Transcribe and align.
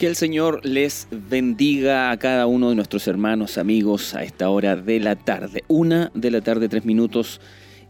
Que 0.00 0.06
el 0.06 0.16
Señor 0.16 0.64
les 0.64 1.08
bendiga 1.10 2.10
a 2.10 2.16
cada 2.16 2.46
uno 2.46 2.70
de 2.70 2.74
nuestros 2.74 3.06
hermanos, 3.06 3.58
amigos, 3.58 4.14
a 4.14 4.22
esta 4.22 4.48
hora 4.48 4.74
de 4.74 4.98
la 4.98 5.14
tarde. 5.14 5.62
Una 5.68 6.10
de 6.14 6.30
la 6.30 6.40
tarde, 6.40 6.70
tres 6.70 6.86
minutos. 6.86 7.38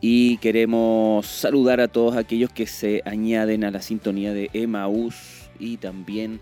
Y 0.00 0.38
queremos 0.38 1.24
saludar 1.24 1.80
a 1.80 1.86
todos 1.86 2.16
aquellos 2.16 2.50
que 2.50 2.66
se 2.66 3.00
añaden 3.04 3.62
a 3.62 3.70
la 3.70 3.80
sintonía 3.80 4.34
de 4.34 4.50
Emaús 4.54 5.50
y 5.60 5.76
también 5.76 6.40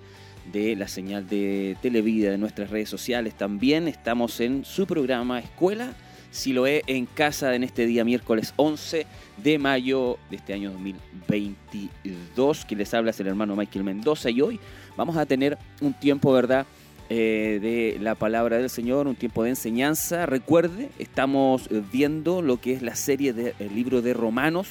de 0.51 0.75
la 0.75 0.89
señal 0.89 1.29
de 1.29 1.77
Televida 1.83 2.31
de 2.31 2.39
nuestras 2.39 2.71
redes 2.71 2.89
sociales. 2.89 3.37
También 3.37 3.89
estamos 3.89 4.41
en 4.41 4.65
su 4.65 4.87
programa 4.87 5.39
Escuela 5.39 5.93
si 6.31 6.55
lo 6.55 6.67
es 6.67 6.83
en 6.87 7.05
casa 7.05 7.55
en 7.55 7.63
este 7.63 7.85
día 7.85 8.05
miércoles 8.05 8.55
11 8.57 9.07
de 9.37 9.59
mayo 9.59 10.19
de 10.31 10.37
este 10.37 10.55
año 10.55 10.71
2022. 10.73 12.65
Quien 12.65 12.79
les 12.79 12.95
habla 12.95 13.13
el 13.19 13.27
hermano 13.27 13.55
Michael 13.55 13.85
Mendoza 13.85 14.31
y 14.31 14.41
hoy 14.41 14.59
vamos 14.99 15.17
a 15.17 15.25
tener 15.25 15.57
un 15.81 15.95
tiempo, 15.95 16.33
¿verdad? 16.33 16.67
Eh, 17.09 17.61
de 17.63 18.03
la 18.03 18.17
palabra 18.17 18.59
del 18.59 18.69
Señor, 18.69 19.07
un 19.07 19.15
tiempo 19.15 19.45
de 19.45 19.51
enseñanza. 19.51 20.27
Recuerde, 20.27 20.91
estamos 20.99 21.69
viendo 21.91 22.43
lo 22.43 22.61
que 22.61 22.75
es 22.75 22.83
la 22.83 22.97
serie 22.97 23.33
del 23.33 23.55
libro 23.75 24.03
de 24.03 24.13
Romanos. 24.13 24.67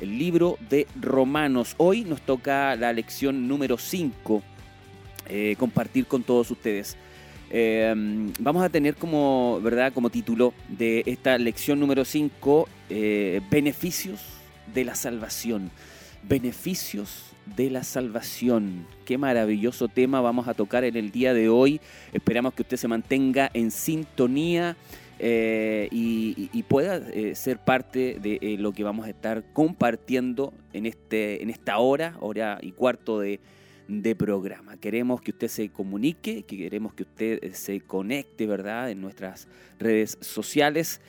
El 0.00 0.18
libro 0.18 0.56
de 0.70 0.86
Romanos. 0.98 1.74
Hoy 1.78 2.04
nos 2.04 2.20
toca 2.20 2.76
la 2.76 2.92
lección 2.92 3.48
número 3.48 3.76
5, 3.76 4.42
eh, 5.28 5.56
compartir 5.58 6.06
con 6.06 6.22
todos 6.22 6.50
ustedes. 6.50 6.96
Eh, 7.50 7.92
vamos 8.38 8.62
a 8.62 8.68
tener 8.68 8.94
como, 8.94 9.60
¿verdad? 9.62 9.92
como 9.92 10.10
título 10.10 10.54
de 10.68 11.02
esta 11.06 11.36
lección 11.38 11.80
número 11.80 12.04
5, 12.04 12.68
beneficios 13.50 14.20
de 14.72 14.84
la 14.84 14.94
salvación. 14.94 15.72
Beneficios 16.22 17.35
de 17.54 17.70
la 17.70 17.84
salvación. 17.84 18.86
Qué 19.04 19.18
maravilloso 19.18 19.88
tema 19.88 20.20
vamos 20.20 20.48
a 20.48 20.54
tocar 20.54 20.84
en 20.84 20.96
el 20.96 21.10
día 21.10 21.32
de 21.32 21.48
hoy. 21.48 21.80
Esperamos 22.12 22.54
que 22.54 22.62
usted 22.62 22.76
se 22.76 22.88
mantenga 22.88 23.50
en 23.54 23.70
sintonía 23.70 24.76
eh, 25.18 25.88
y, 25.90 26.62
pueda 26.64 26.96
eh, 26.96 27.34
ser 27.34 27.58
parte 27.58 28.18
de 28.20 28.38
eh, 28.42 28.56
lo 28.58 28.72
que 28.72 28.84
vamos 28.84 29.06
a 29.06 29.10
estar 29.10 29.44
compartiendo 29.52 30.52
en, 30.72 30.84
este, 30.84 31.42
en 31.42 31.48
esta 31.48 31.78
hora, 31.78 32.16
hora 32.20 32.58
y 32.60 32.72
cuarto 32.72 33.20
de, 33.20 33.40
programa. 34.18 34.76
Queremos 34.78 35.20
que 35.20 35.30
usted 35.30 35.46
se 35.46 35.68
comunique, 35.68 36.42
que 36.42 36.58
queremos 36.58 36.92
que 36.92 37.04
usted 37.04 37.52
se 37.52 37.80
conecte, 37.80 38.46
¿verdad?, 38.46 38.90
en 38.90 39.00
nuestras 39.00 39.46
redes 39.78 40.18
sociales. 40.20 41.00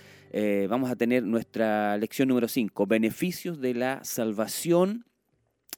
vamos 0.70 0.92
a 0.92 0.96
tener 0.96 1.24
nuestra 1.24 1.98
lección 1.98 2.28
número 2.28 2.48
5, 2.48 2.86
beneficios 2.86 3.60
de 3.60 3.74
la 3.74 4.04
salvación 4.04 5.07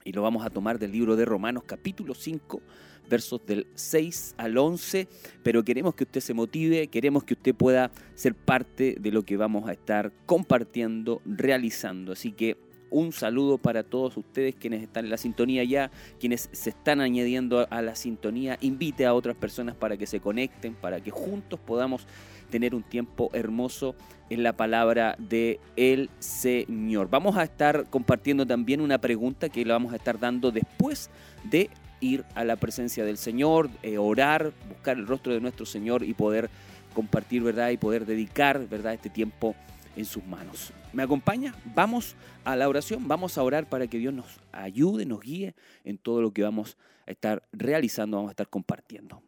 y 0.09 0.11
lo 0.11 0.23
vamos 0.23 0.43
a 0.43 0.49
tomar 0.49 0.79
del 0.79 0.91
libro 0.91 1.15
de 1.15 1.23
Romanos 1.23 1.65
capítulo 1.67 2.15
5, 2.15 2.63
versos 3.07 3.45
del 3.45 3.67
6 3.75 4.33
al 4.37 4.57
11, 4.57 5.07
pero 5.43 5.63
queremos 5.63 5.93
que 5.93 6.03
usted 6.03 6.19
se 6.19 6.33
motive, 6.33 6.87
queremos 6.87 7.23
que 7.23 7.35
usted 7.35 7.53
pueda 7.53 7.91
ser 8.15 8.33
parte 8.33 8.95
de 8.99 9.11
lo 9.11 9.21
que 9.21 9.37
vamos 9.37 9.69
a 9.69 9.73
estar 9.73 10.11
compartiendo, 10.25 11.21
realizando. 11.25 12.13
Así 12.13 12.31
que 12.31 12.57
un 12.89 13.11
saludo 13.11 13.59
para 13.59 13.83
todos 13.83 14.17
ustedes 14.17 14.55
quienes 14.55 14.81
están 14.81 15.05
en 15.05 15.11
la 15.11 15.17
sintonía 15.17 15.63
ya, 15.63 15.91
quienes 16.19 16.49
se 16.53 16.71
están 16.71 17.01
añadiendo 17.01 17.67
a 17.69 17.81
la 17.83 17.93
sintonía. 17.93 18.57
Invite 18.61 19.05
a 19.05 19.13
otras 19.13 19.35
personas 19.35 19.75
para 19.75 19.95
que 19.95 20.07
se 20.07 20.19
conecten, 20.19 20.73
para 20.73 21.01
que 21.01 21.11
juntos 21.11 21.59
podamos 21.59 22.07
tener 22.49 22.75
un 22.75 22.83
tiempo 22.83 23.29
hermoso 23.33 23.95
en 24.29 24.43
la 24.43 24.53
palabra 24.53 25.15
de 25.17 25.59
el 25.75 26.09
Señor. 26.19 27.09
Vamos 27.09 27.37
a 27.37 27.43
estar 27.43 27.89
compartiendo 27.89 28.45
también 28.45 28.81
una 28.81 28.99
pregunta 28.99 29.49
que 29.49 29.65
la 29.65 29.73
vamos 29.73 29.93
a 29.93 29.97
estar 29.97 30.19
dando 30.19 30.51
después 30.51 31.09
de 31.43 31.69
ir 32.01 32.25
a 32.35 32.43
la 32.43 32.55
presencia 32.55 33.03
del 33.05 33.17
Señor, 33.17 33.69
eh, 33.83 33.97
orar, 33.97 34.53
buscar 34.67 34.97
el 34.97 35.07
rostro 35.07 35.33
de 35.33 35.41
nuestro 35.41 35.65
Señor 35.65 36.03
y 36.03 36.13
poder 36.13 36.49
compartir, 36.93 37.43
¿verdad? 37.43 37.69
Y 37.69 37.77
poder 37.77 38.05
dedicar, 38.05 38.67
¿verdad? 38.67 38.93
Este 38.93 39.09
tiempo 39.09 39.55
en 39.95 40.05
sus 40.05 40.25
manos. 40.25 40.71
¿Me 40.93 41.03
acompaña? 41.03 41.53
Vamos 41.75 42.15
a 42.43 42.55
la 42.55 42.67
oración, 42.67 43.07
vamos 43.07 43.37
a 43.37 43.43
orar 43.43 43.67
para 43.67 43.87
que 43.87 43.97
Dios 43.97 44.13
nos 44.13 44.39
ayude, 44.51 45.05
nos 45.05 45.21
guíe 45.21 45.55
en 45.83 45.97
todo 45.97 46.21
lo 46.21 46.31
que 46.31 46.41
vamos 46.41 46.77
a 47.05 47.11
estar 47.11 47.43
realizando, 47.51 48.17
vamos 48.17 48.29
a 48.29 48.31
estar 48.31 48.47
compartiendo. 48.47 49.21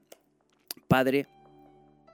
Padre, 0.88 1.28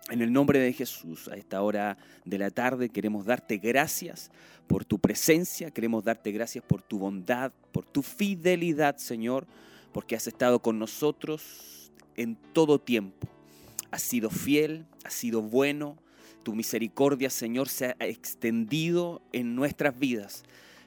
en 0.09 0.21
el 0.21 0.31
nombre 0.31 0.59
de 0.59 0.73
Jesús, 0.73 1.27
a 1.27 1.35
esta 1.35 1.61
hora 1.61 1.97
de 2.23 2.37
la 2.37 2.49
tarde 2.49 2.89
queremos 2.89 3.25
darte 3.25 3.57
gracias 3.57 4.31
por 4.67 4.85
tu 4.85 4.99
presencia, 4.99 5.71
queremos 5.71 6.03
darte 6.03 6.31
gracias 6.31 6.63
por 6.63 6.81
tu 6.81 6.99
bondad, 6.99 7.51
por 7.71 7.85
tu 7.85 8.01
fidelidad, 8.01 8.97
Señor, 8.97 9.47
porque 9.91 10.15
has 10.15 10.27
estado 10.27 10.59
con 10.59 10.79
nosotros 10.79 11.91
en 12.15 12.35
todo 12.53 12.79
tiempo. 12.79 13.27
Has 13.91 14.01
sido 14.01 14.29
fiel, 14.29 14.85
has 15.03 15.13
sido 15.13 15.41
bueno, 15.41 15.97
tu 16.43 16.53
misericordia, 16.53 17.29
Señor, 17.29 17.67
se 17.69 17.87
ha 17.87 18.05
extendido 18.05 19.21
en 19.33 19.55
nuestras 19.55 19.97
vidas. 19.97 20.43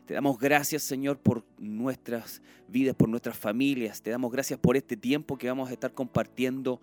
Te 0.07 0.15
damos 0.15 0.39
gracias, 0.39 0.83
Señor, 0.83 1.19
por 1.19 1.45
nuestras 1.59 2.43
vidas, 2.69 2.97
por 2.97 3.09
nuestras 3.09 3.37
familias. 3.37 4.03
Te 4.03 4.11
damos 4.11 4.33
gracias 4.33 4.59
por 4.59 4.77
este 4.77 4.97
tiempo 4.97 5.39
que 5.39 5.49
vamos 5.49 5.71
a 5.71 5.73
estar 5.73 5.93
compartiendo 5.93 6.81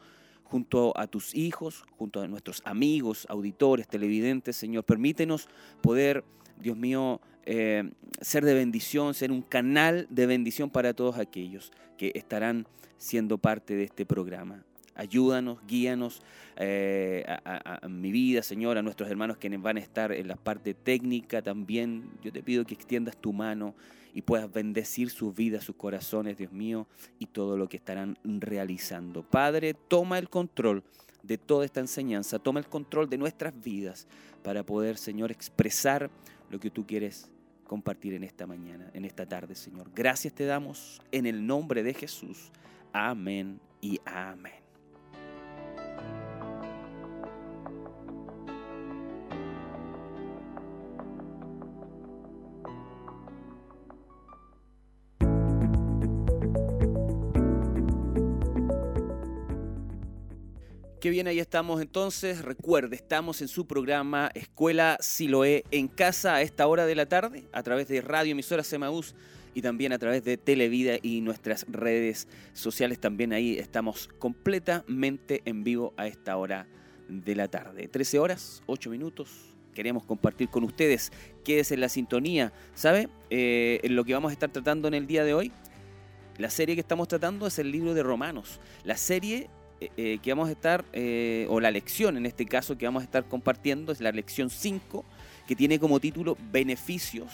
junto 0.49 0.97
a 0.97 1.07
tus 1.07 1.35
hijos, 1.35 1.83
junto 1.97 2.21
a 2.21 2.27
nuestros 2.27 2.61
amigos, 2.65 3.25
auditores, 3.29 3.87
televidentes, 3.87 4.55
Señor. 4.55 4.83
Permítenos 4.85 5.49
poder, 5.81 6.23
Dios 6.59 6.77
mío, 6.77 7.19
eh, 7.45 7.89
ser 8.21 8.45
de 8.45 8.53
bendición, 8.53 9.13
ser 9.13 9.31
un 9.31 9.41
canal 9.41 10.07
de 10.09 10.25
bendición 10.25 10.69
para 10.69 10.93
todos 10.93 11.17
aquellos 11.17 11.71
que 11.97 12.11
estarán 12.15 12.65
siendo 12.97 13.37
parte 13.37 13.75
de 13.75 13.83
este 13.83 14.05
programa. 14.05 14.63
Ayúdanos, 14.95 15.59
guíanos 15.67 16.21
eh, 16.55 17.23
a, 17.27 17.87
mi 17.87 18.11
vida, 18.11 18.41
Señor, 18.41 18.77
a 18.77 18.81
nuestros 18.81 19.09
hermanos 19.09 19.37
que 19.37 19.55
van 19.57 19.77
a 19.77 19.79
estar 19.79 20.11
en 20.11 20.27
la 20.27 20.35
parte 20.35 20.73
técnica 20.73 21.41
también. 21.43 22.09
Yo 22.23 22.31
te 22.31 22.41
pido 22.41 22.65
que 22.65 22.73
extiendas 22.73 23.15
tu 23.17 23.31
mano 23.31 23.75
y 24.17 24.23
puedas 24.23 24.51
bendecir 24.51 25.11
sus 25.11 25.35
vidas, 25.35 25.63
sus 25.63 25.75
corazones, 25.75 26.39
Dios 26.39 26.51
mío, 26.51 26.87
y 27.19 27.27
todo 27.27 27.55
lo 27.55 27.69
que 27.69 27.77
estarán 27.77 28.17
realizando. 28.23 29.21
Padre, 29.21 29.75
toma 29.75 30.17
el 30.17 30.27
control 30.27 30.83
de 31.21 31.37
toda 31.37 31.65
esta 31.65 31.81
enseñanza, 31.81 32.39
toma 32.39 32.59
el 32.59 32.65
control 32.65 33.07
de 33.11 33.19
nuestras 33.19 33.53
vidas 33.61 34.07
para 34.41 34.65
poder, 34.65 34.97
Señor, 34.97 35.29
expresar 35.29 36.09
lo 36.49 36.59
que 36.59 36.71
tú 36.71 36.87
quieres 36.87 37.29
compartir 37.63 38.15
en 38.15 38.23
esta 38.23 38.47
mañana, 38.47 38.89
en 38.95 39.05
esta 39.05 39.27
tarde, 39.27 39.53
Señor. 39.53 39.91
Gracias 39.93 40.33
te 40.33 40.45
damos 40.45 40.99
en 41.11 41.27
el 41.27 41.45
nombre 41.45 41.83
de 41.83 41.93
Jesús. 41.93 42.51
Amén 42.93 43.59
y 43.81 43.99
amén. 44.03 44.66
Qué 61.07 61.11
bien, 61.11 61.27
ahí 61.27 61.39
estamos 61.39 61.81
entonces. 61.81 62.41
Recuerde, 62.41 62.97
estamos 62.97 63.41
en 63.41 63.47
su 63.47 63.65
programa 63.65 64.29
Escuela 64.33 64.97
Siloé 64.99 65.63
en 65.71 65.87
casa 65.87 66.35
a 66.35 66.41
esta 66.41 66.67
hora 66.67 66.85
de 66.85 66.95
la 66.95 67.05
tarde, 67.05 67.47
a 67.53 67.63
través 67.63 67.87
de 67.87 68.01
Radio 68.01 68.33
Emisora 68.33 68.61
Semaús 68.61 69.15
y 69.55 69.61
también 69.61 69.93
a 69.93 69.99
través 69.99 70.25
de 70.25 70.35
Televida 70.35 70.97
y 71.01 71.21
nuestras 71.21 71.65
redes 71.69 72.27
sociales. 72.51 72.99
También 72.99 73.31
ahí 73.31 73.57
estamos 73.57 74.09
completamente 74.19 75.43
en 75.45 75.63
vivo 75.63 75.93
a 75.95 76.07
esta 76.07 76.35
hora 76.35 76.67
de 77.07 77.35
la 77.37 77.47
tarde. 77.47 77.87
13 77.87 78.19
horas, 78.19 78.61
8 78.65 78.89
minutos. 78.89 79.55
Queremos 79.73 80.03
compartir 80.03 80.49
con 80.49 80.65
ustedes. 80.65 81.13
Quédese 81.45 81.75
en 81.75 81.79
la 81.79 81.87
sintonía. 81.87 82.51
¿Sabe? 82.73 83.07
Eh, 83.29 83.79
lo 83.85 84.03
que 84.03 84.13
vamos 84.13 84.31
a 84.31 84.33
estar 84.33 84.51
tratando 84.51 84.89
en 84.89 84.93
el 84.93 85.07
día 85.07 85.23
de 85.23 85.33
hoy. 85.33 85.53
La 86.37 86.49
serie 86.49 86.75
que 86.75 86.81
estamos 86.81 87.07
tratando 87.07 87.47
es 87.47 87.57
el 87.59 87.71
libro 87.71 87.93
de 87.93 88.03
Romanos. 88.03 88.59
La 88.83 88.97
serie 88.97 89.49
eh, 89.79 89.91
eh, 89.97 90.19
que 90.23 90.31
vamos 90.31 90.49
a 90.49 90.51
estar, 90.51 90.85
eh, 90.93 91.45
o 91.49 91.59
la 91.59 91.69
lección 91.69 92.17
en 92.17 92.25
este 92.25 92.45
caso 92.45 92.77
que 92.77 92.85
vamos 92.85 93.01
a 93.01 93.05
estar 93.05 93.25
compartiendo, 93.25 93.91
es 93.91 94.01
la 94.01 94.11
lección 94.11 94.49
5, 94.49 95.05
que 95.47 95.55
tiene 95.55 95.79
como 95.79 95.99
título 95.99 96.35
Beneficios 96.51 97.31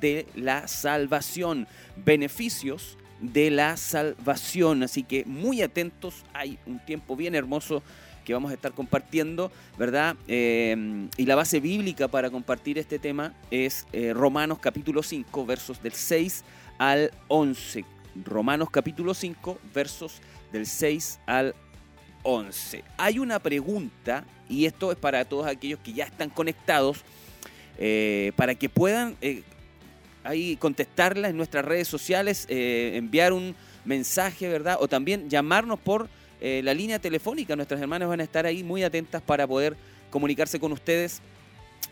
de 0.00 0.26
la 0.34 0.66
salvación. 0.66 1.68
Beneficios 1.96 2.98
de 3.20 3.50
la 3.50 3.76
salvación. 3.76 4.82
Así 4.82 5.04
que 5.04 5.24
muy 5.24 5.62
atentos, 5.62 6.24
hay 6.34 6.58
un 6.66 6.84
tiempo 6.84 7.14
bien 7.14 7.34
hermoso 7.34 7.82
que 8.24 8.34
vamos 8.34 8.50
a 8.50 8.54
estar 8.54 8.72
compartiendo, 8.72 9.52
¿verdad? 9.78 10.16
y 10.26 11.26
la 11.26 11.36
base 11.36 11.60
bíblica 11.60 12.08
para 12.08 12.28
compartir 12.28 12.76
este 12.76 12.98
tema 12.98 13.32
es 13.52 13.86
Romanos 14.14 14.58
capítulo 14.58 15.04
5, 15.04 15.46
versos 15.46 15.80
del 15.80 15.92
6 15.92 16.42
al 16.78 17.12
11. 17.28 17.84
Romanos 18.24 18.70
capítulo 18.70 19.14
5, 19.14 19.60
versos 19.72 20.20
del 20.52 20.66
6 20.66 21.20
al 21.26 21.48
11. 21.48 21.65
Hay 22.96 23.20
una 23.20 23.38
pregunta, 23.38 24.24
y 24.48 24.66
esto 24.66 24.90
es 24.90 24.98
para 24.98 25.24
todos 25.24 25.46
aquellos 25.46 25.78
que 25.78 25.92
ya 25.92 26.04
están 26.04 26.28
conectados, 26.28 26.98
eh, 27.78 28.32
para 28.34 28.56
que 28.56 28.68
puedan 28.68 29.16
eh, 29.20 29.42
ahí 30.24 30.56
contestarla 30.56 31.28
en 31.28 31.36
nuestras 31.36 31.64
redes 31.64 31.86
sociales, 31.86 32.46
eh, 32.48 32.92
enviar 32.94 33.32
un 33.32 33.54
mensaje, 33.84 34.48
¿verdad? 34.48 34.78
O 34.80 34.88
también 34.88 35.30
llamarnos 35.30 35.78
por 35.78 36.08
la 36.38 36.74
línea 36.74 36.98
telefónica. 36.98 37.56
Nuestras 37.56 37.80
hermanas 37.80 38.08
van 38.08 38.20
a 38.20 38.22
estar 38.22 38.44
ahí 38.44 38.62
muy 38.62 38.84
atentas 38.84 39.22
para 39.22 39.46
poder 39.46 39.74
comunicarse 40.10 40.60
con 40.60 40.70
ustedes. 40.70 41.22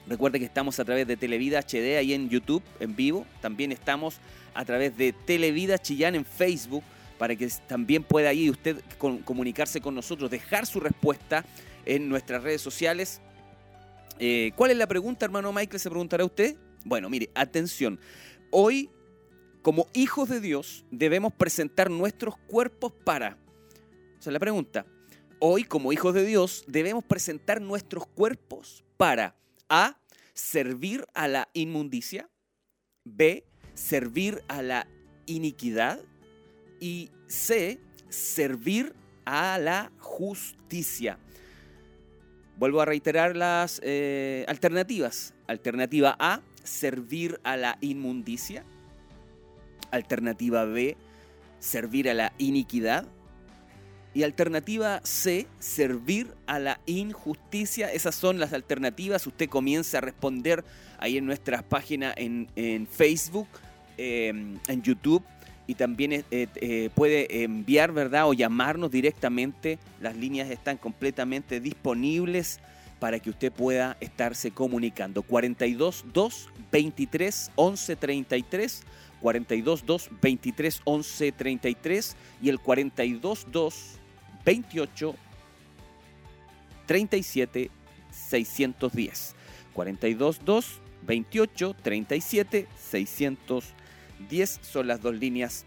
Recuerde 0.07 0.39
que 0.39 0.45
estamos 0.45 0.79
a 0.79 0.85
través 0.85 1.07
de 1.07 1.17
Televida 1.17 1.61
HD 1.61 1.97
ahí 1.97 2.13
en 2.13 2.29
YouTube, 2.29 2.63
en 2.79 2.95
vivo. 2.95 3.27
También 3.41 3.73
estamos 3.73 4.17
a 4.53 4.65
través 4.65 4.97
de 4.97 5.13
Televida 5.13 5.79
Chillán 5.79 6.15
en 6.15 6.25
Facebook 6.25 6.85
para 7.19 7.37
que 7.37 7.49
también 7.67 8.03
pueda 8.03 8.31
ahí 8.31 8.51
usted 8.51 8.81
comunicarse 8.99 9.81
con 9.81 9.95
nosotros, 9.95 10.31
dejar 10.31 10.67
su 10.67 10.81
respuesta 10.81 11.45
en 11.85 12.09
nuestras 12.09 12.43
redes 12.43 12.61
sociales. 12.61 13.21
Eh, 14.19 14.53
¿Cuál 14.57 14.71
es 14.71 14.77
la 14.77 14.87
pregunta, 14.87 15.25
hermano 15.25 15.53
Michael? 15.53 15.81
Se 15.81 15.91
preguntará 15.91 16.25
usted. 16.25 16.57
Bueno, 16.85 17.09
mire, 17.09 17.31
atención. 17.35 17.99
Hoy, 18.51 18.91
como 19.63 19.89
hijos 19.95 20.29
de 20.29 20.41
Dios, 20.41 20.85
debemos 20.91 21.33
presentar 21.33 21.91
nuestros 21.91 22.37
cuerpos 22.37 22.93
para... 23.05 23.39
O 24.19 24.23
sea, 24.23 24.33
la 24.33 24.39
pregunta. 24.39 24.87
Hoy, 25.41 25.65
como 25.65 25.93
hijos 25.93 26.15
de 26.15 26.25
Dios, 26.25 26.65
debemos 26.67 27.05
presentar 27.05 27.61
nuestros 27.61 28.07
cuerpos 28.07 28.85
para 28.97 29.37
A. 29.69 29.99
Servir 30.35 31.07
a 31.15 31.29
la 31.29 31.49
inmundicia. 31.53 32.29
B. 33.05 33.45
Servir 33.75 34.43
a 34.49 34.63
la 34.63 34.87
iniquidad 35.27 36.01
y 36.85 37.09
C, 37.29 37.81
servir 38.11 38.95
a 39.25 39.57
la 39.57 39.91
justicia. 40.01 41.19
Vuelvo 42.59 42.83
a 42.83 42.85
reiterar 42.85 43.35
las 43.37 43.81
eh, 43.83 44.45
alternativas. 44.49 45.33
Alternativa 45.47 46.15
A, 46.19 46.43
servir 46.63 47.41
a 47.43 47.57
la 47.57 47.79
inmundicia. 47.81 48.65
Alternativa 49.93 50.67
B, 50.67 50.99
servir 51.59 52.11
a 52.11 52.15
la 52.15 52.35
iniquidad. 52.37 53.07
Y 54.13 54.23
alternativa 54.23 55.01
C, 55.05 55.47
servir 55.59 56.35
a 56.47 56.59
la 56.59 56.83
injusticia. 56.85 57.91
Esas 57.91 58.15
son 58.15 58.39
las 58.39 58.53
alternativas. 58.53 59.27
Usted 59.27 59.49
comienza 59.49 59.99
a 59.99 60.01
responder 60.03 60.67
ahí 60.99 61.17
en 61.17 61.25
nuestras 61.25 61.63
páginas 61.63 62.15
en, 62.19 62.87
Facebook, 62.89 63.49
em, 63.97 64.59
en 64.69 64.83
YouTube 64.83 65.25
y 65.67 65.75
también 65.75 66.13
eh, 66.13 66.25
eh, 66.31 66.91
puede 66.95 67.43
enviar, 67.43 67.93
¿verdad? 67.93 68.29
O 68.29 68.35
llamarnos 68.35 68.91
directamente. 68.91 69.79
Las 70.01 70.17
líneas 70.17 70.51
están 70.51 70.77
completamente 70.77 71.61
disponibles 71.61 72.61
para 72.99 73.19
que 73.19 73.31
usted 73.31 73.53
pueda 73.53 73.97
estarse 74.01 74.51
comunicando. 74.51 75.23
42 75.23 76.05
2 76.13 76.49
23 76.71 77.51
11 77.55 77.97
33, 77.97 78.83
42 79.21 79.87
2 79.87 80.11
23 80.21 80.81
11 80.85 81.33
33 81.33 82.17
y 82.43 82.49
el 82.49 82.61
42 82.61 83.47
2 83.51 83.75
28 84.45 85.15
37 86.87 87.71
610. 88.11 89.35
42 89.73 90.41
2 90.45 90.81
28 91.07 91.77
37 91.83 92.67
610. 92.77 93.84
10 94.29 94.61
son 94.63 94.87
las 94.87 95.01
dos 95.03 95.15
líneas 95.15 95.65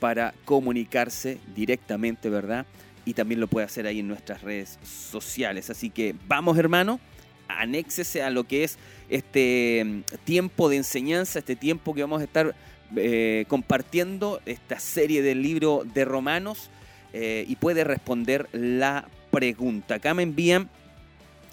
para 0.00 0.34
comunicarse 0.44 1.38
directamente, 1.54 2.28
¿verdad? 2.30 2.66
Y 3.04 3.14
también 3.14 3.40
lo 3.40 3.48
puede 3.48 3.66
hacer 3.66 3.86
ahí 3.86 4.00
en 4.00 4.08
nuestras 4.08 4.42
redes 4.42 4.78
sociales. 4.82 5.70
Así 5.70 5.90
que 5.90 6.14
vamos, 6.26 6.58
hermano, 6.58 7.00
anéxese 7.48 8.22
a 8.22 8.30
lo 8.30 8.44
que 8.44 8.64
es 8.64 8.78
este 9.08 9.82
mm, 9.84 10.02
tiempo 10.24 10.68
de 10.68 10.76
enseñanza, 10.76 11.38
este 11.38 11.56
tiempo 11.56 11.94
que 11.94 12.02
vamos 12.02 12.20
a 12.20 12.24
estar 12.24 12.54
eh, 12.96 13.44
compartiendo, 13.48 14.40
esta 14.46 14.78
serie 14.78 15.22
del 15.22 15.42
libro 15.42 15.82
de 15.94 16.04
Romanos, 16.04 16.70
eh, 17.12 17.44
y 17.48 17.56
puede 17.56 17.84
responder 17.84 18.48
la 18.52 19.08
pregunta. 19.30 19.96
Acá 19.96 20.14
me 20.14 20.22
envían 20.22 20.68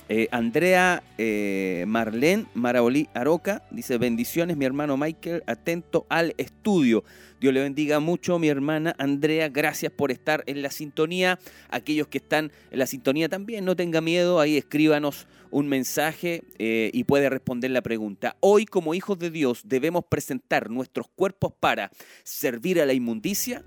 eh, 0.08 0.28
Andrea 0.32 1.02
eh, 1.18 1.86
Marlene 1.88 2.46
Marabolí 2.54 3.10
Aroca 3.14 3.64
dice: 3.72 3.98
Bendiciones, 3.98 4.56
mi 4.56 4.66
hermano 4.66 4.98
Michael, 4.98 5.44
atento 5.48 6.06
al 6.10 6.36
estudio. 6.38 7.04
Dios 7.40 7.54
le 7.54 7.62
bendiga 7.62 8.00
mucho, 8.00 8.38
mi 8.38 8.48
hermana 8.48 8.96
Andrea. 8.98 9.50
Gracias 9.50 9.92
por 9.92 10.12
estar 10.12 10.44
en 10.46 10.62
la 10.62 10.70
sintonía. 10.70 11.40
Aquellos 11.70 12.08
que 12.08 12.20
están 12.20 12.52
en 12.72 12.80
la 12.80 12.88
sintonía 12.88 13.30
también, 13.30 13.66
no 13.66 13.76
tenga 13.76 14.00
miedo. 14.00 14.40
Ahí 14.40 14.58
escríbanos 14.58 15.28
un 15.50 15.68
mensaje 15.68 16.44
eh, 16.60 16.92
y 16.94 17.04
puede 17.06 17.30
responder 17.30 17.72
la 17.72 17.82
pregunta. 17.82 18.38
Hoy, 18.42 18.66
como 18.66 18.94
hijos 18.94 19.18
de 19.18 19.32
Dios, 19.32 19.62
debemos 19.66 20.06
presentar 20.06 20.70
nuestros 20.70 21.08
cuerpos 21.16 21.54
para 21.60 21.92
servir 22.24 22.80
a 22.80 22.86
la 22.86 22.94
inmundicia, 22.94 23.64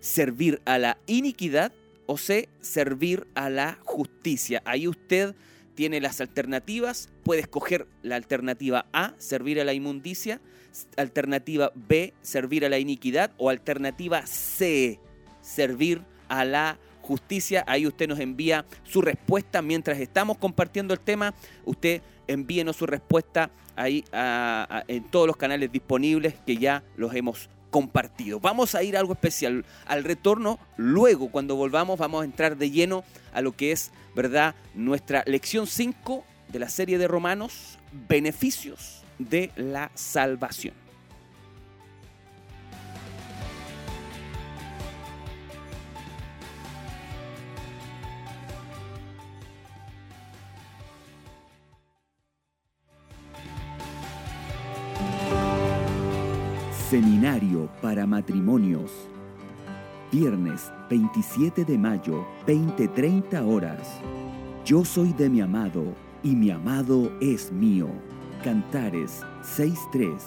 servir 0.00 0.60
a 0.64 0.78
la 0.78 0.98
iniquidad 1.06 1.72
o 2.12 2.18
sea, 2.18 2.42
servir 2.60 3.28
a 3.36 3.48
la 3.50 3.78
justicia. 3.84 4.62
Ahí 4.64 4.88
usted 4.88 5.36
tiene 5.80 6.02
las 6.02 6.20
alternativas, 6.20 7.08
puede 7.22 7.40
escoger 7.40 7.86
la 8.02 8.16
alternativa 8.16 8.84
A, 8.92 9.14
servir 9.16 9.58
a 9.62 9.64
la 9.64 9.72
inmundicia, 9.72 10.38
alternativa 10.98 11.72
B, 11.74 12.12
servir 12.20 12.66
a 12.66 12.68
la 12.68 12.78
iniquidad 12.78 13.30
o 13.38 13.48
alternativa 13.48 14.26
C, 14.26 15.00
servir 15.40 16.02
a 16.28 16.44
la 16.44 16.78
justicia. 17.00 17.64
Ahí 17.66 17.86
usted 17.86 18.08
nos 18.08 18.20
envía 18.20 18.66
su 18.84 19.00
respuesta 19.00 19.62
mientras 19.62 19.98
estamos 20.00 20.36
compartiendo 20.36 20.92
el 20.92 21.00
tema. 21.00 21.32
Usted 21.64 22.02
envíenos 22.26 22.76
su 22.76 22.84
respuesta 22.84 23.50
ahí 23.74 24.04
en 24.86 25.04
todos 25.04 25.26
los 25.26 25.38
canales 25.38 25.72
disponibles 25.72 26.34
que 26.44 26.58
ya 26.58 26.84
los 26.98 27.14
hemos 27.14 27.48
compartido. 27.70 28.40
Vamos 28.40 28.74
a 28.74 28.82
ir 28.82 28.96
a 28.96 29.00
algo 29.00 29.12
especial. 29.12 29.64
Al 29.86 30.04
retorno, 30.04 30.58
luego 30.76 31.30
cuando 31.30 31.56
volvamos, 31.56 31.98
vamos 31.98 32.22
a 32.22 32.24
entrar 32.24 32.56
de 32.56 32.70
lleno 32.70 33.04
a 33.32 33.40
lo 33.40 33.52
que 33.52 33.72
es, 33.72 33.92
¿verdad?, 34.14 34.54
nuestra 34.74 35.22
lección 35.26 35.66
5 35.66 36.24
de 36.48 36.58
la 36.58 36.68
serie 36.68 36.98
de 36.98 37.08
Romanos, 37.08 37.78
beneficios 38.08 39.02
de 39.18 39.52
la 39.56 39.90
salvación. 39.94 40.79
Seminario 56.90 57.68
para 57.80 58.04
matrimonios. 58.04 58.90
Viernes 60.10 60.72
27 60.90 61.64
de 61.64 61.78
mayo, 61.78 62.26
20-30 62.48 63.46
horas. 63.46 64.00
Yo 64.64 64.84
soy 64.84 65.12
de 65.12 65.30
mi 65.30 65.40
amado 65.40 65.84
y 66.24 66.34
mi 66.34 66.50
amado 66.50 67.12
es 67.20 67.52
mío. 67.52 67.86
Cantares 68.42 69.22
6.3. 69.44 70.18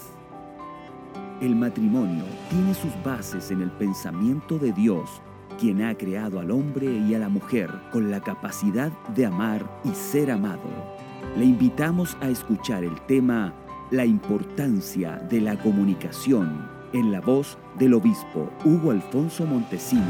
El 1.42 1.54
matrimonio 1.54 2.24
tiene 2.48 2.72
sus 2.72 2.92
bases 3.04 3.50
en 3.50 3.60
el 3.60 3.70
pensamiento 3.72 4.58
de 4.58 4.72
Dios, 4.72 5.20
quien 5.60 5.82
ha 5.82 5.94
creado 5.94 6.40
al 6.40 6.50
hombre 6.50 6.86
y 6.86 7.14
a 7.14 7.18
la 7.18 7.28
mujer 7.28 7.70
con 7.92 8.10
la 8.10 8.20
capacidad 8.20 8.90
de 9.14 9.26
amar 9.26 9.82
y 9.84 9.90
ser 9.90 10.30
amado. 10.30 10.70
Le 11.36 11.44
invitamos 11.44 12.16
a 12.22 12.30
escuchar 12.30 12.84
el 12.84 12.98
tema 13.02 13.52
la 13.90 14.04
importancia 14.04 15.18
de 15.30 15.40
la 15.40 15.56
comunicación 15.58 16.68
en 16.92 17.12
la 17.12 17.20
voz 17.20 17.58
del 17.78 17.94
obispo 17.94 18.50
Hugo 18.64 18.90
Alfonso 18.90 19.44
Montesinos. 19.44 20.04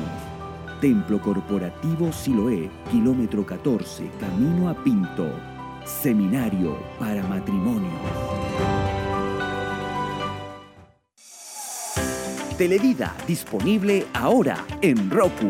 Templo 0.80 1.20
Corporativo 1.20 2.12
Siloé, 2.12 2.70
kilómetro 2.90 3.44
14, 3.44 4.10
camino 4.20 4.68
a 4.68 4.74
Pinto. 4.84 5.28
Seminario 5.84 6.78
para 6.98 7.22
matrimonio. 7.26 7.90
Televida 12.56 13.14
disponible 13.26 14.06
ahora 14.14 14.64
en 14.80 15.10
Roku. 15.10 15.48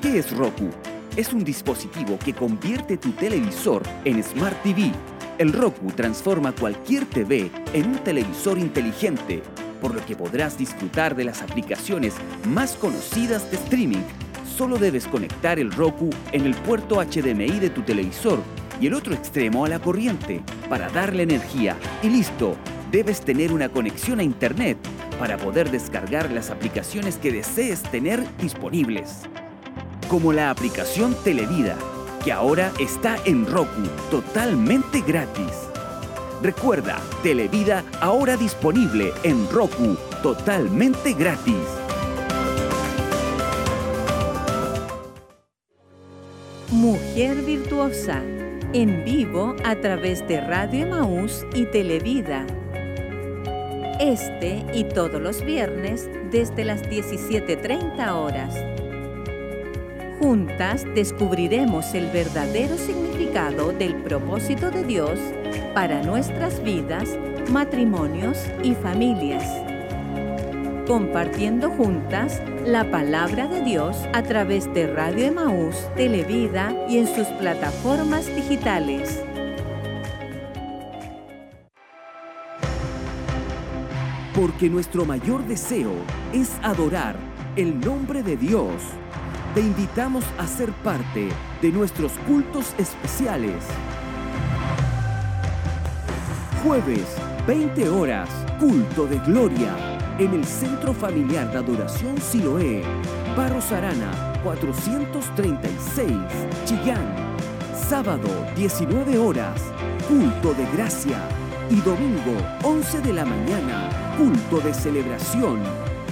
¿Qué 0.00 0.18
es 0.18 0.34
Roku? 0.36 0.70
Es 1.16 1.32
un 1.32 1.44
dispositivo 1.44 2.18
que 2.18 2.32
convierte 2.32 2.96
tu 2.96 3.12
televisor 3.12 3.82
en 4.04 4.22
Smart 4.22 4.60
TV 4.62 4.92
el 5.38 5.52
Roku 5.52 5.90
transforma 5.92 6.52
cualquier 6.52 7.06
TV 7.06 7.50
en 7.72 7.88
un 7.88 7.98
televisor 7.98 8.58
inteligente, 8.58 9.42
por 9.80 9.94
lo 9.94 10.04
que 10.06 10.16
podrás 10.16 10.56
disfrutar 10.56 11.16
de 11.16 11.24
las 11.24 11.42
aplicaciones 11.42 12.14
más 12.48 12.74
conocidas 12.74 13.50
de 13.50 13.56
streaming. 13.56 14.02
Solo 14.56 14.78
debes 14.78 15.06
conectar 15.06 15.58
el 15.58 15.72
Roku 15.72 16.10
en 16.32 16.46
el 16.46 16.54
puerto 16.54 16.96
HDMI 16.96 17.58
de 17.58 17.70
tu 17.70 17.82
televisor 17.82 18.40
y 18.80 18.86
el 18.86 18.94
otro 18.94 19.14
extremo 19.14 19.64
a 19.64 19.68
la 19.68 19.80
corriente 19.80 20.42
para 20.68 20.88
darle 20.88 21.24
energía. 21.24 21.76
Y 22.02 22.08
listo, 22.08 22.56
debes 22.92 23.20
tener 23.20 23.52
una 23.52 23.68
conexión 23.68 24.20
a 24.20 24.22
Internet 24.22 24.78
para 25.18 25.36
poder 25.36 25.70
descargar 25.70 26.30
las 26.30 26.50
aplicaciones 26.50 27.16
que 27.16 27.32
desees 27.32 27.82
tener 27.82 28.24
disponibles. 28.38 29.22
Como 30.08 30.32
la 30.32 30.50
aplicación 30.50 31.16
Televida 31.24 31.76
que 32.24 32.32
ahora 32.32 32.72
está 32.78 33.18
en 33.26 33.46
Roku 33.46 33.82
totalmente 34.10 35.02
gratis. 35.02 35.68
Recuerda, 36.42 36.98
Televida 37.22 37.84
ahora 38.00 38.36
disponible 38.36 39.12
en 39.22 39.48
Roku 39.50 39.96
totalmente 40.22 41.12
gratis. 41.12 41.54
Mujer 46.70 47.42
Virtuosa, 47.42 48.22
en 48.72 49.04
vivo 49.04 49.54
a 49.62 49.76
través 49.76 50.26
de 50.26 50.40
Radio 50.40 50.86
Emaús 50.86 51.46
y 51.54 51.66
Televida. 51.66 52.46
Este 54.00 54.64
y 54.72 54.84
todos 54.84 55.20
los 55.20 55.44
viernes 55.44 56.08
desde 56.30 56.64
las 56.64 56.82
17.30 56.82 58.12
horas. 58.12 58.83
Juntas 60.24 60.86
descubriremos 60.94 61.92
el 61.92 62.06
verdadero 62.06 62.78
significado 62.78 63.72
del 63.72 63.94
propósito 63.96 64.70
de 64.70 64.82
Dios 64.82 65.20
para 65.74 66.02
nuestras 66.02 66.64
vidas, 66.64 67.10
matrimonios 67.50 68.38
y 68.62 68.74
familias. 68.74 69.44
Compartiendo 70.86 71.68
juntas 71.72 72.40
la 72.64 72.90
palabra 72.90 73.48
de 73.48 73.60
Dios 73.64 73.98
a 74.14 74.22
través 74.22 74.72
de 74.72 74.86
Radio 74.86 75.26
Emaús, 75.26 75.76
Televida 75.94 76.74
y 76.88 76.96
en 76.96 77.06
sus 77.06 77.26
plataformas 77.38 78.34
digitales. 78.34 79.22
Porque 84.34 84.70
nuestro 84.70 85.04
mayor 85.04 85.44
deseo 85.46 85.92
es 86.32 86.50
adorar 86.62 87.14
el 87.56 87.78
nombre 87.78 88.22
de 88.22 88.38
Dios. 88.38 88.72
Te 89.54 89.60
invitamos 89.60 90.24
a 90.36 90.48
ser 90.48 90.72
parte 90.72 91.28
de 91.62 91.70
nuestros 91.70 92.10
cultos 92.26 92.74
especiales. 92.76 93.62
Jueves, 96.64 97.06
20 97.46 97.88
horas, 97.88 98.28
culto 98.58 99.06
de 99.06 99.20
gloria 99.20 99.76
en 100.18 100.34
el 100.34 100.44
Centro 100.44 100.92
Familiar 100.92 101.52
de 101.52 101.58
Adoración 101.58 102.20
Siloé, 102.20 102.82
Barros 103.36 103.70
Arana, 103.70 104.32
436, 104.42 106.10
Chillán. 106.64 107.14
Sábado, 107.88 108.28
19 108.56 109.18
horas, 109.18 109.60
culto 110.08 110.52
de 110.54 110.66
gracia. 110.76 111.20
Y 111.70 111.76
domingo, 111.76 112.36
11 112.64 113.02
de 113.02 113.12
la 113.12 113.24
mañana, 113.24 113.88
culto 114.18 114.58
de 114.66 114.74
celebración 114.74 115.60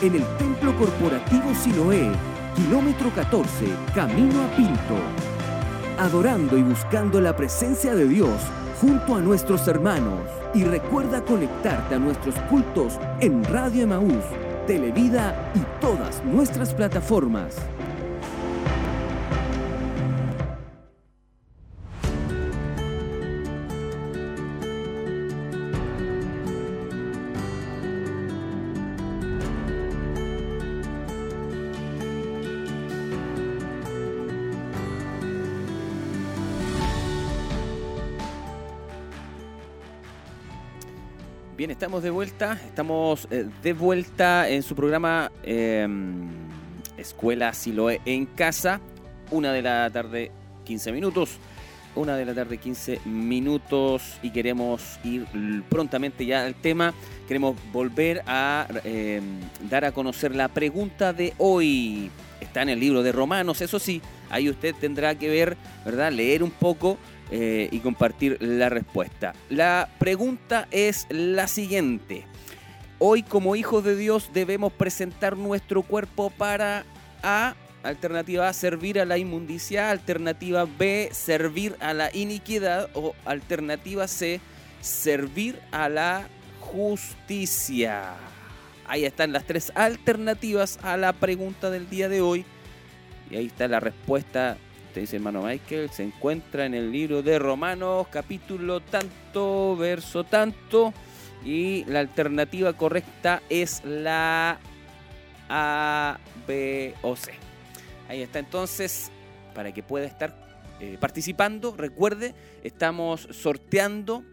en 0.01 0.15
el 0.15 0.25
Templo 0.37 0.77
Corporativo 0.77 1.53
Siloé, 1.55 2.13
kilómetro 2.55 3.11
14, 3.11 3.67
camino 3.95 4.43
a 4.43 4.57
Pinto. 4.57 4.97
Adorando 5.99 6.57
y 6.57 6.63
buscando 6.63 7.21
la 7.21 7.35
presencia 7.35 7.95
de 7.95 8.07
Dios 8.07 8.41
junto 8.81 9.15
a 9.15 9.21
nuestros 9.21 9.67
hermanos. 9.69 10.21
Y 10.55 10.65
recuerda 10.65 11.25
conectarte 11.25 11.95
a 11.95 11.99
nuestros 11.99 12.35
cultos 12.51 12.99
en 13.21 13.43
Radio 13.45 13.85
Emaús, 13.85 14.25
Televida 14.67 15.51
y 15.55 15.61
todas 15.81 16.23
nuestras 16.25 16.75
plataformas. 16.75 17.57
Estamos 41.83 42.05
de 42.05 42.11
vuelta. 42.11 42.61
Estamos 42.65 43.27
eh, 43.33 43.45
de 43.61 43.73
vuelta 43.73 44.49
en 44.49 44.63
su 44.63 44.77
programa 44.77 45.33
em, 45.43 46.29
Escuela 46.97 47.53
Siloe 47.53 48.01
en 48.05 48.25
casa. 48.25 48.81
Una 49.33 49.53
de 49.53 49.63
la 49.63 49.91
tarde, 49.91 50.31
15 50.65 50.93
minutos. 50.93 51.39
Una 51.97 52.17
de 52.17 52.25
la 52.25 52.35
tarde, 52.35 52.59
15 52.59 53.01
minutos. 53.05 54.21
Y 54.23 54.31
queremos 54.31 55.01
ir 55.03 55.27
prontamente 55.69 56.25
ya 56.25 56.47
al 56.47 56.55
tema. 56.55 56.95
Queremos 57.27 57.57
volver 57.73 58.23
a 58.29 58.69
em, 58.85 59.41
dar 59.69 59.85
a 59.85 59.91
conocer 59.91 60.37
la 60.37 60.47
pregunta 60.47 61.13
de 61.13 61.35
hoy. 61.39 62.13
Está 62.41 62.63
en 62.63 62.69
el 62.69 62.79
libro 62.79 63.03
de 63.03 63.11
Romanos, 63.11 63.61
eso 63.61 63.81
sí. 63.81 64.01
Ahí 64.31 64.49
usted 64.49 64.73
tendrá 64.81 65.17
que 65.17 65.29
ver, 65.29 65.57
¿verdad? 65.85 66.13
Leer 66.13 66.45
un 66.45 66.53
poco 66.53 66.97
eh, 67.35 67.71
y 67.73 67.79
compartir 67.79 68.37
la 68.43 68.69
respuesta. 68.69 69.33
La 69.49 69.89
pregunta 69.99 70.69
es 70.71 71.07
la 71.09 71.47
siguiente. 71.47 72.27
Hoy 72.99 73.23
como 73.23 73.57
hijos 73.57 73.83
de 73.85 73.97
Dios 73.97 74.33
debemos 74.35 74.71
presentar 74.71 75.39
nuestro 75.39 75.83
cuerpo 75.83 76.29
para 76.29 76.85
A, 77.23 77.55
alternativa 77.85 78.51
A, 78.51 78.53
servir 78.53 79.01
a 79.01 79.07
la 79.07 79.17
inmundicia, 79.17 79.91
alternativa 79.91 80.67
B, 80.67 81.09
servir 81.13 81.75
a 81.81 81.95
la 81.95 82.15
iniquidad 82.15 82.91
o 82.93 83.15
alternativa 83.25 84.07
C, 84.09 84.39
servir 84.83 85.59
a 85.71 85.89
la 85.89 86.29
justicia. 86.61 88.13
Ahí 88.87 89.07
están 89.07 89.33
las 89.33 89.47
tres 89.47 89.73
alternativas 89.75 90.79
a 90.83 90.99
la 90.99 91.15
pregunta 91.15 91.71
del 91.71 91.89
día 91.89 92.11
de 92.11 92.21
hoy. 92.21 92.45
Y 93.31 93.37
ahí 93.37 93.47
está 93.47 93.69
la 93.69 93.81
respuesta 93.81 94.59
dice 95.01 95.17
hermano 95.17 95.43
Michael, 95.43 95.91
se 95.91 96.03
encuentra 96.03 96.67
en 96.67 96.75
el 96.75 96.93
libro 96.93 97.23
de 97.23 97.39
Romanos, 97.39 98.07
capítulo 98.11 98.81
tanto, 98.81 99.77
verso 99.77 100.25
tanto. 100.25 100.93
Y 101.45 101.85
la 101.87 102.01
alternativa 102.01 102.73
correcta 102.73 103.43
es 103.49 103.85
la 103.85 104.59
A, 105.49 106.19
B 106.47 106.95
o 107.03 107.17
C. 107.17 107.33
Ahí 108.09 108.23
está 108.23 108.39
entonces, 108.39 109.11
para 109.55 109.73
que 109.73 109.83
pueda 109.83 110.07
estar 110.07 110.35
eh, 110.81 110.99
participando. 111.01 111.75
Recuerde, 111.77 112.35
estamos 112.63 113.29
sorteando 113.31 114.25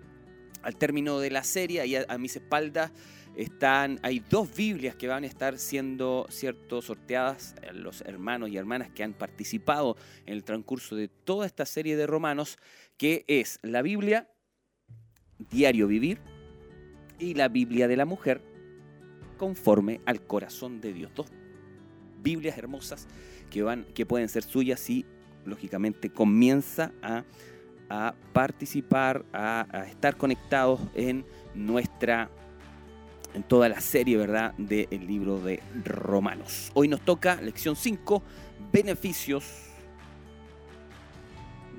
al 0.62 0.76
término 0.76 1.20
de 1.20 1.32
la 1.32 1.44
serie, 1.44 1.82
ahí 1.82 1.96
a 1.96 2.18
mis 2.18 2.36
espaldas 2.36 2.92
están, 3.40 4.00
hay 4.04 4.20
dos 4.20 4.54
Biblias 4.54 4.96
que 4.96 5.08
van 5.08 5.24
a 5.24 5.28
estar 5.28 5.58
siendo 5.58 6.28
cierto, 6.30 6.82
sorteadas 6.82 7.56
a 7.68 7.72
los 7.72 8.02
hermanos 8.02 8.50
y 8.50 8.58
hermanas 8.58 8.90
que 8.90 9.02
han 9.02 9.14
participado 9.14 9.96
en 10.26 10.34
el 10.34 10.44
transcurso 10.44 10.98
de 10.98 11.08
toda 11.08 11.46
esta 11.46 11.66
serie 11.66 11.96
de 11.96 12.06
romanos, 12.06 12.58
que 12.98 13.24
es 13.28 13.60
la 13.62 13.82
Biblia 13.82 14.30
Diario 15.50 15.88
Vivir 15.88 16.20
y 17.18 17.34
la 17.34 17.48
Biblia 17.48 17.88
de 17.88 17.96
la 17.96 18.04
Mujer 18.04 18.42
conforme 19.38 20.02
al 20.06 20.22
corazón 20.28 20.82
de 20.82 20.92
Dios. 20.92 21.12
Dos 21.16 21.28
Biblias 22.22 22.58
hermosas 22.58 23.08
que, 23.50 23.64
van, 23.64 23.86
que 23.94 24.06
pueden 24.06 24.28
ser 24.28 24.44
suyas 24.44 24.82
si, 24.82 25.06
lógicamente, 25.46 26.10
comienza 26.10 26.92
a, 27.02 27.24
participar, 28.34 29.26
a, 29.32 29.66
a 29.72 29.88
estar 29.88 30.18
conectados 30.18 30.82
en 30.94 31.26
nuestra 31.56 32.30
en 33.34 33.44
toda 33.44 33.70
la 33.70 33.82
serie, 33.82 34.18
¿verdad?, 34.18 34.54
del 34.58 35.06
libro 35.06 35.40
de 35.40 35.62
Romanos. 35.86 36.72
Hoy 36.74 36.88
nos 36.88 37.02
toca 37.02 37.36
lección 37.42 37.76
5, 37.76 38.24
beneficios 38.72 39.46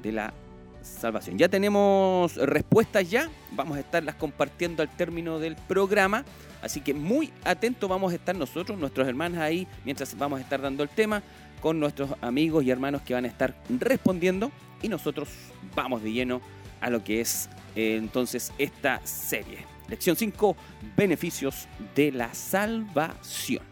de 0.03 0.13
la 0.13 0.35
salvación. 0.83 1.39
Ya 1.39 1.49
tenemos 1.49 2.37
respuestas 2.37 3.11
ya, 3.11 3.29
vamos 3.53 3.77
a 3.77 3.81
estarlas 3.81 4.15
compartiendo 4.15 4.83
al 4.83 4.89
término 4.97 5.39
del 5.39 5.57
programa, 5.57 6.25
así 6.63 6.81
que 6.81 6.95
muy 6.95 7.31
atentos 7.45 7.89
vamos 7.89 8.13
a 8.13 8.17
estar 8.17 8.35
nosotros, 8.35 8.79
nuestros 8.79 9.07
hermanos 9.07 9.39
ahí, 9.39 9.67
mientras 9.85 10.17
vamos 10.17 10.39
a 10.39 10.43
estar 10.43 10.61
dando 10.61 10.83
el 10.83 10.89
tema, 10.89 11.23
con 11.61 11.79
nuestros 11.79 12.11
amigos 12.23 12.65
y 12.65 12.71
hermanos 12.71 13.03
que 13.03 13.15
van 13.15 13.27
a 13.27 13.29
estar 13.29 13.55
respondiendo 13.79 14.51
y 14.83 14.89
nosotros 14.89 15.29
vamos 15.75 16.03
de 16.03 16.13
lleno 16.13 16.41
a 16.81 16.89
lo 16.89 17.05
que 17.05 17.21
es 17.21 17.51
eh, 17.77 17.97
entonces 17.97 18.53
esta 18.59 19.01
serie. 19.05 19.59
Lección 19.91 20.15
5, 20.15 20.57
beneficios 20.97 21.67
de 21.97 22.13
la 22.13 22.33
salvación. 22.33 23.65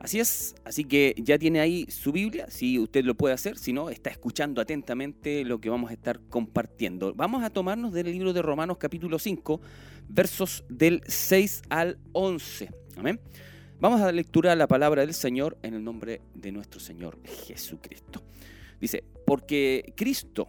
Así 0.00 0.18
es, 0.18 0.56
así 0.64 0.84
que 0.84 1.14
ya 1.16 1.38
tiene 1.38 1.60
ahí 1.60 1.86
su 1.90 2.10
Biblia, 2.10 2.50
si 2.50 2.80
usted 2.80 3.04
lo 3.04 3.14
puede 3.14 3.34
hacer, 3.34 3.56
si 3.56 3.72
no, 3.72 3.88
está 3.88 4.10
escuchando 4.10 4.60
atentamente 4.60 5.44
lo 5.44 5.60
que 5.60 5.70
vamos 5.70 5.90
a 5.90 5.94
estar 5.94 6.18
compartiendo. 6.28 7.14
Vamos 7.14 7.44
a 7.44 7.50
tomarnos 7.50 7.92
del 7.92 8.10
libro 8.10 8.32
de 8.32 8.42
Romanos 8.42 8.78
capítulo 8.78 9.20
5, 9.20 9.60
versos 10.08 10.64
del 10.68 11.02
6 11.06 11.62
al 11.68 11.98
11. 12.14 12.68
Amén. 12.96 13.20
Vamos 13.78 14.00
a 14.00 14.10
lectura 14.10 14.56
la 14.56 14.66
palabra 14.66 15.02
del 15.02 15.14
Señor 15.14 15.56
en 15.62 15.74
el 15.74 15.84
nombre 15.84 16.20
de 16.34 16.50
nuestro 16.50 16.80
Señor 16.80 17.16
Jesucristo. 17.46 18.22
Dice, 18.80 19.04
porque 19.24 19.92
Cristo 19.96 20.48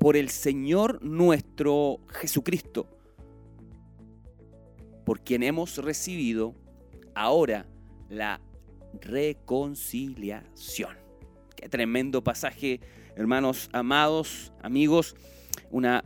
por 0.00 0.16
el 0.16 0.30
Señor 0.30 0.98
nuestro 1.04 2.00
Jesucristo, 2.08 2.88
por 5.04 5.20
quien 5.20 5.42
hemos 5.42 5.76
recibido 5.76 6.54
ahora 7.14 7.66
la 8.08 8.40
reconciliación. 8.98 10.96
Qué 11.54 11.68
tremendo 11.68 12.24
pasaje, 12.24 12.80
hermanos 13.14 13.68
amados, 13.74 14.54
amigos, 14.62 15.14
una 15.70 16.02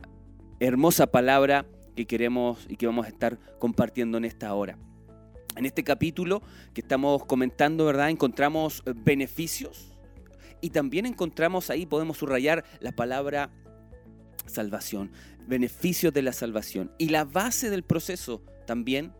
hermosa 0.59 1.07
palabra 1.07 1.65
que 1.95 2.05
queremos 2.05 2.65
y 2.67 2.75
que 2.75 2.87
vamos 2.87 3.05
a 3.05 3.09
estar 3.09 3.39
compartiendo 3.59 4.17
en 4.17 4.25
esta 4.25 4.53
hora. 4.53 4.77
En 5.55 5.65
este 5.65 5.85
capítulo 5.85 6.41
que 6.73 6.81
estamos 6.81 7.23
comentando, 7.23 7.85
¿verdad? 7.85 8.09
Encontramos 8.09 8.83
beneficios 8.93 9.95
y 10.59 10.71
también 10.71 11.05
encontramos 11.05 11.69
ahí, 11.69 11.85
podemos 11.85 12.17
subrayar 12.17 12.65
la 12.81 12.91
palabra 12.91 13.51
salvación, 14.45 15.11
beneficios 15.47 16.13
de 16.13 16.21
la 16.21 16.33
salvación 16.33 16.91
y 16.97 17.09
la 17.09 17.25
base 17.25 17.69
del 17.69 17.83
proceso 17.83 18.43
también 18.65 19.13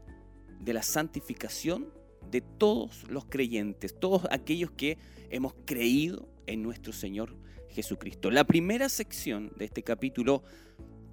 de 0.60 0.74
la 0.74 0.84
santificación 0.84 1.94
de 2.32 2.42
todos 2.42 3.04
los 3.10 3.26
creyentes, 3.26 4.00
todos 4.00 4.24
aquellos 4.32 4.72
que 4.72 4.98
hemos 5.30 5.54
creído 5.66 6.28
en 6.48 6.64
nuestro 6.64 6.94
Señor 6.94 7.36
Jesucristo. 7.70 8.32
La 8.32 8.46
primera 8.46 8.90
sección 8.90 9.52
de 9.58 9.66
este 9.66 9.84
capítulo 9.84 10.44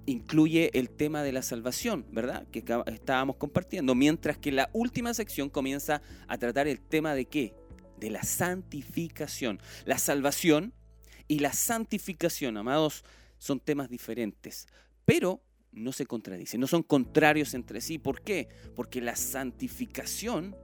incluye 0.05 0.77
el 0.77 0.89
tema 0.89 1.23
de 1.23 1.31
la 1.31 1.41
salvación, 1.41 2.05
¿verdad? 2.11 2.47
Que 2.51 2.63
estábamos 2.87 3.37
compartiendo, 3.37 3.95
mientras 3.95 4.37
que 4.37 4.51
la 4.51 4.69
última 4.73 5.13
sección 5.13 5.49
comienza 5.49 6.01
a 6.27 6.37
tratar 6.37 6.67
el 6.67 6.79
tema 6.79 7.15
de 7.15 7.25
qué? 7.25 7.53
De 7.99 8.09
la 8.09 8.23
santificación. 8.23 9.59
La 9.85 9.97
salvación 9.97 10.73
y 11.27 11.39
la 11.39 11.53
santificación, 11.53 12.57
amados, 12.57 13.05
son 13.43 13.59
temas 13.59 13.89
diferentes, 13.89 14.67
pero 15.03 15.41
no 15.73 15.91
se 15.91 16.05
contradicen, 16.05 16.61
no 16.61 16.67
son 16.67 16.81
contrarios 16.81 17.53
entre 17.53 17.81
sí. 17.81 17.97
¿Por 17.97 18.21
qué? 18.21 18.47
Porque 18.73 19.01
la 19.01 19.17
santificación 19.17 20.55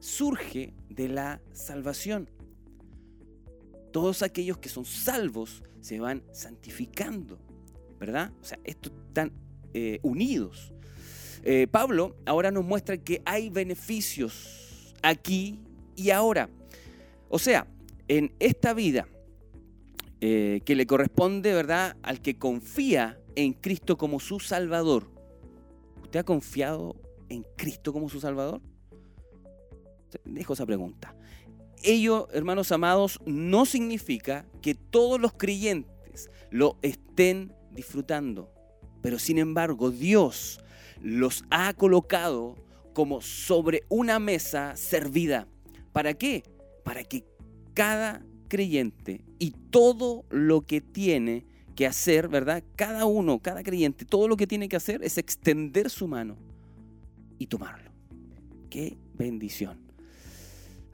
surge 0.00 0.74
de 0.90 1.08
la 1.08 1.40
salvación. 1.52 2.28
Todos 3.90 4.22
aquellos 4.22 4.58
que 4.58 4.68
son 4.68 4.84
salvos 4.84 5.62
se 5.80 5.98
van 5.98 6.22
santificando, 6.30 7.38
¿verdad? 7.98 8.30
O 8.42 8.44
sea, 8.44 8.58
estos 8.64 8.92
están 9.08 9.32
eh, 9.72 9.98
unidos. 10.02 10.74
Eh, 11.42 11.66
Pablo 11.68 12.16
ahora 12.26 12.50
nos 12.50 12.66
muestra 12.66 12.98
que 12.98 13.22
hay 13.24 13.48
beneficios 13.48 14.94
aquí 15.02 15.62
y 15.94 16.10
ahora. 16.10 16.50
O 17.30 17.38
sea, 17.38 17.66
en 18.08 18.34
esta 18.40 18.74
vida 18.74 19.08
eh, 20.20 20.62
que 20.64 20.74
le 20.74 20.86
corresponde, 20.86 21.52
¿verdad?, 21.52 21.96
al 22.02 22.20
que 22.20 22.38
confía 22.38 23.20
en 23.34 23.52
Cristo 23.52 23.96
como 23.98 24.20
su 24.20 24.40
Salvador. 24.40 25.10
¿Usted 26.02 26.20
ha 26.20 26.24
confiado 26.24 26.96
en 27.28 27.44
Cristo 27.56 27.92
como 27.92 28.08
su 28.08 28.20
Salvador? 28.20 28.60
Dejo 30.24 30.54
esa 30.54 30.64
pregunta. 30.64 31.14
Ello, 31.82 32.28
hermanos 32.32 32.72
amados, 32.72 33.20
no 33.26 33.66
significa 33.66 34.46
que 34.62 34.74
todos 34.74 35.20
los 35.20 35.32
creyentes 35.34 36.30
lo 36.50 36.78
estén 36.82 37.52
disfrutando. 37.72 38.50
Pero 39.02 39.18
sin 39.18 39.38
embargo, 39.38 39.90
Dios 39.90 40.60
los 41.02 41.44
ha 41.50 41.74
colocado 41.74 42.56
como 42.94 43.20
sobre 43.20 43.82
una 43.88 44.18
mesa 44.18 44.74
servida. 44.76 45.46
¿Para 45.92 46.14
qué? 46.14 46.42
Para 46.82 47.04
que 47.04 47.24
cada 47.74 48.24
creyente 48.46 49.22
y 49.38 49.50
todo 49.50 50.24
lo 50.30 50.62
que 50.62 50.80
tiene 50.80 51.44
que 51.74 51.86
hacer, 51.86 52.28
¿verdad? 52.28 52.64
Cada 52.74 53.04
uno, 53.04 53.38
cada 53.38 53.62
creyente, 53.62 54.04
todo 54.04 54.28
lo 54.28 54.36
que 54.36 54.46
tiene 54.46 54.68
que 54.68 54.76
hacer 54.76 55.02
es 55.04 55.18
extender 55.18 55.90
su 55.90 56.08
mano 56.08 56.36
y 57.38 57.46
tomarlo. 57.46 57.90
Qué 58.70 58.96
bendición. 59.14 59.78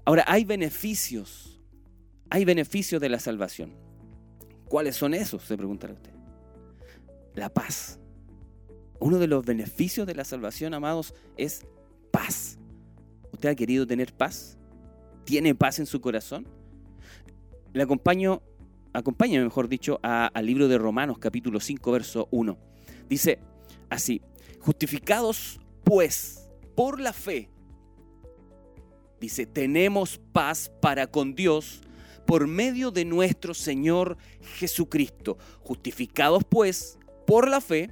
Ahora, 0.04 0.24
hay 0.26 0.44
beneficios, 0.44 1.60
hay 2.28 2.44
beneficios 2.44 3.00
de 3.00 3.08
la 3.08 3.20
salvación. 3.20 3.72
¿Cuáles 4.68 4.96
son 4.96 5.14
esos? 5.14 5.44
Se 5.44 5.56
preguntará 5.56 5.92
usted. 5.92 6.12
La 7.34 7.48
paz. 7.48 7.98
Uno 8.98 9.18
de 9.18 9.26
los 9.26 9.44
beneficios 9.44 10.06
de 10.06 10.14
la 10.14 10.24
salvación, 10.24 10.74
amados, 10.74 11.14
es 11.36 11.64
paz. 12.10 12.58
¿Usted 13.32 13.48
ha 13.48 13.54
querido 13.54 13.86
tener 13.86 14.12
paz? 14.12 14.58
¿Tiene 15.24 15.54
paz 15.54 15.78
en 15.78 15.86
su 15.86 16.00
corazón? 16.00 16.46
Le 17.72 17.82
acompaño, 17.82 18.42
acompáñame 18.92 19.44
mejor 19.44 19.68
dicho, 19.68 19.98
al 20.02 20.46
libro 20.46 20.68
de 20.68 20.78
Romanos 20.78 21.18
capítulo 21.18 21.60
5, 21.60 21.92
verso 21.92 22.28
1. 22.30 22.58
Dice 23.08 23.38
así, 23.90 24.20
justificados 24.60 25.60
pues 25.84 26.50
por 26.74 27.00
la 27.00 27.12
fe, 27.12 27.48
Dice, 29.22 29.46
tenemos 29.46 30.20
paz 30.32 30.72
para 30.80 31.06
con 31.06 31.36
Dios 31.36 31.82
por 32.26 32.48
medio 32.48 32.90
de 32.90 33.04
nuestro 33.04 33.54
Señor 33.54 34.16
Jesucristo. 34.58 35.38
Justificados 35.60 36.42
pues 36.42 36.98
por 37.24 37.46
la 37.46 37.60
fe, 37.60 37.88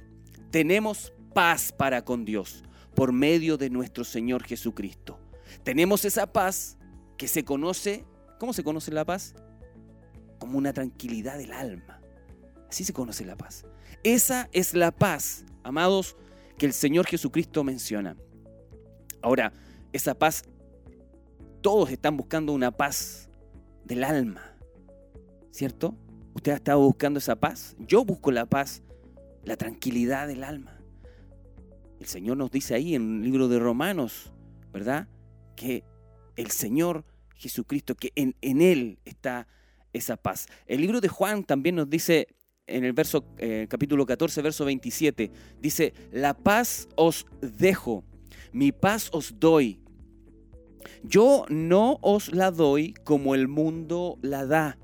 tenemos 0.51 1.13
paz 1.33 1.71
para 1.71 2.03
con 2.03 2.25
Dios 2.25 2.65
por 2.95 3.13
medio 3.13 3.55
de 3.55 3.69
nuestro 3.69 4.03
Señor 4.03 4.43
Jesucristo. 4.43 5.21
Tenemos 5.63 6.03
esa 6.03 6.33
paz 6.33 6.77
que 7.17 7.29
se 7.29 7.45
conoce, 7.45 8.03
¿cómo 8.37 8.51
se 8.51 8.65
conoce 8.65 8.91
la 8.91 9.05
paz? 9.05 9.33
Como 10.41 10.57
una 10.57 10.73
tranquilidad 10.73 11.37
del 11.37 11.53
alma. 11.53 12.01
Así 12.67 12.83
se 12.83 12.91
conoce 12.91 13.23
la 13.23 13.37
paz. 13.37 13.65
Esa 14.03 14.49
es 14.51 14.73
la 14.73 14.91
paz, 14.91 15.45
amados, 15.63 16.17
que 16.57 16.65
el 16.65 16.73
Señor 16.73 17.05
Jesucristo 17.05 17.63
menciona. 17.63 18.17
Ahora, 19.21 19.53
esa 19.93 20.15
paz 20.15 20.43
todos 21.61 21.91
están 21.91 22.17
buscando 22.17 22.53
una 22.53 22.71
paz 22.71 23.29
del 23.85 24.03
alma, 24.03 24.57
¿cierto? 25.51 25.95
¿Usted 26.33 26.53
ha 26.53 26.55
estado 26.55 26.79
buscando 26.79 27.19
esa 27.19 27.35
paz? 27.35 27.75
Yo 27.77 28.03
busco 28.03 28.31
la 28.31 28.47
paz, 28.47 28.81
la 29.43 29.57
tranquilidad 29.57 30.27
del 30.27 30.43
alma. 30.43 30.81
El 31.99 32.07
Señor 32.07 32.37
nos 32.37 32.49
dice 32.49 32.73
ahí 32.73 32.95
en 32.95 33.17
el 33.17 33.23
libro 33.23 33.47
de 33.47 33.59
Romanos, 33.59 34.33
¿verdad? 34.73 35.07
Que 35.55 35.83
el 36.35 36.49
Señor 36.49 37.05
Jesucristo, 37.35 37.95
que 37.95 38.11
en, 38.15 38.35
Él 38.41 38.99
está 39.05 39.47
esa 39.93 40.17
paz. 40.17 40.47
El 40.67 40.81
libro 40.81 41.01
de 41.01 41.07
Juan 41.07 41.43
también 41.43 41.75
nos 41.75 41.89
dice 41.89 42.27
en 42.67 42.83
el 42.85 42.93
verso, 42.93 43.25
eh, 43.37 43.67
capítulo 43.69 44.05
14, 44.05 44.41
verso 44.41 44.65
27, 44.65 45.31
dice, 45.59 45.93
la 46.11 46.33
paz 46.33 46.87
os 46.95 47.25
dejo, 47.41 48.03
mi 48.51 48.71
paz 48.71 49.09
os 49.11 49.39
doy. 49.39 49.79
Yo 51.03 51.45
no 51.49 51.99
os 52.01 52.33
la 52.33 52.51
doy 52.51 52.93
como 53.03 53.35
el 53.35 53.47
mundo 53.47 54.17
la 54.21 54.45
da. 54.45 54.77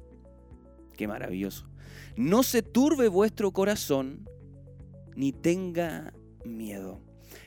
Qué 0.95 1.07
maravilloso. 1.07 1.67
No 2.15 2.43
se 2.43 2.61
turbe 2.61 3.07
vuestro 3.07 3.51
corazón 3.51 4.27
ni 5.15 5.31
tenga 5.31 6.13
miedo. 6.45 7.01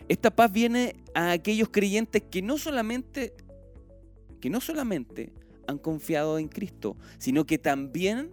Esta 0.08 0.30
paz 0.30 0.50
viene 0.52 0.96
a 1.14 1.32
aquellos 1.32 1.68
creyentes 1.68 2.22
que 2.22 2.42
no 2.42 2.58
solamente 2.58 3.34
que 4.40 4.48
no 4.48 4.60
solamente 4.60 5.32
han 5.70 5.78
confiado 5.78 6.38
en 6.38 6.48
Cristo, 6.48 6.96
sino 7.18 7.46
que 7.46 7.58
también 7.58 8.32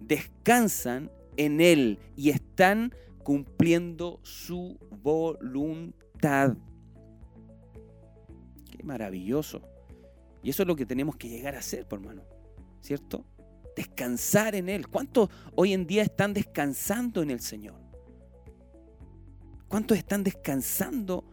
descansan 0.00 1.10
en 1.36 1.60
él 1.60 1.98
y 2.16 2.30
están 2.30 2.94
cumpliendo 3.22 4.20
su 4.22 4.78
voluntad 5.02 6.56
maravilloso. 8.84 9.62
Y 10.42 10.50
eso 10.50 10.62
es 10.62 10.68
lo 10.68 10.76
que 10.76 10.86
tenemos 10.86 11.16
que 11.16 11.28
llegar 11.28 11.56
a 11.56 11.58
hacer, 11.58 11.86
por 11.88 11.98
hermano. 11.98 12.22
¿Cierto? 12.80 13.24
Descansar 13.74 14.54
en 14.54 14.68
Él. 14.68 14.88
¿Cuántos 14.88 15.30
hoy 15.56 15.72
en 15.72 15.86
día 15.86 16.02
están 16.02 16.34
descansando 16.34 17.22
en 17.22 17.30
el 17.30 17.40
Señor? 17.40 17.80
¿Cuántos 19.68 19.96
están 19.96 20.22
descansando 20.22 21.24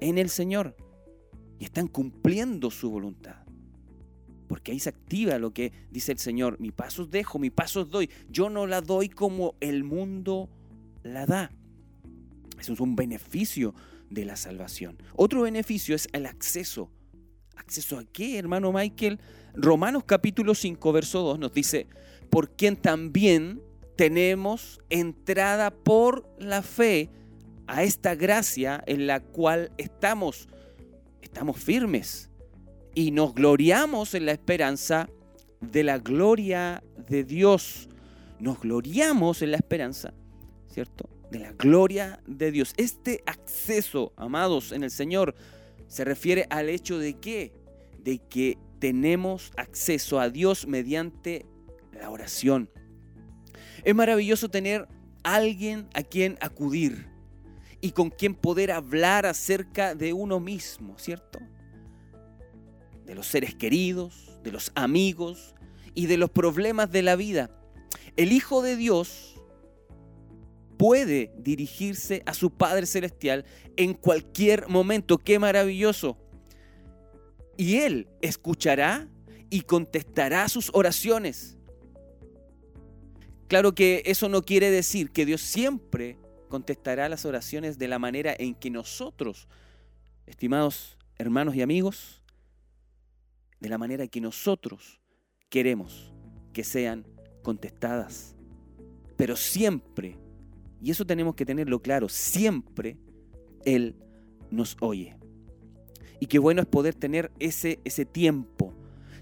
en 0.00 0.18
el 0.18 0.30
Señor? 0.30 0.74
Y 1.58 1.64
están 1.64 1.88
cumpliendo 1.88 2.70
su 2.70 2.90
voluntad. 2.90 3.47
Porque 4.48 4.72
ahí 4.72 4.80
se 4.80 4.88
activa 4.88 5.38
lo 5.38 5.52
que 5.52 5.72
dice 5.90 6.12
el 6.12 6.18
Señor, 6.18 6.58
mi 6.58 6.72
paso 6.72 7.06
dejo, 7.06 7.38
mi 7.38 7.50
paso 7.50 7.84
doy. 7.84 8.10
Yo 8.30 8.50
no 8.50 8.66
la 8.66 8.80
doy 8.80 9.08
como 9.08 9.54
el 9.60 9.84
mundo 9.84 10.48
la 11.02 11.26
da. 11.26 11.52
Eso 12.58 12.72
es 12.72 12.80
un 12.80 12.96
beneficio 12.96 13.74
de 14.10 14.24
la 14.24 14.36
salvación. 14.36 14.96
Otro 15.14 15.42
beneficio 15.42 15.94
es 15.94 16.08
el 16.12 16.26
acceso. 16.26 16.90
¿Acceso 17.56 17.98
a 17.98 18.04
qué, 18.04 18.38
hermano 18.38 18.72
Michael? 18.72 19.20
Romanos 19.54 20.04
capítulo 20.04 20.54
5, 20.54 20.92
verso 20.92 21.20
2 21.20 21.38
nos 21.38 21.52
dice, 21.52 21.86
por 22.30 22.50
quien 22.56 22.76
también 22.76 23.62
tenemos 23.96 24.80
entrada 24.88 25.70
por 25.70 26.30
la 26.38 26.62
fe 26.62 27.10
a 27.66 27.82
esta 27.82 28.14
gracia 28.14 28.82
en 28.86 29.06
la 29.06 29.20
cual 29.20 29.72
estamos, 29.76 30.48
estamos 31.20 31.58
firmes 31.58 32.27
y 32.98 33.12
nos 33.12 33.32
gloriamos 33.32 34.14
en 34.14 34.26
la 34.26 34.32
esperanza 34.32 35.08
de 35.60 35.84
la 35.84 35.98
gloria 35.98 36.82
de 37.08 37.22
Dios. 37.22 37.88
Nos 38.40 38.58
gloriamos 38.58 39.40
en 39.40 39.52
la 39.52 39.56
esperanza, 39.56 40.12
¿cierto? 40.66 41.08
De 41.30 41.38
la 41.38 41.52
gloria 41.52 42.20
de 42.26 42.50
Dios. 42.50 42.74
Este 42.76 43.22
acceso, 43.24 44.12
amados, 44.16 44.72
en 44.72 44.82
el 44.82 44.90
Señor 44.90 45.36
se 45.86 46.04
refiere 46.04 46.48
al 46.50 46.68
hecho 46.68 46.98
de 46.98 47.14
que, 47.14 47.52
de 48.00 48.18
que 48.18 48.58
tenemos 48.80 49.52
acceso 49.56 50.18
a 50.18 50.28
Dios 50.28 50.66
mediante 50.66 51.46
la 51.92 52.10
oración. 52.10 52.68
Es 53.84 53.94
maravilloso 53.94 54.48
tener 54.48 54.88
alguien 55.22 55.88
a 55.94 56.02
quien 56.02 56.36
acudir 56.40 57.06
y 57.80 57.92
con 57.92 58.10
quien 58.10 58.34
poder 58.34 58.72
hablar 58.72 59.24
acerca 59.24 59.94
de 59.94 60.12
uno 60.12 60.40
mismo, 60.40 60.98
¿cierto? 60.98 61.38
De 63.08 63.16
los 63.16 63.26
seres 63.26 63.56
queridos, 63.56 64.38
de 64.44 64.52
los 64.52 64.70
amigos 64.76 65.54
y 65.94 66.06
de 66.06 66.16
los 66.16 66.30
problemas 66.30 66.92
de 66.92 67.02
la 67.02 67.16
vida. 67.16 67.50
El 68.16 68.32
Hijo 68.32 68.62
de 68.62 68.76
Dios 68.76 69.40
puede 70.76 71.32
dirigirse 71.38 72.22
a 72.26 72.34
su 72.34 72.50
Padre 72.50 72.86
Celestial 72.86 73.44
en 73.76 73.94
cualquier 73.94 74.68
momento. 74.68 75.18
¡Qué 75.18 75.38
maravilloso! 75.38 76.16
Y 77.56 77.78
Él 77.78 78.08
escuchará 78.22 79.08
y 79.50 79.62
contestará 79.62 80.48
sus 80.48 80.70
oraciones. 80.72 81.58
Claro 83.48 83.74
que 83.74 84.02
eso 84.04 84.28
no 84.28 84.42
quiere 84.42 84.70
decir 84.70 85.10
que 85.10 85.26
Dios 85.26 85.40
siempre 85.40 86.18
contestará 86.48 87.08
las 87.08 87.24
oraciones 87.24 87.78
de 87.78 87.88
la 87.88 87.98
manera 87.98 88.34
en 88.38 88.54
que 88.54 88.70
nosotros, 88.70 89.48
estimados 90.26 90.98
hermanos 91.16 91.56
y 91.56 91.62
amigos, 91.62 92.17
de 93.60 93.68
la 93.68 93.78
manera 93.78 94.06
que 94.06 94.20
nosotros 94.20 95.00
queremos 95.48 96.12
que 96.52 96.64
sean 96.64 97.06
contestadas. 97.42 98.36
Pero 99.16 99.36
siempre, 99.36 100.16
y 100.82 100.90
eso 100.90 101.04
tenemos 101.04 101.34
que 101.34 101.46
tenerlo 101.46 101.80
claro, 101.80 102.08
siempre 102.08 102.96
Él 103.64 103.96
nos 104.50 104.76
oye. 104.80 105.16
Y 106.20 106.26
qué 106.26 106.38
bueno 106.38 106.60
es 106.60 106.66
poder 106.66 106.94
tener 106.94 107.30
ese, 107.38 107.80
ese 107.84 108.04
tiempo, 108.04 108.74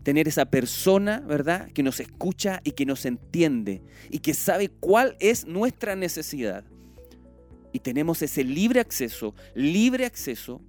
tener 0.03 0.29
esa 0.29 0.47
persona, 0.47 1.21
¿verdad?, 1.21 1.71
que 1.73 1.83
nos 1.83 2.01
escucha 2.01 2.61
y 2.65 2.73
que 2.73 2.87
nos 2.87 3.05
entiende 3.05 3.83
y 4.11 4.21
que 4.21 4.35
sabe 4.35 4.69
cuál 4.69 5.17
es 5.21 5.47
nuestra 5.47 5.97
necesidad 5.97 6.65
y 7.77 7.81
tenemos 7.81 8.23
ese 8.23 8.43
libre 8.43 8.81
acceso, 8.81 9.35
libre 9.55 10.07
acceso 10.07 10.63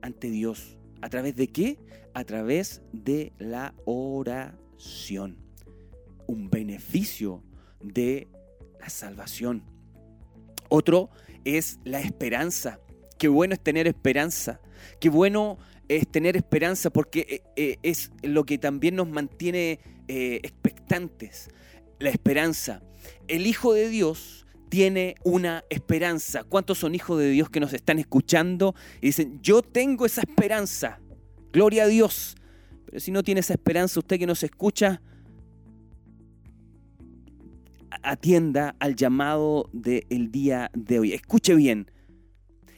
ante 0.00 0.30
Dios. 0.30 0.78
¿A 1.02 1.08
través 1.08 1.36
de 1.36 1.48
qué? 1.48 1.78
A 2.14 2.24
través 2.24 2.82
de 2.92 3.32
la 3.38 3.74
oración. 3.84 5.38
Un 6.26 6.50
beneficio 6.50 7.42
de 7.80 8.28
la 8.80 8.88
salvación. 8.88 9.62
Otro 10.68 11.10
es 11.44 11.78
la 11.84 12.00
esperanza. 12.00 12.80
Qué 13.18 13.28
bueno 13.28 13.54
es 13.54 13.60
tener 13.60 13.86
esperanza. 13.86 14.60
Qué 15.00 15.08
bueno 15.08 15.58
es 15.88 16.06
tener 16.08 16.36
esperanza 16.36 16.90
porque 16.90 17.26
eh, 17.28 17.42
eh, 17.56 17.78
es 17.82 18.10
lo 18.22 18.44
que 18.44 18.58
también 18.58 18.94
nos 18.96 19.08
mantiene 19.08 19.80
eh, 20.08 20.40
expectantes. 20.42 21.50
La 21.98 22.10
esperanza. 22.10 22.82
El 23.28 23.46
Hijo 23.46 23.72
de 23.74 23.88
Dios 23.88 24.46
tiene 24.70 25.16
una 25.24 25.64
esperanza. 25.68 26.44
¿Cuántos 26.44 26.78
son 26.78 26.94
hijos 26.94 27.18
de 27.18 27.28
Dios 27.28 27.50
que 27.50 27.60
nos 27.60 27.74
están 27.74 27.98
escuchando 27.98 28.74
y 29.02 29.08
dicen, 29.08 29.40
yo 29.42 29.60
tengo 29.60 30.06
esa 30.06 30.22
esperanza? 30.22 31.00
Gloria 31.52 31.82
a 31.82 31.86
Dios. 31.88 32.36
Pero 32.86 33.00
si 33.00 33.10
no 33.10 33.22
tiene 33.22 33.40
esa 33.40 33.54
esperanza, 33.54 34.00
usted 34.00 34.18
que 34.18 34.26
nos 34.26 34.42
escucha, 34.42 35.02
atienda 38.02 38.76
al 38.78 38.94
llamado 38.94 39.68
del 39.72 40.30
día 40.30 40.70
de 40.72 41.00
hoy. 41.00 41.12
Escuche 41.12 41.54
bien, 41.54 41.90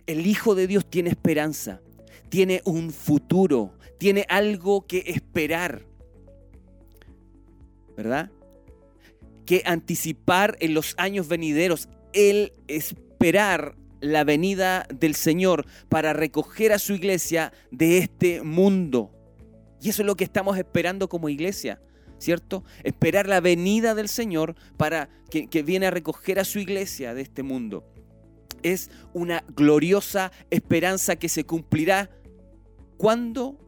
el 0.06 0.26
Hijo 0.26 0.54
de 0.54 0.66
Dios 0.66 0.88
tiene 0.88 1.10
esperanza, 1.10 1.82
tiene 2.30 2.62
un 2.64 2.90
futuro, 2.90 3.74
tiene 3.98 4.24
algo 4.28 4.86
que 4.86 5.04
esperar. 5.06 5.86
¿Verdad? 7.94 8.30
Que 9.46 9.62
anticipar 9.66 10.56
en 10.60 10.74
los 10.74 10.94
años 10.98 11.28
venideros, 11.28 11.88
el 12.12 12.52
esperar 12.68 13.76
la 14.00 14.24
venida 14.24 14.86
del 14.92 15.14
Señor 15.14 15.64
para 15.88 16.12
recoger 16.12 16.72
a 16.72 16.78
su 16.78 16.92
iglesia 16.92 17.52
de 17.70 17.98
este 17.98 18.42
mundo. 18.42 19.10
Y 19.80 19.88
eso 19.88 20.02
es 20.02 20.06
lo 20.06 20.16
que 20.16 20.24
estamos 20.24 20.58
esperando 20.58 21.08
como 21.08 21.28
iglesia, 21.28 21.80
¿cierto? 22.18 22.64
Esperar 22.82 23.28
la 23.28 23.40
venida 23.40 23.94
del 23.94 24.08
Señor 24.08 24.54
para 24.76 25.08
que, 25.30 25.48
que 25.48 25.62
viene 25.62 25.86
a 25.86 25.90
recoger 25.90 26.38
a 26.38 26.44
su 26.44 26.58
iglesia 26.58 27.14
de 27.14 27.22
este 27.22 27.42
mundo. 27.42 27.84
Es 28.62 28.90
una 29.12 29.44
gloriosa 29.56 30.30
esperanza 30.50 31.16
que 31.16 31.28
se 31.28 31.44
cumplirá 31.44 32.10
cuando 32.96 33.58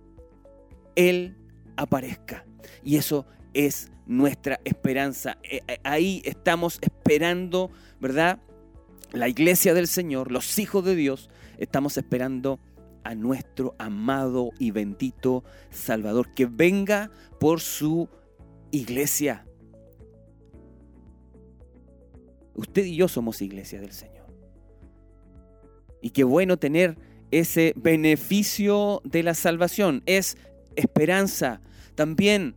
Él 0.95 1.37
aparezca. 1.77 2.45
Y 2.85 2.97
eso 2.97 3.27
es 3.55 3.91
nuestra 4.07 4.61
esperanza. 4.65 5.39
Eh, 5.43 5.63
eh, 5.67 5.79
ahí 5.85 6.21
estamos 6.25 6.79
esperando, 6.83 7.71
¿verdad? 8.01 8.41
La 9.13 9.29
iglesia 9.29 9.75
del 9.75 9.87
Señor, 9.87 10.31
los 10.31 10.59
hijos 10.59 10.85
de 10.85 10.97
Dios, 10.97 11.31
estamos 11.59 11.97
esperando 11.97 12.59
a 13.05 13.15
nuestro 13.15 13.75
amado 13.79 14.51
y 14.59 14.71
bendito 14.71 15.45
Salvador, 15.71 16.35
que 16.35 16.47
venga 16.47 17.11
por 17.39 17.61
su 17.61 18.09
iglesia. 18.71 19.47
Usted 22.55 22.85
y 22.85 22.97
yo 22.97 23.09
somos 23.09 23.43
iglesia 23.43 23.81
del 23.81 23.93
Señor. 23.93 24.27
Y 26.01 26.11
qué 26.11 26.25
bueno 26.25 26.59
tener 26.59 26.99
ese 27.31 27.73
beneficio 27.77 29.01
de 29.05 29.23
la 29.23 29.35
salvación. 29.35 30.03
Es 30.07 30.37
esperanza. 30.77 31.61
También 31.95 32.57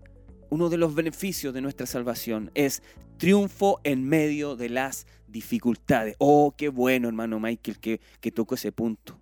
uno 0.49 0.69
de 0.69 0.77
los 0.77 0.95
beneficios 0.95 1.53
de 1.53 1.61
nuestra 1.61 1.85
salvación 1.85 2.51
es 2.53 2.81
triunfo 3.17 3.79
en 3.83 4.03
medio 4.03 4.55
de 4.55 4.69
las 4.69 5.07
dificultades. 5.27 6.15
Oh, 6.19 6.53
qué 6.57 6.69
bueno, 6.69 7.07
hermano 7.07 7.39
Michael, 7.39 7.79
que, 7.79 8.01
que 8.19 8.31
tocó 8.31 8.55
ese 8.55 8.71
punto. 8.71 9.19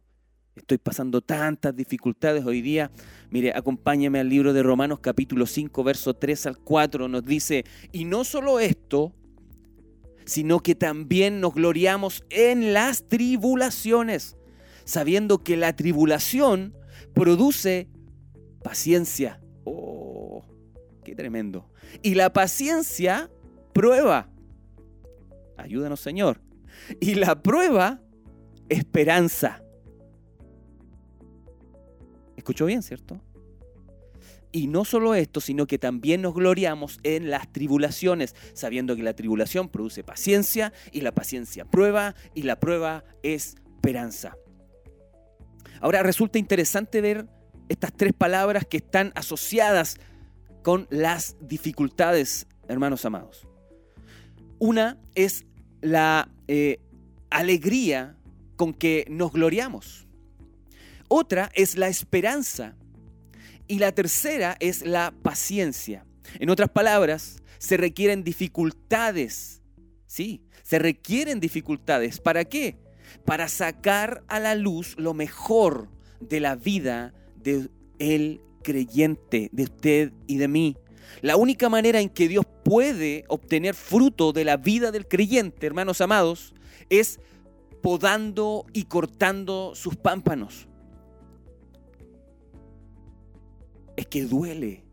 Estoy 0.55 0.77
pasando 0.77 1.21
tantas 1.21 1.75
dificultades 1.75 2.45
hoy 2.45 2.61
día. 2.61 2.89
Mire, 3.29 3.51
acompáñame 3.53 4.19
al 4.19 4.29
libro 4.29 4.53
de 4.53 4.63
Romanos 4.63 4.99
capítulo 4.99 5.45
5, 5.45 5.83
verso 5.83 6.13
3 6.13 6.45
al 6.45 6.57
4. 6.59 7.07
Nos 7.09 7.25
dice, 7.25 7.65
y 7.91 8.05
no 8.05 8.23
solo 8.23 8.59
esto, 8.59 9.13
sino 10.25 10.61
que 10.61 10.73
también 10.73 11.41
nos 11.41 11.53
gloriamos 11.53 12.23
en 12.29 12.73
las 12.73 13.07
tribulaciones, 13.09 14.37
sabiendo 14.85 15.43
que 15.43 15.57
la 15.57 15.75
tribulación 15.75 16.73
produce 17.13 17.89
paciencia. 18.63 19.41
Oh, 19.65 20.04
Qué 21.05 21.15
tremendo. 21.15 21.69
Y 22.01 22.15
la 22.15 22.33
paciencia 22.33 23.29
prueba. 23.73 24.27
Ayúdanos, 25.55 26.01
Señor. 26.01 26.41
Y 26.99 27.15
la 27.15 27.41
prueba, 27.41 28.01
esperanza. 28.67 29.63
¿Escuchó 32.35 32.65
bien, 32.65 32.83
cierto? 32.83 33.21
Y 34.51 34.67
no 34.67 34.83
solo 34.83 35.15
esto, 35.15 35.41
sino 35.41 35.67
que 35.67 35.77
también 35.77 36.21
nos 36.21 36.33
gloriamos 36.33 36.99
en 37.03 37.29
las 37.29 37.51
tribulaciones, 37.51 38.35
sabiendo 38.53 38.95
que 38.95 39.03
la 39.03 39.15
tribulación 39.15 39.69
produce 39.69 40.03
paciencia 40.03 40.73
y 40.91 41.01
la 41.01 41.13
paciencia 41.13 41.65
prueba 41.65 42.15
y 42.33 42.43
la 42.43 42.59
prueba 42.59 43.03
es 43.21 43.55
esperanza. 43.75 44.35
Ahora 45.81 46.01
resulta 46.01 46.39
interesante 46.39 47.01
ver 47.01 47.27
estas 47.69 47.93
tres 47.93 48.13
palabras 48.13 48.65
que 48.65 48.77
están 48.77 49.11
asociadas 49.13 49.99
con 50.65 50.87
las 50.89 51.35
dificultades, 51.41 52.47
hermanos 52.67 53.05
amados. 53.05 53.47
Una 54.57 54.97
es 55.13 55.45
la 55.81 56.27
eh, 56.47 56.79
alegría 57.29 58.17
con 58.55 58.73
que 58.73 59.05
nos 59.07 59.31
gloriamos. 59.31 60.07
Otra 61.07 61.51
es 61.53 61.77
la 61.77 61.87
esperanza. 61.87 62.75
Y 63.67 63.77
la 63.77 63.91
tercera 63.91 64.57
es 64.59 64.83
la 64.83 65.13
paciencia. 65.21 66.03
En 66.39 66.49
otras 66.49 66.71
palabras, 66.71 67.43
se 67.59 67.77
requieren 67.77 68.23
dificultades. 68.23 69.61
Sí, 70.07 70.41
se 70.63 70.79
requieren 70.79 71.39
dificultades. 71.39 72.19
¿Para 72.19 72.43
qué? 72.43 72.79
Para 73.23 73.49
sacar 73.49 74.23
a 74.27 74.39
la 74.39 74.55
luz 74.55 74.95
lo 74.97 75.13
mejor 75.13 75.91
de 76.19 76.39
la 76.39 76.55
vida 76.55 77.13
de 77.35 77.69
el 77.99 78.41
creyente, 78.65 79.49
de 79.53 79.63
usted 79.63 80.11
y 80.25 80.37
de 80.37 80.47
mí. 80.47 80.75
La 81.21 81.37
única 81.37 81.69
manera 81.69 82.01
en 82.01 82.09
que 82.09 82.27
Dios 82.27 82.45
puede 82.63 83.23
obtener 83.29 83.75
fruto 83.75 84.33
de 84.33 84.43
la 84.43 84.57
vida 84.57 84.91
del 84.91 85.07
creyente, 85.07 85.67
hermanos 85.67 86.01
amados, 86.01 86.53
es 86.89 87.19
podando 87.81 88.65
y 88.73 88.85
cortando 88.85 89.73
sus 89.75 89.95
pámpanos. 89.95 90.67
Es 93.95 94.07
que 94.07 94.25
duele. 94.25 94.83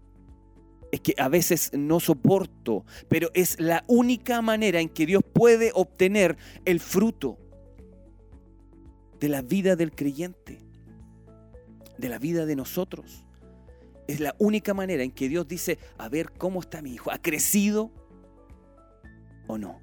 Es 0.93 1.01
que 1.01 1.15
a 1.17 1.29
veces 1.29 1.71
no 1.73 1.99
soporto, 1.99 2.85
pero 3.09 3.31
es 3.33 3.59
la 3.59 3.83
única 3.89 4.43
manera 4.43 4.81
en 4.81 4.91
que 4.91 5.07
Dios 5.07 5.23
puede 5.33 5.71
obtener 5.75 6.37
el 6.67 6.81
fruto 6.81 7.39
de 9.19 9.31
la 9.31 9.41
vida 9.41 9.75
del 9.75 9.93
creyente, 9.93 10.59
de 11.97 12.09
la 12.11 12.19
vida 12.19 12.45
de 12.45 12.57
nosotros. 12.57 13.25
Es 14.07 14.21
la 14.21 14.35
única 14.39 14.75
manera 14.75 15.03
en 15.03 15.11
que 15.11 15.29
Dios 15.29 15.49
dice, 15.49 15.79
a 15.99 16.09
ver 16.09 16.33
cómo 16.33 16.61
está 16.61 16.83
mi 16.83 16.95
hijo, 16.95 17.11
¿ha 17.11 17.19
crecido 17.19 17.91
o 19.47 19.59
no? 19.59 19.81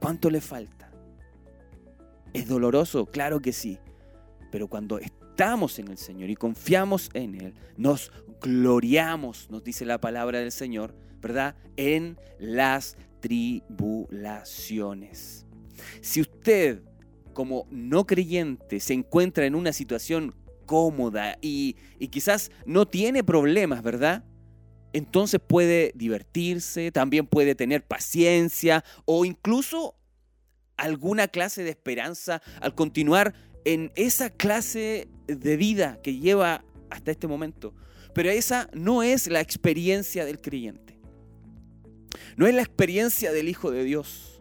¿Cuánto 0.00 0.30
le 0.30 0.40
falta? 0.40 0.90
¿Es 2.32 2.48
doloroso? 2.48 3.06
Claro 3.06 3.40
que 3.40 3.52
sí. 3.52 3.78
Pero 4.50 4.66
cuando 4.68 4.98
estamos 4.98 5.78
en 5.78 5.88
el 5.88 5.98
Señor 5.98 6.30
y 6.30 6.36
confiamos 6.36 7.10
en 7.14 7.40
Él, 7.40 7.54
nos 7.76 8.12
gloriamos, 8.40 9.50
nos 9.50 9.62
dice 9.64 9.84
la 9.84 9.98
palabra 9.98 10.38
del 10.40 10.52
Señor, 10.52 10.94
¿verdad? 11.20 11.56
En 11.76 12.18
las 12.38 12.96
tribulaciones. 13.20 15.46
Si 16.00 16.20
usted 16.20 16.82
como 17.32 17.66
no 17.70 18.06
creyente 18.06 18.80
se 18.80 18.94
encuentra 18.94 19.44
en 19.44 19.54
una 19.54 19.74
situación 19.74 20.34
cómoda 20.66 21.38
y, 21.40 21.76
quizás 22.10 22.50
no 22.64 22.86
tiene 22.86 23.24
problemas, 23.24 23.82
¿verdad? 23.82 24.24
Entonces 24.92 25.40
puede 25.46 25.92
divertirse, 25.94 26.90
también 26.90 27.26
puede 27.26 27.54
tener 27.54 27.84
paciencia 27.84 28.84
o 29.04 29.24
incluso 29.24 29.94
alguna 30.76 31.28
clase 31.28 31.62
de 31.64 31.70
esperanza 31.70 32.42
al 32.60 32.74
continuar 32.74 33.34
en 33.64 33.92
esa 33.96 34.30
clase 34.30 35.08
de 35.26 35.56
vida 35.56 36.00
que 36.02 36.18
lleva 36.18 36.64
hasta 36.90 37.10
este 37.10 37.26
momento. 37.26 37.74
Pero 38.14 38.30
esa 38.30 38.68
no 38.72 39.02
es 39.02 39.26
la 39.26 39.40
experiencia 39.40 40.24
del 40.24 40.40
creyente. 40.40 40.98
No 42.36 42.46
es 42.46 42.54
la 42.54 42.62
experiencia 42.62 43.32
del 43.32 43.48
Hijo 43.48 43.70
de 43.70 43.84
Dios. 43.84 44.40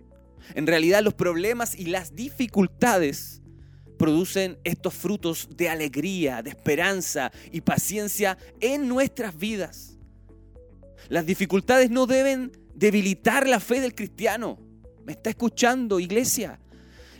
En 0.53 0.67
realidad 0.67 1.01
los 1.01 1.13
problemas 1.13 1.75
y 1.75 1.87
las 1.87 2.15
dificultades 2.15 3.41
producen 3.97 4.57
estos 4.63 4.93
frutos 4.93 5.47
de 5.55 5.69
alegría, 5.69 6.41
de 6.41 6.51
esperanza 6.51 7.31
y 7.51 7.61
paciencia 7.61 8.37
en 8.59 8.87
nuestras 8.87 9.37
vidas. 9.37 9.97
Las 11.09 11.25
dificultades 11.25 11.89
no 11.89 12.07
deben 12.07 12.51
debilitar 12.73 13.47
la 13.47 13.59
fe 13.59 13.79
del 13.79 13.95
cristiano. 13.95 14.59
¿Me 15.05 15.13
está 15.13 15.29
escuchando, 15.29 15.99
iglesia? 15.99 16.59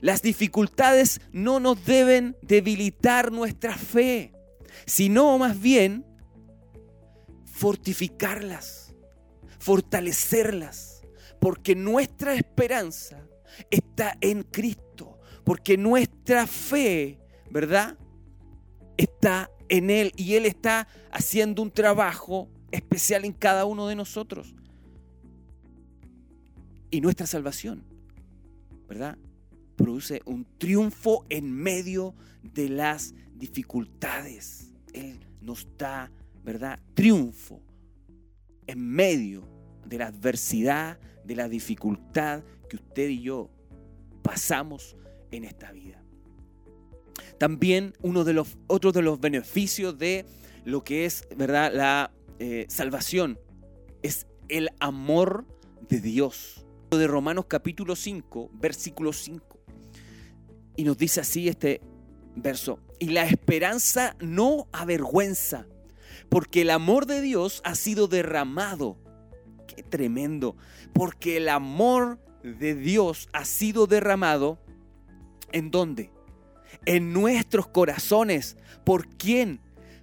Las 0.02 0.22
dificultades 0.22 1.22
no 1.32 1.60
nos 1.60 1.84
deben 1.86 2.36
debilitar 2.42 3.32
nuestra 3.32 3.78
fe, 3.78 4.34
sino 4.86 5.38
más 5.38 5.60
bien 5.60 6.06
fortificarlas, 7.46 8.94
fortalecerlas, 9.60 11.02
porque 11.40 11.76
nuestra 11.76 12.36
esperanza 12.36 13.28
está 13.70 14.18
en 14.20 14.44
Cristo 14.44 14.85
porque 15.46 15.78
nuestra 15.78 16.48
fe, 16.48 17.20
¿verdad? 17.50 17.98
Está 18.98 19.50
en 19.70 19.90
Él 19.90 20.12
y 20.18 20.34
Él 20.34 20.46
está 20.46 20.88
haciendo 21.12 21.62
un 21.62 21.72
trabajo 21.72 22.50
especial 22.72 23.24
en 23.24 23.32
cada 23.32 23.66
uno 23.66 23.88
de 23.88 23.96
nosotros. 23.96 24.56
Y 26.90 27.00
nuestra 27.00 27.28
salvación, 27.28 27.84
¿verdad? 28.88 29.18
Produce 29.76 30.22
un 30.26 30.46
triunfo 30.58 31.26
en 31.30 31.52
medio 31.52 32.16
de 32.42 32.70
las 32.70 33.14
dificultades. 33.36 34.72
Él 34.94 35.20
nos 35.42 35.68
da, 35.78 36.12
¿verdad? 36.44 36.80
Triunfo 36.96 37.62
en 38.66 38.80
medio 38.80 39.48
de 39.86 40.00
la 40.00 40.08
adversidad, 40.08 41.00
de 41.24 41.36
la 41.36 41.48
dificultad 41.48 42.44
que 42.68 42.78
usted 42.78 43.10
y 43.10 43.22
yo 43.22 43.52
pasamos 44.24 44.96
en 45.36 45.44
esta 45.44 45.72
vida. 45.72 46.04
También 47.38 47.94
uno 48.02 48.24
de 48.24 48.34
los 48.34 48.58
otros 48.68 48.94
de 48.94 49.02
los 49.02 49.20
beneficios 49.20 49.98
de 49.98 50.26
lo 50.64 50.84
que 50.84 51.06
es, 51.06 51.28
¿verdad?, 51.36 51.72
la 51.74 52.12
eh, 52.40 52.66
salvación 52.70 53.40
es 54.04 54.28
el 54.48 54.70
amor 54.80 55.46
de 55.90 56.00
Dios. 56.00 56.66
De 56.92 57.08
Romanos 57.08 57.46
capítulo 57.50 57.96
5, 57.96 58.52
versículo 58.54 59.12
5. 59.12 59.60
Y 60.78 60.84
nos 60.84 60.98
dice 60.98 61.20
así 61.20 61.50
este 61.50 61.82
verso, 62.36 62.80
y 63.00 63.08
la 63.08 63.26
esperanza 63.26 64.16
no 64.20 64.68
avergüenza, 64.72 65.68
porque 66.30 66.62
el 66.62 66.70
amor 66.70 67.06
de 67.06 67.22
Dios 67.22 67.62
ha 67.66 67.76
sido 67.76 68.08
derramado. 68.08 68.98
Qué 69.68 69.84
tremendo, 69.84 70.56
porque 70.94 71.38
el 71.38 71.50
amor 71.50 72.20
de 72.44 72.76
Dios 72.76 73.28
ha 73.34 73.44
sido 73.44 73.88
derramado 73.88 74.60
¿En 75.52 75.72
dónde? 75.72 76.12
En 76.86 77.14
nuestros 77.14 77.68
corazones. 77.68 78.58
¿Por 78.84 79.08
quién? 79.08 79.60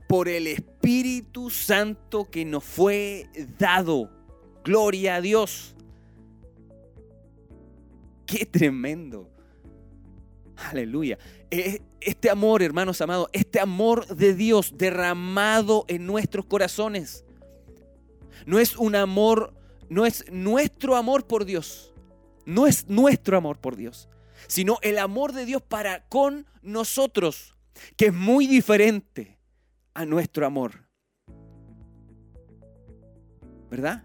Por 0.08 0.28
el 0.28 0.46
Espíritu 0.46 1.50
Santo 1.50 2.30
que 2.30 2.44
nos 2.44 2.64
fue 2.64 3.28
dado. 3.58 4.10
Gloria 4.64 5.16
a 5.16 5.20
Dios. 5.20 5.74
Qué 8.26 8.46
tremendo. 8.46 9.30
Aleluya. 10.56 11.18
E, 11.50 11.82
este 12.00 12.30
amor, 12.30 12.62
hermanos 12.62 13.00
amados, 13.00 13.28
este 13.32 13.60
amor 13.60 14.06
de 14.06 14.34
Dios 14.34 14.74
derramado 14.76 15.84
en 15.88 16.06
nuestros 16.06 16.46
corazones. 16.46 17.24
No 18.46 18.58
es 18.58 18.76
un 18.76 18.96
amor, 18.96 19.54
no 19.88 20.06
es 20.06 20.24
nuestro 20.30 20.96
amor 20.96 21.26
por 21.26 21.44
Dios. 21.44 21.92
No 22.44 22.66
es 22.66 22.88
nuestro 22.88 23.36
amor 23.36 23.58
por 23.58 23.76
Dios 23.76 24.08
sino 24.46 24.78
el 24.82 24.98
amor 24.98 25.32
de 25.32 25.44
Dios 25.44 25.62
para 25.62 26.06
con 26.08 26.46
nosotros, 26.62 27.56
que 27.96 28.06
es 28.06 28.14
muy 28.14 28.46
diferente 28.46 29.38
a 29.94 30.04
nuestro 30.04 30.46
amor. 30.46 30.88
¿Verdad? 33.70 34.04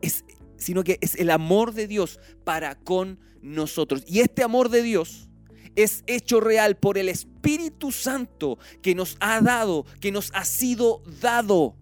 Es, 0.00 0.24
sino 0.56 0.82
que 0.82 0.98
es 1.00 1.14
el 1.16 1.30
amor 1.30 1.72
de 1.74 1.86
Dios 1.86 2.18
para 2.44 2.74
con 2.74 3.20
nosotros. 3.42 4.02
Y 4.06 4.20
este 4.20 4.42
amor 4.42 4.70
de 4.70 4.82
Dios 4.82 5.28
es 5.74 6.02
hecho 6.06 6.40
real 6.40 6.76
por 6.76 6.96
el 6.96 7.08
Espíritu 7.08 7.92
Santo 7.92 8.58
que 8.82 8.94
nos 8.94 9.16
ha 9.20 9.40
dado, 9.40 9.84
que 10.00 10.10
nos 10.10 10.30
ha 10.34 10.44
sido 10.44 11.02
dado. 11.20 11.76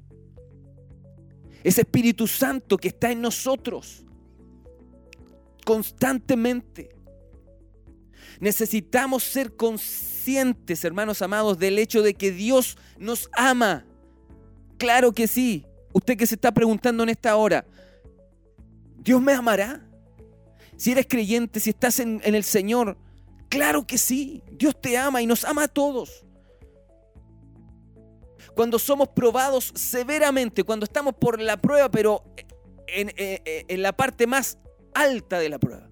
Ese 1.62 1.83
Espíritu 1.83 2.26
Santo 2.26 2.76
que 2.76 2.88
está 2.88 3.11
en 3.11 3.22
nosotros 3.22 4.04
constantemente. 5.64 6.93
Necesitamos 8.40 9.23
ser 9.23 9.57
conscientes, 9.57 10.85
hermanos 10.85 11.23
amados, 11.23 11.59
del 11.59 11.79
hecho 11.79 12.03
de 12.03 12.14
que 12.14 12.33
Dios 12.33 12.77
nos 12.99 13.29
ama. 13.33 13.85
Claro 14.79 15.12
que 15.12 15.27
sí. 15.27 15.66
Usted 15.92 16.16
que 16.16 16.27
se 16.27 16.35
está 16.35 16.53
preguntando 16.53 17.03
en 17.05 17.09
esta 17.09 17.37
hora, 17.37 17.64
¿Dios 19.05 19.20
me 19.20 19.33
amará? 19.33 19.87
Si 20.77 20.92
eres 20.92 21.07
creyente, 21.07 21.61
si 21.61 21.70
estás 21.70 22.01
en, 22.01 22.20
el 22.25 22.42
Señor, 22.42 22.97
claro 23.49 23.87
que 23.87 23.99
sí. 23.99 24.42
Dios 24.51 24.81
te 24.81 24.97
ama 24.97 25.23
y 25.23 25.27
nos 25.27 25.44
ama 25.44 25.64
a 25.64 25.68
todos. 25.68 26.25
Cuando 28.57 28.79
somos 28.79 29.09
probados 29.09 29.73
severamente, 29.75 30.64
cuando 30.64 30.85
estamos 30.85 31.14
por 31.14 31.40
la 31.40 31.57
prueba, 31.57 31.90
pero 31.90 32.25
en, 32.87 33.83
la 33.83 33.92
parte 33.92 34.27
más 34.27 34.59
alta 34.94 35.38
de 35.38 35.49
la 35.49 35.59
prueba. 35.59 35.88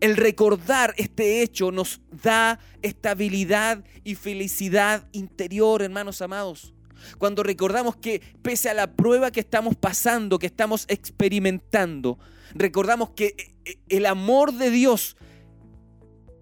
El 0.00 0.16
recordar 0.16 0.94
este 0.96 1.42
hecho 1.42 1.72
nos 1.72 2.00
da 2.22 2.60
estabilidad 2.82 3.84
y 4.04 4.14
felicidad 4.14 5.08
interior, 5.12 5.82
hermanos 5.82 6.22
amados. 6.22 6.72
Cuando 7.18 7.42
recordamos 7.42 7.96
que 7.96 8.22
pese 8.42 8.70
a 8.70 8.74
la 8.74 8.92
prueba 8.92 9.30
que 9.30 9.40
estamos 9.40 9.74
pasando, 9.76 10.38
que 10.38 10.46
estamos 10.46 10.84
experimentando, 10.88 12.18
recordamos 12.54 13.10
que 13.10 13.26
eh, 13.26 13.54
eh, 13.64 13.78
el 13.88 14.06
amor 14.06 14.52
de 14.52 14.70
Dios, 14.70 15.16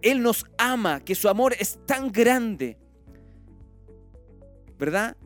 Él 0.02 0.22
nos 0.22 0.44
ama, 0.58 1.00
que 1.00 1.14
su 1.14 1.28
amor 1.28 1.54
es 1.58 1.78
tan 1.86 2.12
grande, 2.12 2.78
¿verdad? 4.78 5.16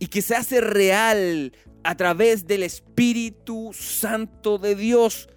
Y 0.00 0.08
que 0.08 0.22
se 0.22 0.34
hace 0.34 0.60
real 0.60 1.52
a 1.84 1.94
través 1.96 2.46
del 2.46 2.64
Espíritu 2.64 3.70
Santo 3.72 4.58
de 4.58 4.74
Dios, 4.74 5.28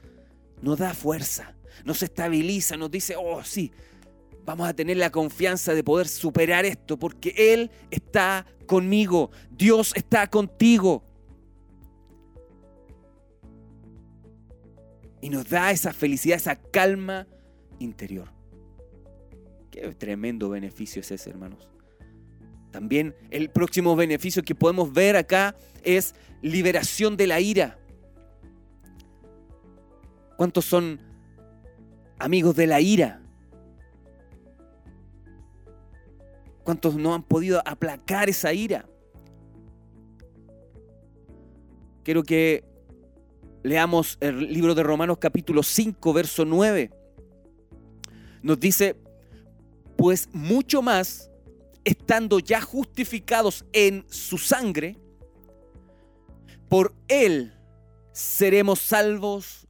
nos 0.61 0.79
da 0.79 0.93
fuerza, 0.93 1.55
nos 1.85 2.03
estabiliza, 2.03 2.77
nos 2.77 2.91
dice, 2.91 3.15
oh 3.17 3.43
sí, 3.43 3.71
vamos 4.45 4.67
a 4.67 4.73
tener 4.73 4.97
la 4.97 5.11
confianza 5.11 5.73
de 5.73 5.83
poder 5.83 6.07
superar 6.07 6.65
esto, 6.65 6.97
porque 6.97 7.33
Él 7.37 7.71
está 7.91 8.45
conmigo, 8.65 9.31
Dios 9.51 9.93
está 9.95 10.27
contigo. 10.27 11.03
Y 15.21 15.29
nos 15.29 15.49
da 15.49 15.71
esa 15.71 15.91
felicidad, 15.91 16.37
esa 16.37 16.55
calma 16.55 17.27
interior. 17.79 18.29
Qué 19.69 19.93
tremendo 19.95 20.49
beneficio 20.49 21.01
es 21.01 21.11
ese, 21.11 21.29
hermanos. 21.29 21.67
También 22.71 23.15
el 23.31 23.49
próximo 23.49 23.95
beneficio 23.95 24.43
que 24.43 24.55
podemos 24.55 24.93
ver 24.93 25.15
acá 25.15 25.55
es 25.83 26.15
liberación 26.41 27.17
de 27.17 27.27
la 27.27 27.39
ira. 27.39 27.77
¿Cuántos 30.37 30.65
son 30.65 31.01
amigos 32.19 32.55
de 32.55 32.67
la 32.67 32.81
ira? 32.81 33.21
¿Cuántos 36.63 36.95
no 36.95 37.15
han 37.15 37.23
podido 37.23 37.61
aplacar 37.65 38.29
esa 38.29 38.53
ira? 38.53 38.87
Quiero 42.03 42.23
que 42.23 42.63
leamos 43.63 44.17
el 44.19 44.53
libro 44.53 44.75
de 44.75 44.83
Romanos 44.83 45.17
capítulo 45.19 45.63
5, 45.63 46.13
verso 46.13 46.45
9. 46.45 46.91
Nos 48.41 48.59
dice, 48.59 48.95
pues 49.97 50.29
mucho 50.31 50.81
más, 50.81 51.29
estando 51.83 52.39
ya 52.39 52.61
justificados 52.61 53.65
en 53.73 54.05
su 54.09 54.37
sangre, 54.37 54.97
por 56.67 56.93
él 57.07 57.53
seremos 58.11 58.79
salvos 58.79 59.67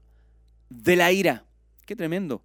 de 0.70 0.96
la 0.96 1.12
ira. 1.12 1.49
Qué 1.89 1.95
tremendo. 1.95 2.43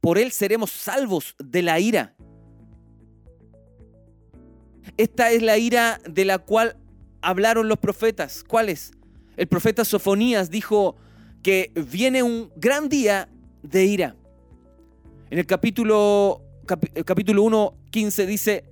Por 0.00 0.16
él 0.16 0.32
seremos 0.32 0.70
salvos 0.70 1.36
de 1.38 1.60
la 1.60 1.78
ira. 1.78 2.16
Esta 4.96 5.30
es 5.30 5.42
la 5.42 5.58
ira 5.58 6.00
de 6.08 6.24
la 6.24 6.38
cual 6.38 6.78
hablaron 7.20 7.68
los 7.68 7.76
profetas. 7.76 8.42
¿Cuáles? 8.42 8.92
El 9.36 9.46
profeta 9.46 9.84
Sofonías 9.84 10.50
dijo 10.50 10.96
que 11.42 11.70
viene 11.74 12.22
un 12.22 12.50
gran 12.56 12.88
día 12.88 13.28
de 13.62 13.84
ira. 13.84 14.16
En 15.28 15.38
el 15.38 15.44
capítulo, 15.44 16.40
capítulo 17.04 17.42
1, 17.42 17.74
15 17.90 18.26
dice, 18.26 18.64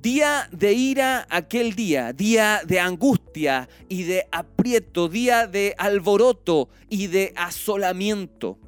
día 0.00 0.48
de 0.52 0.72
ira 0.72 1.26
aquel 1.28 1.74
día, 1.74 2.14
día 2.14 2.62
de 2.66 2.80
angustia 2.80 3.68
y 3.90 4.04
de 4.04 4.26
aprieto, 4.32 5.10
día 5.10 5.46
de 5.46 5.74
alboroto 5.76 6.70
y 6.88 7.08
de 7.08 7.34
asolamiento, 7.36 8.58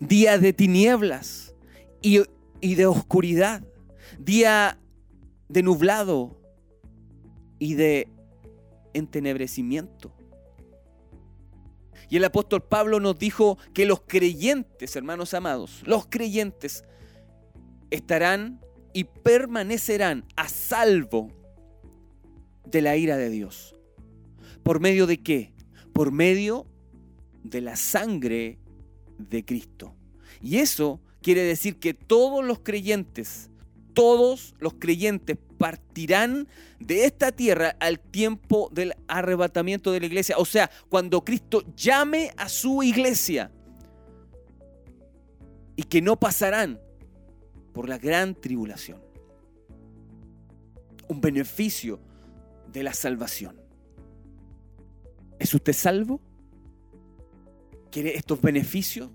día 0.00 0.38
de 0.38 0.52
tinieblas 0.52 1.54
y, 2.02 2.22
y 2.60 2.74
de 2.74 2.86
oscuridad, 2.86 3.62
día 4.18 4.78
de 5.48 5.62
nublado 5.62 6.40
y 7.58 7.74
de 7.74 8.08
entenebrecimiento. 8.94 10.12
Y 12.10 12.16
el 12.16 12.24
apóstol 12.24 12.62
Pablo 12.62 13.00
nos 13.00 13.18
dijo 13.18 13.58
que 13.74 13.84
los 13.84 14.00
creyentes, 14.06 14.96
hermanos 14.96 15.34
amados, 15.34 15.82
los 15.84 16.06
creyentes 16.06 16.84
estarán 17.90 18.60
y 18.94 19.04
permanecerán 19.04 20.24
a 20.36 20.48
salvo 20.48 21.30
de 22.64 22.82
la 22.82 22.96
ira 22.96 23.16
de 23.16 23.30
Dios. 23.30 23.74
¿Por 24.62 24.80
medio 24.80 25.06
de 25.06 25.22
qué? 25.22 25.52
Por 25.92 26.12
medio 26.12 26.66
de 27.42 27.60
la 27.60 27.76
sangre 27.76 28.58
de 29.18 29.44
Cristo. 29.44 29.94
Y 30.40 30.58
eso 30.58 31.00
quiere 31.20 31.42
decir 31.42 31.78
que 31.78 31.94
todos 31.94 32.44
los 32.44 32.60
creyentes 32.60 33.50
todos 33.98 34.54
los 34.60 34.74
creyentes 34.74 35.36
partirán 35.58 36.46
de 36.78 37.04
esta 37.04 37.32
tierra 37.32 37.74
al 37.80 37.98
tiempo 37.98 38.70
del 38.72 38.94
arrebatamiento 39.08 39.90
de 39.90 39.98
la 39.98 40.06
iglesia. 40.06 40.36
O 40.38 40.44
sea, 40.44 40.70
cuando 40.88 41.24
Cristo 41.24 41.64
llame 41.74 42.30
a 42.36 42.48
su 42.48 42.84
iglesia. 42.84 43.50
Y 45.74 45.82
que 45.82 46.00
no 46.00 46.14
pasarán 46.14 46.80
por 47.72 47.88
la 47.88 47.98
gran 47.98 48.36
tribulación. 48.36 49.02
Un 51.08 51.20
beneficio 51.20 51.98
de 52.72 52.84
la 52.84 52.92
salvación. 52.94 53.60
¿Es 55.40 55.52
usted 55.52 55.72
salvo? 55.72 56.20
¿Quiere 57.90 58.16
estos 58.16 58.40
beneficios? 58.40 59.10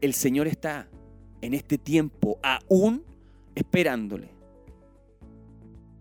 El 0.00 0.14
Señor 0.14 0.46
está 0.46 0.88
en 1.40 1.54
este 1.54 1.78
tiempo 1.78 2.38
aún 2.42 3.04
esperándole. 3.54 4.30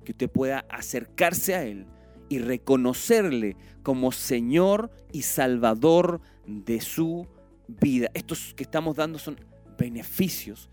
Que 0.04 0.12
usted 0.12 0.30
pueda 0.30 0.66
acercarse 0.70 1.56
a 1.56 1.64
Él 1.64 1.88
y 2.30 2.40
reconocerle 2.40 3.56
como 3.84 4.12
Señor 4.12 4.92
y 5.12 5.24
Salvador 5.24 6.22
de 6.46 6.82
su 6.82 7.28
vida. 7.68 8.10
Estos 8.14 8.54
que 8.54 8.64
estamos 8.64 8.96
dando 8.96 9.20
son 9.20 9.40
beneficios 9.78 10.70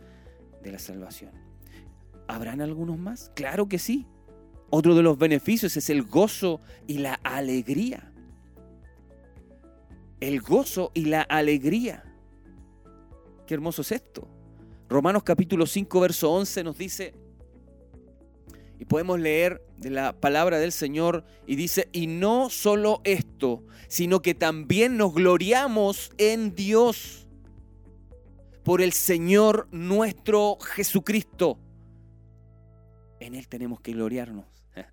de 0.63 0.73
la 0.73 0.79
salvación. 0.79 1.33
¿Habrán 2.29 2.61
algunos 2.61 2.99
más? 2.99 3.31
Claro 3.35 3.69
que 3.69 3.79
sí. 3.79 4.07
Otro 4.71 4.95
de 4.95 5.03
los 5.03 5.19
beneficios 5.19 5.77
es 5.77 5.91
el 5.91 6.03
gozo 6.03 6.61
y 6.87 6.99
la 6.99 7.15
alegría. 7.15 8.12
El 10.23 10.41
gozo 10.41 10.93
y 10.95 11.07
la 11.07 11.23
alegría. 11.23 12.05
Qué 13.45 13.55
hermoso 13.55 13.83
es 13.83 13.91
esto. 13.91 14.29
Romanos 14.89 15.25
capítulo 15.25 15.67
5, 15.67 15.99
verso 15.99 16.31
11 16.31 16.63
nos 16.63 16.79
dice, 16.79 17.13
y 18.79 18.85
podemos 18.85 19.19
leer 19.19 19.67
de 19.79 19.91
la 19.91 20.13
palabra 20.13 20.61
del 20.61 20.71
Señor, 20.71 21.25
y 21.45 21.57
dice, 21.57 21.89
y 21.91 22.07
no 22.07 22.51
solo 22.51 23.01
esto, 23.03 23.65
sino 23.89 24.23
que 24.23 24.37
también 24.37 24.97
nos 24.97 25.13
gloriamos 25.13 26.13
en 26.19 26.55
Dios 26.55 27.27
por 28.63 28.81
el 28.81 28.93
Señor 28.93 29.67
nuestro 29.73 30.57
Jesucristo. 30.61 31.59
En 33.19 33.35
Él 33.35 33.49
tenemos 33.49 33.81
que 33.81 33.91
gloriarnos. 33.91 34.47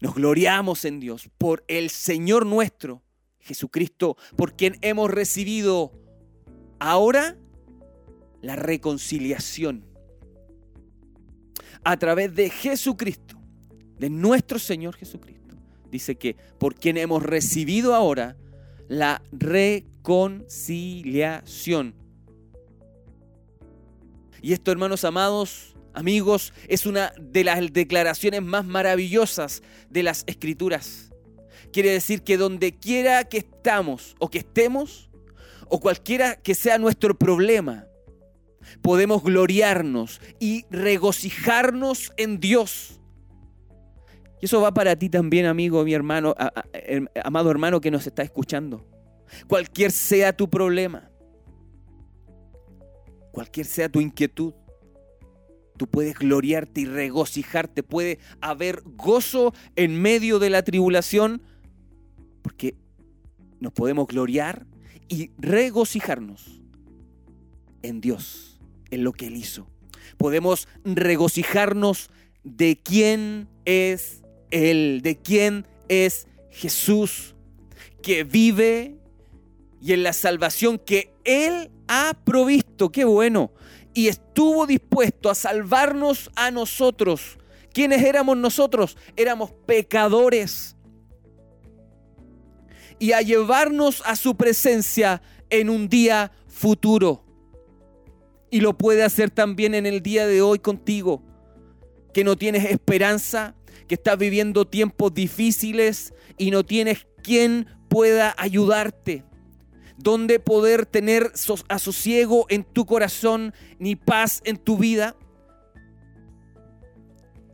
Nos 0.00 0.14
gloriamos 0.14 0.84
en 0.84 1.00
Dios 1.00 1.30
por 1.38 1.64
el 1.66 1.88
Señor 1.88 2.44
nuestro 2.44 3.03
Jesucristo, 3.44 4.16
por 4.36 4.56
quien 4.56 4.76
hemos 4.80 5.10
recibido 5.10 5.92
ahora 6.78 7.36
la 8.40 8.56
reconciliación 8.56 9.84
a 11.84 11.96
través 11.98 12.34
de 12.34 12.48
Jesucristo, 12.50 13.38
de 13.98 14.10
nuestro 14.10 14.58
Señor 14.58 14.96
Jesucristo. 14.96 15.54
Dice 15.90 16.16
que 16.16 16.34
por 16.58 16.74
quien 16.74 16.96
hemos 16.96 17.22
recibido 17.22 17.94
ahora 17.94 18.36
la 18.88 19.22
reconciliación. 19.30 21.94
Y 24.42 24.52
esto, 24.52 24.72
hermanos 24.72 25.04
amados, 25.04 25.76
amigos, 25.92 26.52
es 26.68 26.86
una 26.86 27.12
de 27.20 27.44
las 27.44 27.72
declaraciones 27.72 28.42
más 28.42 28.66
maravillosas 28.66 29.62
de 29.88 30.02
las 30.02 30.24
escrituras. 30.26 31.13
Quiere 31.74 31.90
decir 31.90 32.22
que 32.22 32.36
donde 32.36 32.78
quiera 32.78 33.24
que 33.24 33.38
estamos 33.38 34.14
o 34.20 34.30
que 34.30 34.38
estemos, 34.38 35.10
o 35.68 35.80
cualquiera 35.80 36.36
que 36.36 36.54
sea 36.54 36.78
nuestro 36.78 37.18
problema, 37.18 37.88
podemos 38.80 39.24
gloriarnos 39.24 40.20
y 40.38 40.66
regocijarnos 40.70 42.12
en 42.16 42.38
Dios. 42.38 43.00
Y 44.40 44.44
eso 44.44 44.60
va 44.60 44.72
para 44.72 44.94
ti 44.94 45.08
también, 45.08 45.46
amigo, 45.46 45.82
mi 45.82 45.94
hermano, 45.94 46.36
amado 47.24 47.50
hermano 47.50 47.80
que 47.80 47.90
nos 47.90 48.06
está 48.06 48.22
escuchando. 48.22 48.86
Cualquier 49.48 49.90
sea 49.90 50.32
tu 50.32 50.48
problema, 50.48 51.10
cualquier 53.32 53.66
sea 53.66 53.88
tu 53.88 54.00
inquietud, 54.00 54.54
tú 55.76 55.88
puedes 55.88 56.14
gloriarte 56.14 56.82
y 56.82 56.84
regocijarte, 56.84 57.82
puede 57.82 58.20
haber 58.40 58.80
gozo 58.84 59.52
en 59.74 60.00
medio 60.00 60.38
de 60.38 60.50
la 60.50 60.62
tribulación, 60.62 61.42
porque 62.44 62.76
nos 63.58 63.72
podemos 63.72 64.06
gloriar 64.06 64.66
y 65.08 65.30
regocijarnos 65.38 66.60
en 67.82 68.02
Dios 68.02 68.60
en 68.90 69.02
lo 69.02 69.12
que 69.12 69.28
Él 69.28 69.36
hizo. 69.36 69.66
Podemos 70.18 70.68
regocijarnos 70.84 72.10
de 72.44 72.78
quién 72.78 73.48
es 73.64 74.22
Él, 74.50 75.00
de 75.02 75.16
quién 75.16 75.66
es 75.88 76.28
Jesús, 76.50 77.34
que 78.02 78.24
vive 78.24 78.98
y 79.80 79.94
en 79.94 80.02
la 80.02 80.12
salvación 80.12 80.78
que 80.78 81.14
Él 81.24 81.70
ha 81.88 82.12
provisto, 82.24 82.92
qué 82.92 83.06
bueno, 83.06 83.52
y 83.94 84.08
estuvo 84.08 84.66
dispuesto 84.66 85.30
a 85.30 85.34
salvarnos 85.34 86.30
a 86.36 86.50
nosotros. 86.50 87.38
¿Quiénes 87.72 88.02
éramos 88.02 88.36
nosotros? 88.36 88.98
Éramos 89.16 89.50
pecadores. 89.64 90.73
Y 92.98 93.12
a 93.12 93.22
llevarnos 93.22 94.02
a 94.06 94.16
su 94.16 94.36
presencia 94.36 95.22
en 95.50 95.70
un 95.70 95.88
día 95.88 96.32
futuro. 96.46 97.24
Y 98.50 98.60
lo 98.60 98.78
puede 98.78 99.02
hacer 99.02 99.30
también 99.30 99.74
en 99.74 99.86
el 99.86 100.02
día 100.02 100.26
de 100.26 100.42
hoy 100.42 100.58
contigo, 100.58 101.22
que 102.12 102.24
no 102.24 102.36
tienes 102.36 102.64
esperanza, 102.64 103.54
que 103.88 103.96
estás 103.96 104.16
viviendo 104.16 104.66
tiempos 104.66 105.12
difíciles 105.12 106.14
y 106.38 106.50
no 106.50 106.64
tienes 106.64 107.06
quien 107.22 107.66
pueda 107.88 108.34
ayudarte 108.38 109.24
donde 109.96 110.40
poder 110.40 110.86
tener 110.86 111.32
asosiego 111.68 112.46
en 112.48 112.64
tu 112.64 112.84
corazón 112.86 113.54
ni 113.78 113.96
paz 113.96 114.40
en 114.44 114.56
tu 114.56 114.76
vida. 114.76 115.16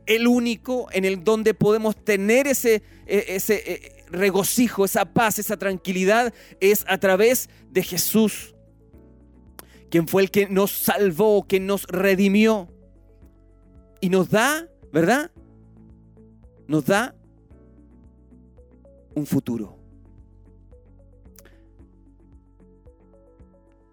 El 0.05 0.27
único 0.27 0.87
en 0.91 1.05
el 1.05 1.23
donde 1.23 1.53
podemos 1.53 1.95
tener 1.95 2.47
ese, 2.47 2.83
e, 3.05 3.25
ese 3.29 3.63
e, 3.65 4.00
regocijo, 4.11 4.85
esa 4.85 5.05
paz, 5.05 5.39
esa 5.39 5.57
tranquilidad 5.57 6.33
es 6.59 6.85
a 6.87 6.97
través 6.97 7.49
de 7.69 7.83
Jesús, 7.83 8.55
quien 9.89 10.07
fue 10.07 10.23
el 10.23 10.31
que 10.31 10.47
nos 10.47 10.71
salvó, 10.71 11.47
que 11.47 11.59
nos 11.59 11.85
redimió 11.85 12.69
y 13.99 14.09
nos 14.09 14.29
da, 14.29 14.67
¿verdad? 14.91 15.31
Nos 16.67 16.85
da 16.85 17.15
un 19.15 19.25
futuro. 19.25 19.81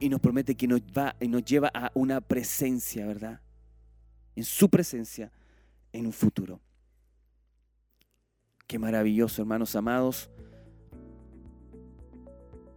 y 0.01 0.09
nos 0.09 0.21
promete 0.21 0.55
que 0.55 0.66
nos, 0.66 0.81
va, 0.81 1.16
y 1.21 1.29
nos 1.29 1.45
lleva 1.45 1.71
a 1.75 1.91
una 1.95 2.21
presencia, 2.21 3.07
¿verdad? 3.07 3.41
En 4.37 4.45
su 4.45 4.69
presencia 4.69 5.33
en 5.93 6.07
un 6.07 6.12
futuro. 6.12 6.61
Qué 8.69 8.79
maravilloso, 8.79 9.43
hermanos 9.43 9.75
amados, 9.75 10.31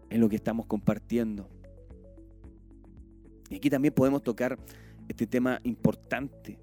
en 0.10 0.20
lo 0.20 0.28
que 0.28 0.38
estamos 0.38 0.66
compartiendo. 0.66 1.48
Y 3.52 3.56
aquí 3.58 3.70
también 3.70 3.94
podemos 3.94 4.24
tocar 4.24 4.58
este 5.08 5.28
tema 5.28 5.60
importante, 5.64 6.58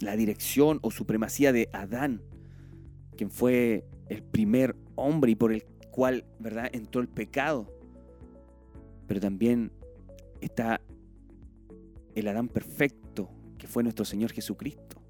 la 0.00 0.16
dirección 0.16 0.78
o 0.82 0.90
supremacía 0.90 1.52
de 1.52 1.70
Adán, 1.72 2.20
quien 3.16 3.30
fue 3.30 3.86
el 4.10 4.22
primer 4.22 4.76
hombre 4.96 5.30
y 5.30 5.34
por 5.34 5.52
el 5.52 5.64
cual, 5.90 6.26
¿verdad?, 6.38 6.68
entró 6.74 7.00
el 7.00 7.08
pecado 7.08 7.72
pero 9.12 9.20
también 9.20 9.70
está 10.40 10.80
el 12.14 12.28
Adán 12.28 12.48
perfecto, 12.48 13.28
que 13.58 13.66
fue 13.66 13.82
nuestro 13.82 14.06
Señor 14.06 14.32
Jesucristo, 14.32 15.01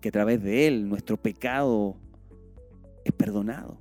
que 0.00 0.08
a 0.08 0.12
través 0.12 0.42
de 0.42 0.66
Él 0.66 0.88
nuestro 0.88 1.16
pecado 1.16 1.96
es 3.04 3.12
perdonado. 3.12 3.78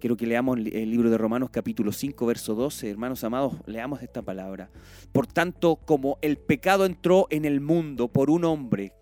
Quiero 0.00 0.16
que 0.16 0.26
leamos 0.26 0.58
el 0.58 0.90
libro 0.90 1.10
de 1.10 1.18
Romanos 1.18 1.50
capítulo 1.50 1.90
5, 1.90 2.24
verso 2.26 2.54
12. 2.54 2.88
Hermanos 2.88 3.24
amados, 3.24 3.54
leamos 3.66 4.00
esta 4.02 4.22
palabra. 4.22 4.70
Por 5.10 5.26
tanto, 5.26 5.76
como 5.76 6.18
el 6.22 6.38
pecado 6.38 6.86
entró 6.86 7.26
en 7.30 7.44
el 7.44 7.60
mundo 7.60 8.06
por 8.06 8.30
un 8.30 8.44
hombre 8.44 8.92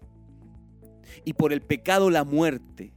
y 1.24 1.34
por 1.34 1.52
el 1.52 1.60
pecado 1.60 2.08
la 2.08 2.24
muerte, 2.24 2.94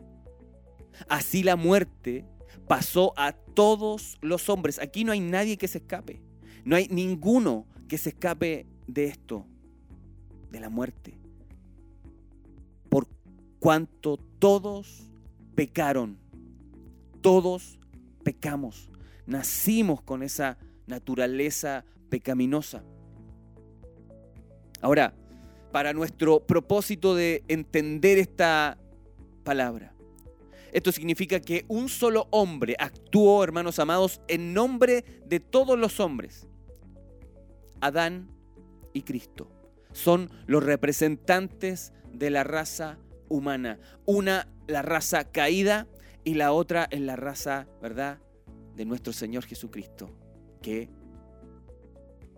así 1.10 1.44
la 1.44 1.58
muerte 1.58 2.26
pasó 2.70 3.14
a 3.18 3.34
todos 3.34 4.18
los 4.22 4.48
hombres. 4.48 4.80
Aquí 4.80 5.04
no 5.04 5.12
hay 5.12 5.20
nadie 5.20 5.58
que 5.58 5.68
se 5.68 5.80
escape. 5.80 6.22
No 6.64 6.78
hay 6.78 6.88
ninguno 6.90 7.68
que 7.90 7.98
se 7.98 8.10
escape 8.10 8.66
de 8.88 9.06
esto, 9.06 9.46
de 10.52 10.60
la 10.62 10.70
muerte. 10.70 11.19
Cuanto 13.60 14.18
todos 14.40 15.10
pecaron, 15.56 16.18
todos 17.22 17.78
pecamos, 18.24 18.90
nacimos 19.26 20.02
con 20.02 20.24
esa 20.24 20.58
naturaleza 20.88 21.84
pecaminosa. 22.10 22.84
Ahora, 24.82 25.14
para 25.72 25.94
nuestro 25.94 26.40
propósito 26.40 27.16
de 27.16 27.44
entender 27.48 28.18
esta 28.18 28.78
palabra, 29.44 29.94
esto 30.72 30.92
significa 30.92 31.40
que 31.40 31.66
un 31.68 31.90
solo 31.90 32.28
hombre 32.32 32.76
actuó, 32.80 33.44
hermanos 33.44 33.80
amados, 33.80 34.22
en 34.28 34.54
nombre 34.54 35.04
de 35.26 35.40
todos 35.40 35.78
los 35.78 36.00
hombres. 36.00 36.48
Adán 37.82 38.30
y 38.94 39.02
Cristo 39.02 39.52
son 39.92 40.30
los 40.46 40.64
representantes 40.64 41.92
de 42.14 42.30
la 42.30 42.44
raza 42.44 42.98
humana. 43.30 43.80
Una, 44.06 44.48
la 44.68 44.82
raza 44.82 45.32
caída, 45.32 45.88
y 46.24 46.34
la 46.34 46.52
otra 46.52 46.88
es 46.92 47.00
la 47.00 47.16
raza, 47.16 47.68
¿verdad?, 47.82 48.20
de 48.76 48.86
nuestro 48.86 49.14
Señor 49.14 49.46
Jesucristo, 49.46 50.10
que 50.62 50.90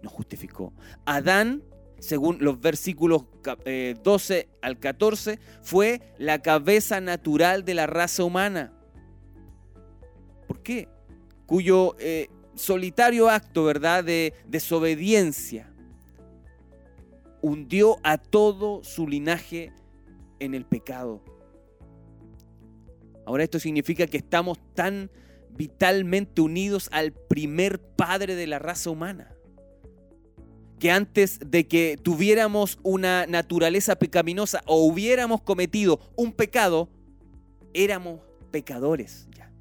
nos 0.01 0.11
justificó. 0.11 0.73
Adán 1.05 1.63
según 2.01 2.39
los 2.41 2.59
versículos 2.59 3.25
12 4.03 4.39
eh, 4.39 4.49
al 4.61 4.79
14, 4.79 5.39
fue 5.61 6.01
la 6.17 6.41
cabeza 6.41 6.99
natural 6.99 7.63
de 7.63 7.75
la 7.75 7.85
raza 7.85 8.23
humana. 8.23 8.73
¿Por 10.47 10.63
qué? 10.63 10.89
Cuyo 11.45 11.95
eh, 11.99 12.29
solitario 12.55 13.29
acto, 13.29 13.63
¿verdad?, 13.63 14.03
de 14.03 14.33
desobediencia 14.47 15.71
hundió 17.43 17.97
a 18.03 18.17
todo 18.17 18.83
su 18.83 19.07
linaje 19.07 19.71
en 20.41 20.53
el 20.53 20.65
pecado. 20.65 21.23
Ahora 23.25 23.43
esto 23.43 23.59
significa 23.59 24.07
que 24.07 24.17
estamos 24.17 24.59
tan 24.73 25.09
vitalmente 25.51 26.41
unidos 26.41 26.89
al 26.91 27.13
primer 27.13 27.79
padre 27.79 28.35
de 28.35 28.47
la 28.47 28.59
raza 28.59 28.89
humana 28.89 29.35
que 30.81 30.89
antes 30.89 31.39
de 31.45 31.67
que 31.67 31.95
tuviéramos 32.01 32.79
una 32.81 33.27
naturaleza 33.27 33.97
pecaminosa 33.97 34.63
o 34.65 34.83
hubiéramos 34.83 35.43
cometido 35.43 35.99
un 36.15 36.33
pecado, 36.33 36.89
éramos 37.71 38.21
pecadores 38.49 39.27
ya. 39.37 39.51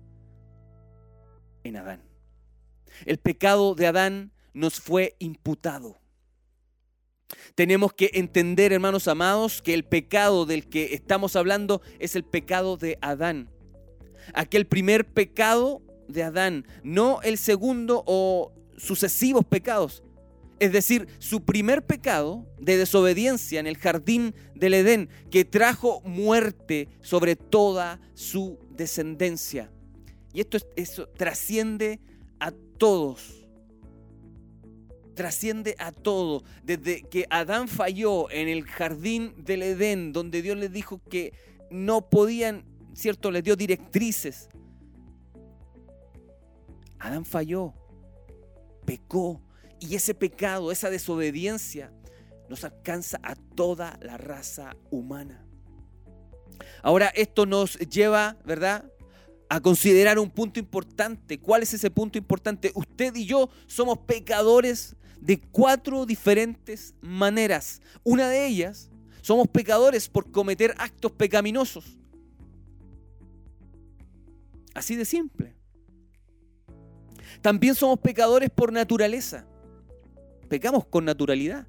En 1.62 1.76
Adán. 1.76 2.02
El 3.04 3.18
pecado 3.18 3.74
de 3.74 3.86
Adán 3.86 4.32
nos 4.54 4.80
fue 4.80 5.14
imputado. 5.18 5.99
Tenemos 7.54 7.92
que 7.92 8.10
entender, 8.14 8.72
hermanos 8.72 9.08
amados, 9.08 9.62
que 9.62 9.74
el 9.74 9.84
pecado 9.84 10.46
del 10.46 10.68
que 10.68 10.94
estamos 10.94 11.36
hablando 11.36 11.82
es 11.98 12.16
el 12.16 12.24
pecado 12.24 12.76
de 12.76 12.98
Adán. 13.00 13.48
Aquel 14.34 14.66
primer 14.66 15.06
pecado 15.06 15.82
de 16.08 16.22
Adán, 16.22 16.66
no 16.82 17.20
el 17.22 17.38
segundo 17.38 18.02
o 18.06 18.52
sucesivos 18.76 19.44
pecados, 19.44 20.02
es 20.60 20.72
decir, 20.72 21.08
su 21.18 21.44
primer 21.44 21.86
pecado 21.86 22.46
de 22.58 22.76
desobediencia 22.76 23.60
en 23.60 23.66
el 23.66 23.78
jardín 23.78 24.34
del 24.54 24.74
Edén, 24.74 25.08
que 25.30 25.46
trajo 25.46 26.02
muerte 26.02 26.88
sobre 27.00 27.34
toda 27.34 27.98
su 28.14 28.58
descendencia. 28.70 29.70
Y 30.34 30.40
esto 30.40 30.58
eso 30.76 31.08
trasciende 31.08 31.98
a 32.38 32.52
todos. 32.76 33.39
Trasciende 35.20 35.76
a 35.78 35.92
todo. 35.92 36.44
Desde 36.62 37.02
que 37.02 37.26
Adán 37.28 37.68
falló 37.68 38.30
en 38.30 38.48
el 38.48 38.64
jardín 38.64 39.34
del 39.36 39.62
Edén, 39.62 40.14
donde 40.14 40.40
Dios 40.40 40.56
le 40.56 40.70
dijo 40.70 40.98
que 41.10 41.34
no 41.70 42.08
podían, 42.08 42.64
¿cierto? 42.94 43.30
Le 43.30 43.42
dio 43.42 43.54
directrices. 43.54 44.48
Adán 46.98 47.26
falló, 47.26 47.74
pecó, 48.86 49.42
y 49.78 49.94
ese 49.94 50.14
pecado, 50.14 50.72
esa 50.72 50.88
desobediencia, 50.88 51.92
nos 52.48 52.64
alcanza 52.64 53.20
a 53.22 53.34
toda 53.34 53.98
la 54.00 54.16
raza 54.16 54.74
humana. 54.90 55.44
Ahora 56.82 57.08
esto 57.08 57.44
nos 57.44 57.78
lleva, 57.78 58.38
¿verdad? 58.46 58.90
A 59.50 59.60
considerar 59.60 60.18
un 60.18 60.30
punto 60.30 60.58
importante. 60.58 61.38
¿Cuál 61.38 61.62
es 61.62 61.74
ese 61.74 61.90
punto 61.90 62.16
importante? 62.16 62.72
Usted 62.74 63.14
y 63.16 63.26
yo 63.26 63.50
somos 63.66 63.98
pecadores 63.98 64.96
de 65.20 65.40
cuatro 65.40 66.06
diferentes 66.06 66.94
maneras. 67.00 67.82
Una 68.04 68.28
de 68.28 68.46
ellas, 68.46 68.90
somos 69.20 69.48
pecadores 69.48 70.08
por 70.08 70.30
cometer 70.30 70.74
actos 70.78 71.12
pecaminosos. 71.12 71.98
Así 74.74 74.96
de 74.96 75.04
simple. 75.04 75.54
También 77.42 77.74
somos 77.74 77.98
pecadores 77.98 78.50
por 78.50 78.72
naturaleza 78.72 79.46
pecamos 80.50 80.84
con 80.84 81.04
naturalidad. 81.06 81.66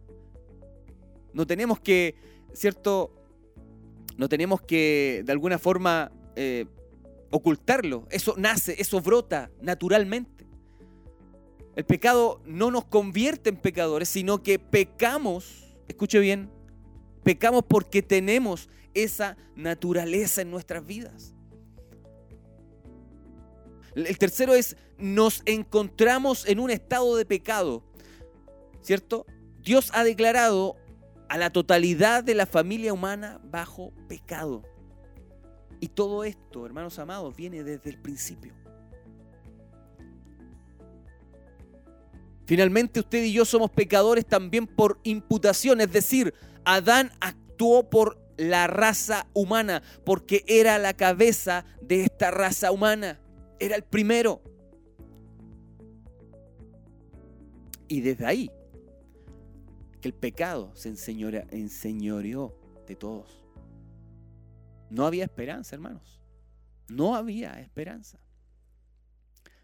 No 1.33 1.47
tenemos 1.47 1.79
que, 1.79 2.15
¿cierto? 2.51 3.13
No 4.17 4.27
tenemos 4.27 4.61
que 4.61 5.21
de 5.23 5.31
alguna 5.31 5.59
forma 5.59 6.11
eh, 6.35 6.65
ocultarlo. 7.29 8.07
Eso 8.09 8.33
nace, 8.37 8.75
eso 8.81 8.99
brota 8.99 9.51
naturalmente. 9.61 10.40
El 11.75 11.85
pecado 11.85 12.41
no 12.45 12.69
nos 12.69 12.85
convierte 12.85 13.49
en 13.49 13.57
pecadores, 13.57 14.09
sino 14.09 14.43
que 14.43 14.59
pecamos, 14.59 15.75
escuche 15.87 16.19
bien, 16.19 16.49
pecamos 17.23 17.63
porque 17.67 18.01
tenemos 18.01 18.69
esa 18.93 19.37
naturaleza 19.55 20.41
en 20.41 20.51
nuestras 20.51 20.85
vidas. 20.85 21.33
El 23.95 24.17
tercero 24.17 24.53
es, 24.53 24.77
nos 24.97 25.41
encontramos 25.45 26.47
en 26.47 26.59
un 26.59 26.71
estado 26.71 27.15
de 27.15 27.25
pecado, 27.25 27.83
¿cierto? 28.81 29.25
Dios 29.61 29.91
ha 29.93 30.03
declarado 30.03 30.77
a 31.29 31.37
la 31.37 31.51
totalidad 31.51 32.23
de 32.23 32.35
la 32.35 32.45
familia 32.45 32.93
humana 32.93 33.39
bajo 33.43 33.93
pecado. 34.07 34.63
Y 35.79 35.87
todo 35.87 36.23
esto, 36.23 36.65
hermanos 36.65 36.99
amados, 36.99 37.35
viene 37.35 37.63
desde 37.63 37.89
el 37.89 38.01
principio. 38.01 38.60
Finalmente 42.51 42.99
usted 42.99 43.23
y 43.23 43.31
yo 43.31 43.45
somos 43.45 43.71
pecadores 43.71 44.25
también 44.25 44.67
por 44.67 44.99
imputación, 45.03 45.79
es 45.79 45.89
decir, 45.89 46.33
Adán 46.65 47.09
actuó 47.21 47.89
por 47.89 48.19
la 48.35 48.67
raza 48.67 49.25
humana, 49.33 49.81
porque 50.03 50.43
era 50.47 50.77
la 50.77 50.93
cabeza 50.93 51.63
de 51.81 52.03
esta 52.03 52.29
raza 52.29 52.73
humana, 52.73 53.21
era 53.57 53.77
el 53.77 53.83
primero. 53.83 54.41
Y 57.87 58.01
desde 58.01 58.25
ahí 58.25 58.51
que 60.01 60.09
el 60.09 60.13
pecado 60.13 60.75
se 60.75 60.89
enseñoreó 60.89 62.53
de 62.85 62.95
todos. 62.97 63.45
No 64.89 65.05
había 65.05 65.23
esperanza, 65.23 65.73
hermanos. 65.73 66.19
No 66.89 67.15
había 67.15 67.61
esperanza. 67.61 68.19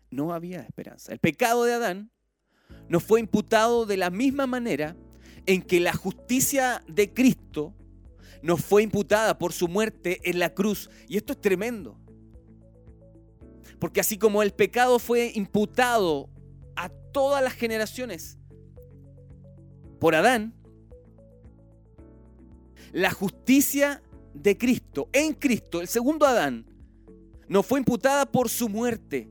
No 0.10 0.32
había 0.34 0.62
esperanza. 0.62 1.12
El 1.12 1.20
pecado 1.20 1.66
de 1.66 1.74
Adán 1.74 2.12
nos 2.90 3.04
fue 3.04 3.20
imputado 3.20 3.86
de 3.86 3.98
la 3.98 4.10
misma 4.10 4.48
manera 4.48 4.96
en 5.46 5.62
que 5.62 5.80
la 5.80 5.94
justicia 5.94 6.84
de 6.88 7.14
Cristo 7.14 7.74
nos 8.42 8.64
fue 8.64 8.84
imputada 8.84 9.38
por 9.38 9.54
su 9.54 9.68
muerte 9.68 10.20
en 10.24 10.40
la 10.40 10.54
cruz. 10.54 10.90
Y 11.08 11.18
esto 11.18 11.34
es 11.34 11.42
tremendo. 11.42 11.98
Porque 13.80 14.00
así 14.00 14.18
como 14.18 14.44
el 14.44 14.52
pecado 14.52 15.00
fue 15.00 15.32
imputado 15.36 16.30
a 16.76 16.90
todas 16.90 17.44
las 17.44 17.54
generaciones 17.54 18.38
por 20.00 20.16
Adán, 20.16 20.54
la 22.92 23.12
justicia 23.12 24.02
de 24.34 24.58
Cristo, 24.58 25.10
en 25.14 25.34
Cristo, 25.34 25.82
el 25.82 25.88
segundo 25.88 26.26
Adán, 26.26 26.66
nos 27.48 27.66
fue 27.66 27.80
imputada 27.80 28.26
por 28.26 28.50
su 28.50 28.70
muerte 28.70 29.30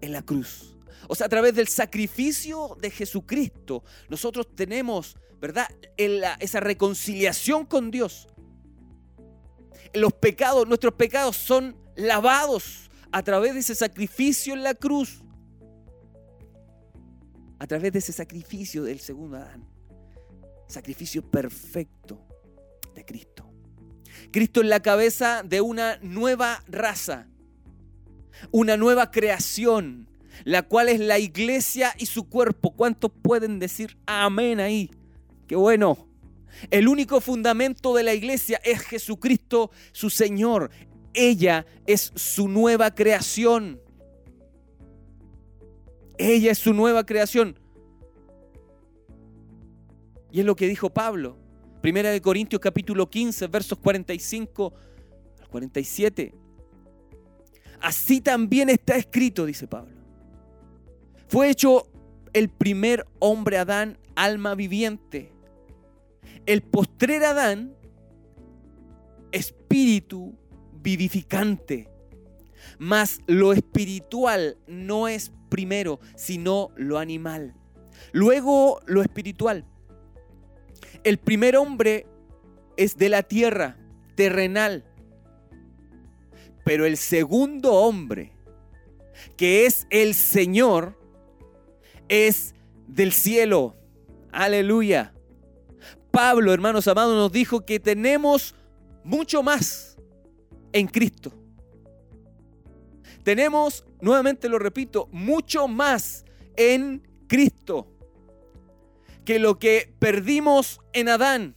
en 0.00 0.12
la 0.12 0.22
cruz. 0.22 0.71
O 1.08 1.14
sea, 1.14 1.26
a 1.26 1.30
través 1.30 1.54
del 1.54 1.68
sacrificio 1.68 2.76
de 2.80 2.90
Jesucristo, 2.90 3.84
nosotros 4.08 4.54
tenemos, 4.54 5.16
¿verdad? 5.40 5.68
esa 5.96 6.60
reconciliación 6.60 7.66
con 7.66 7.90
Dios. 7.90 8.28
Los 9.94 10.12
pecados, 10.14 10.66
nuestros 10.66 10.94
pecados 10.94 11.36
son 11.36 11.76
lavados 11.96 12.90
a 13.10 13.22
través 13.22 13.54
de 13.54 13.60
ese 13.60 13.74
sacrificio 13.74 14.54
en 14.54 14.62
la 14.62 14.74
cruz. 14.74 15.22
A 17.58 17.66
través 17.66 17.92
de 17.92 17.98
ese 17.98 18.12
sacrificio 18.12 18.82
del 18.82 19.00
segundo 19.00 19.36
Adán. 19.36 19.68
Sacrificio 20.66 21.22
perfecto 21.22 22.26
de 22.94 23.04
Cristo. 23.04 23.52
Cristo 24.30 24.60
es 24.62 24.66
la 24.66 24.80
cabeza 24.80 25.42
de 25.42 25.60
una 25.60 25.98
nueva 25.98 26.64
raza, 26.66 27.28
una 28.50 28.76
nueva 28.76 29.10
creación, 29.10 30.08
la 30.44 30.62
cual 30.62 30.88
es 30.88 31.00
la 31.00 31.18
iglesia 31.18 31.94
y 31.98 32.06
su 32.06 32.28
cuerpo. 32.28 32.72
¿Cuántos 32.72 33.10
pueden 33.22 33.58
decir 33.58 33.96
amén 34.06 34.60
ahí? 34.60 34.90
Qué 35.46 35.56
bueno. 35.56 36.08
El 36.70 36.88
único 36.88 37.20
fundamento 37.20 37.94
de 37.94 38.02
la 38.02 38.14
iglesia 38.14 38.60
es 38.64 38.80
Jesucristo, 38.80 39.70
su 39.92 40.10
Señor. 40.10 40.70
Ella 41.14 41.66
es 41.86 42.12
su 42.14 42.48
nueva 42.48 42.94
creación. 42.94 43.80
Ella 46.18 46.52
es 46.52 46.58
su 46.58 46.72
nueva 46.72 47.04
creación. 47.04 47.58
Y 50.30 50.40
es 50.40 50.46
lo 50.46 50.56
que 50.56 50.66
dijo 50.66 50.90
Pablo. 50.90 51.36
Primera 51.80 52.10
de 52.10 52.20
Corintios 52.20 52.60
capítulo 52.60 53.10
15, 53.10 53.48
versos 53.48 53.78
45 53.78 54.72
al 55.40 55.48
47. 55.48 56.34
Así 57.80 58.20
también 58.20 58.70
está 58.70 58.96
escrito, 58.96 59.44
dice 59.44 59.66
Pablo. 59.66 60.01
Fue 61.32 61.48
hecho 61.48 61.88
el 62.34 62.50
primer 62.50 63.06
hombre 63.18 63.56
Adán, 63.56 63.96
alma 64.16 64.54
viviente. 64.54 65.32
El 66.44 66.60
postrer 66.60 67.24
Adán, 67.24 67.74
espíritu 69.30 70.34
vivificante. 70.74 71.88
Mas 72.78 73.22
lo 73.26 73.54
espiritual 73.54 74.58
no 74.66 75.08
es 75.08 75.32
primero, 75.48 76.00
sino 76.16 76.68
lo 76.76 76.98
animal. 76.98 77.54
Luego 78.12 78.82
lo 78.84 79.00
espiritual. 79.00 79.64
El 81.02 81.16
primer 81.16 81.56
hombre 81.56 82.06
es 82.76 82.98
de 82.98 83.08
la 83.08 83.22
tierra, 83.22 83.78
terrenal. 84.16 84.84
Pero 86.62 86.84
el 86.84 86.98
segundo 86.98 87.72
hombre, 87.72 88.32
que 89.38 89.64
es 89.64 89.86
el 89.88 90.12
Señor, 90.12 91.00
es 92.12 92.54
del 92.86 93.10
cielo. 93.12 93.74
Aleluya. 94.32 95.14
Pablo, 96.10 96.52
hermanos 96.52 96.86
amados, 96.86 97.16
nos 97.16 97.32
dijo 97.32 97.64
que 97.64 97.80
tenemos 97.80 98.54
mucho 99.02 99.42
más 99.42 99.96
en 100.74 100.88
Cristo. 100.88 101.32
Tenemos, 103.24 103.86
nuevamente 104.02 104.50
lo 104.50 104.58
repito, 104.58 105.08
mucho 105.10 105.68
más 105.68 106.26
en 106.54 107.08
Cristo 107.28 107.88
que 109.24 109.38
lo 109.38 109.58
que 109.58 109.94
perdimos 109.98 110.82
en 110.92 111.08
Adán. 111.08 111.56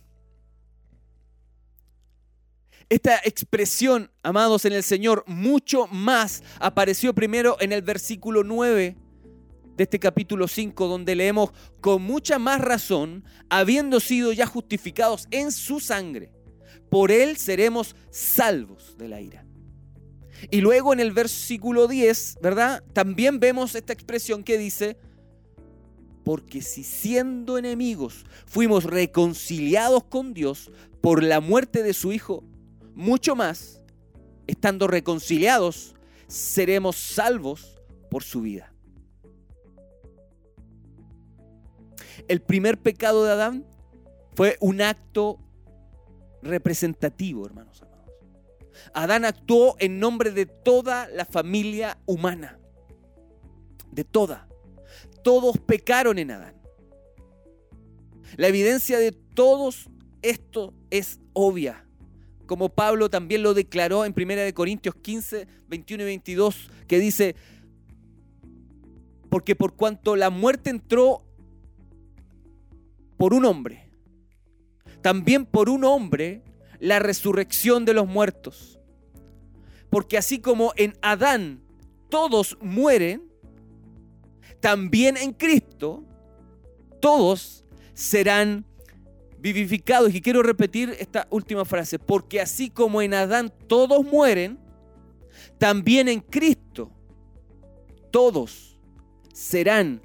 Esta 2.88 3.18
expresión, 3.26 4.10
amados 4.24 4.64
en 4.64 4.72
el 4.72 4.84
Señor, 4.84 5.26
mucho 5.28 5.88
más 5.88 6.44
apareció 6.60 7.14
primero 7.14 7.58
en 7.60 7.74
el 7.74 7.82
versículo 7.82 8.46
9 8.46 8.96
de 9.76 9.84
este 9.84 10.00
capítulo 10.00 10.48
5, 10.48 10.88
donde 10.88 11.16
leemos, 11.16 11.52
con 11.82 12.02
mucha 12.02 12.40
más 12.40 12.62
razón, 12.62 13.24
habiendo 13.50 14.00
sido 14.00 14.32
ya 14.34 14.46
justificados 14.46 15.28
en 15.32 15.52
su 15.52 15.80
sangre, 15.80 16.32
por 16.90 17.12
él 17.12 17.38
seremos 17.38 17.96
salvos 18.10 18.96
de 18.98 19.10
la 19.10 19.22
ira. 19.22 19.46
Y 20.52 20.62
luego 20.62 20.94
en 20.94 21.00
el 21.00 21.12
versículo 21.12 21.88
10, 21.88 22.38
¿verdad? 22.42 22.84
También 22.94 23.40
vemos 23.40 23.76
esta 23.76 23.94
expresión 23.94 24.44
que 24.44 24.58
dice, 24.58 24.98
porque 26.24 26.62
si 26.62 26.84
siendo 26.84 27.58
enemigos 27.58 28.26
fuimos 28.46 28.84
reconciliados 28.84 30.04
con 30.06 30.34
Dios 30.34 30.72
por 31.02 31.24
la 31.24 31.40
muerte 31.40 31.84
de 31.84 31.94
su 31.94 32.12
Hijo, 32.12 32.44
mucho 32.94 33.36
más, 33.36 33.82
estando 34.48 34.88
reconciliados, 34.88 35.96
seremos 36.28 36.96
salvos 36.96 37.82
por 38.10 38.24
su 38.24 38.42
vida. 38.42 38.75
El 42.28 42.42
primer 42.42 42.78
pecado 42.80 43.24
de 43.24 43.32
Adán 43.32 43.66
fue 44.36 44.58
un 44.60 44.82
acto 44.82 45.40
representativo, 46.42 47.46
hermanos 47.46 47.82
amados. 47.82 48.12
Adán 48.94 49.26
actuó 49.26 49.76
en 49.80 50.00
nombre 50.00 50.32
de 50.32 50.46
toda 50.46 51.08
la 51.08 51.26
familia 51.26 51.98
humana. 52.06 52.60
De 53.92 54.04
toda. 54.04 54.48
Todos 55.24 55.58
pecaron 55.58 56.20
en 56.20 56.32
Adán. 56.32 56.56
La 58.38 58.48
evidencia 58.48 59.00
de 59.00 59.12
todos 59.12 59.90
esto 60.22 60.74
es 60.90 61.20
obvia. 61.34 61.86
Como 62.48 62.70
Pablo 62.70 63.10
también 63.10 63.44
lo 63.44 63.54
declaró 63.54 64.06
en 64.06 64.14
1 64.16 64.54
Corintios 64.54 64.96
15, 64.96 65.48
21 65.68 66.04
y 66.04 66.06
22, 66.06 66.70
que 66.88 67.00
dice, 67.00 67.36
porque 69.30 69.56
por 69.56 69.76
cuanto 69.76 70.16
la 70.16 70.30
muerte 70.30 70.70
entró 70.70 71.25
por 73.26 73.34
un 73.34 73.44
hombre, 73.46 73.90
también 75.02 75.48
por 75.48 75.68
un 75.68 75.84
hombre 75.84 76.44
la 76.80 77.00
resurrección 77.00 77.84
de 77.84 77.96
los 77.96 78.06
muertos. 78.06 78.80
Porque 79.90 80.16
así 80.16 80.38
como 80.38 80.74
en 80.76 80.96
Adán 81.02 81.64
todos 82.08 82.56
mueren, 82.62 83.24
también 84.60 85.18
en 85.18 85.34
Cristo 85.34 86.04
todos 87.02 87.66
serán 87.96 88.64
vivificados. 89.40 90.14
Y 90.14 90.22
quiero 90.22 90.44
repetir 90.44 90.96
esta 91.00 91.26
última 91.32 91.66
frase, 91.66 91.98
porque 91.98 92.40
así 92.40 92.70
como 92.70 93.02
en 93.02 93.16
Adán 93.16 93.52
todos 93.66 94.06
mueren, 94.06 94.60
también 95.58 96.10
en 96.10 96.20
Cristo 96.20 96.92
todos 98.12 98.80
serán 99.34 100.00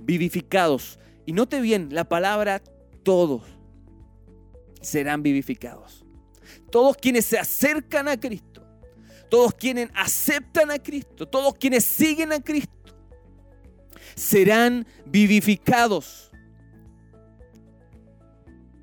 vivificados. 0.00 0.98
Y 1.26 1.32
note 1.32 1.60
bien 1.60 1.88
la 1.92 2.04
palabra 2.04 2.62
todos 3.02 3.42
serán 4.80 5.22
vivificados. 5.22 6.04
Todos 6.70 6.96
quienes 6.96 7.26
se 7.26 7.38
acercan 7.38 8.08
a 8.08 8.18
Cristo, 8.18 8.64
todos 9.28 9.52
quienes 9.54 9.90
aceptan 9.94 10.70
a 10.70 10.78
Cristo, 10.78 11.26
todos 11.26 11.54
quienes 11.54 11.84
siguen 11.84 12.32
a 12.32 12.40
Cristo, 12.40 12.72
serán 14.14 14.86
vivificados. 15.04 16.30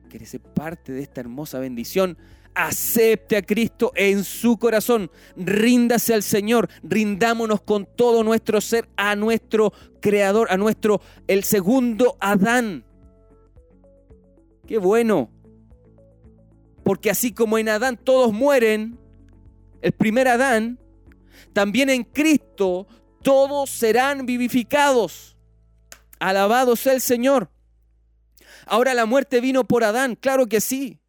¿Quieres 0.09 0.29
ser 0.29 0.41
parte 0.41 0.91
de 0.91 1.01
esta 1.01 1.21
hermosa 1.21 1.59
bendición? 1.59 2.17
Acepte 2.55 3.37
a 3.37 3.41
Cristo 3.41 3.91
en 3.95 4.23
su 4.23 4.57
corazón, 4.57 5.09
ríndase 5.35 6.13
al 6.13 6.23
Señor, 6.23 6.69
rindámonos 6.83 7.61
con 7.61 7.87
todo 7.95 8.23
nuestro 8.23 8.61
ser 8.61 8.89
a 8.95 9.15
nuestro 9.15 9.73
Creador, 10.01 10.47
a 10.51 10.57
nuestro, 10.57 11.01
el 11.27 11.43
segundo 11.43 12.17
Adán. 12.19 12.85
Qué 14.67 14.77
bueno. 14.77 15.31
Porque 16.83 17.09
así 17.09 17.31
como 17.31 17.57
en 17.57 17.69
Adán 17.69 17.97
todos 17.97 18.33
mueren, 18.33 18.99
el 19.81 19.93
primer 19.93 20.27
Adán, 20.27 20.79
también 21.53 21.89
en 21.89 22.03
Cristo 22.03 22.87
todos 23.21 23.69
serán 23.69 24.25
vivificados. 24.25 25.37
Alabado 26.19 26.75
sea 26.75 26.93
el 26.93 27.01
Señor. 27.01 27.49
Ahora 28.65 28.93
la 28.93 29.05
muerte 29.05 29.41
vino 29.41 29.63
por 29.63 29.83
Adán, 29.83 30.15
claro 30.15 30.47
que 30.47 30.61
sí. 30.61 30.99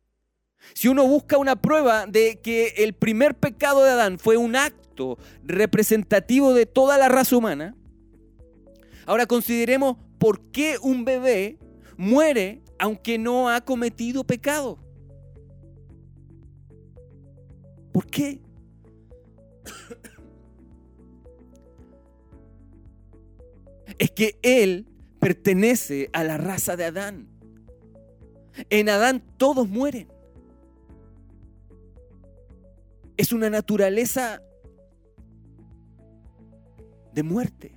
Si 0.72 0.88
uno 0.88 1.06
busca 1.06 1.36
una 1.38 1.56
prueba 1.56 2.06
de 2.06 2.40
que 2.42 2.74
el 2.78 2.94
primer 2.94 3.34
pecado 3.34 3.84
de 3.84 3.90
Adán 3.90 4.18
fue 4.18 4.36
un 4.36 4.56
acto 4.56 5.18
representativo 5.42 6.54
de 6.54 6.66
toda 6.66 6.96
la 6.96 7.08
raza 7.08 7.36
humana, 7.36 7.76
ahora 9.06 9.26
consideremos 9.26 9.96
por 10.18 10.40
qué 10.50 10.78
un 10.80 11.04
bebé 11.04 11.58
muere 11.96 12.62
aunque 12.78 13.18
no 13.18 13.50
ha 13.50 13.60
cometido 13.60 14.24
pecado. 14.24 14.78
¿Por 17.92 18.06
qué? 18.06 18.40
Es 23.98 24.10
que 24.10 24.38
él 24.42 24.86
pertenece 25.20 26.10
a 26.12 26.24
la 26.24 26.36
raza 26.36 26.76
de 26.76 26.84
Adán. 26.84 27.28
En 28.70 28.88
Adán 28.88 29.22
todos 29.36 29.68
mueren 29.68 30.08
es 33.16 33.32
una 33.32 33.50
naturaleza 33.50 34.42
de 37.12 37.22
muerte. 37.22 37.72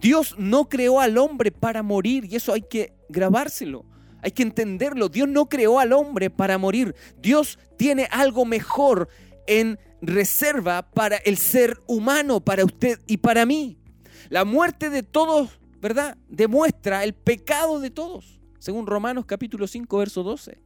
Dios 0.00 0.36
no 0.38 0.68
creó 0.68 1.00
al 1.00 1.18
hombre 1.18 1.50
para 1.50 1.82
morir 1.82 2.24
y 2.24 2.36
eso 2.36 2.52
hay 2.52 2.62
que 2.62 2.94
grabárselo. 3.08 3.84
Hay 4.22 4.32
que 4.32 4.42
entenderlo. 4.42 5.08
Dios 5.08 5.28
no 5.28 5.48
creó 5.48 5.78
al 5.78 5.92
hombre 5.92 6.30
para 6.30 6.58
morir. 6.58 6.94
Dios 7.20 7.58
tiene 7.76 8.08
algo 8.10 8.44
mejor 8.44 9.08
en 9.46 9.78
reserva 10.02 10.82
para 10.90 11.16
el 11.16 11.36
ser 11.36 11.80
humano, 11.86 12.40
para 12.40 12.64
usted 12.64 13.00
y 13.06 13.18
para 13.18 13.46
mí. 13.46 13.78
La 14.28 14.44
muerte 14.44 14.90
de 14.90 15.02
todos, 15.02 15.60
¿verdad? 15.80 16.18
Demuestra 16.28 17.04
el 17.04 17.14
pecado 17.14 17.80
de 17.80 17.90
todos, 17.90 18.40
según 18.58 18.86
Romanos 18.86 19.24
capítulo 19.26 19.66
5, 19.66 19.98
verso 19.98 20.22
12. 20.22 20.58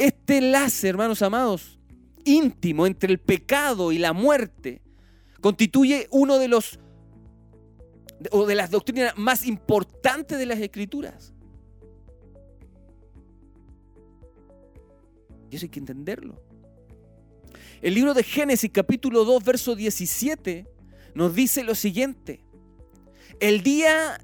Este 0.00 0.38
enlace, 0.38 0.88
hermanos 0.88 1.20
amados, 1.20 1.78
íntimo 2.24 2.86
entre 2.86 3.12
el 3.12 3.18
pecado 3.18 3.92
y 3.92 3.98
la 3.98 4.14
muerte, 4.14 4.80
constituye 5.42 6.08
uno 6.10 6.38
de 6.38 6.48
los 6.48 6.80
o 8.30 8.46
de 8.46 8.54
las 8.54 8.70
doctrinas 8.70 9.12
más 9.18 9.44
importantes 9.44 10.38
de 10.38 10.46
las 10.46 10.58
escrituras. 10.58 11.34
Y 15.50 15.56
eso 15.56 15.66
hay 15.66 15.68
que 15.68 15.80
entenderlo. 15.80 16.42
El 17.82 17.92
libro 17.92 18.14
de 18.14 18.22
Génesis 18.22 18.70
capítulo 18.72 19.26
2, 19.26 19.44
verso 19.44 19.76
17 19.76 20.66
nos 21.14 21.34
dice 21.34 21.62
lo 21.62 21.74
siguiente. 21.74 22.42
El 23.38 23.62
día 23.62 24.18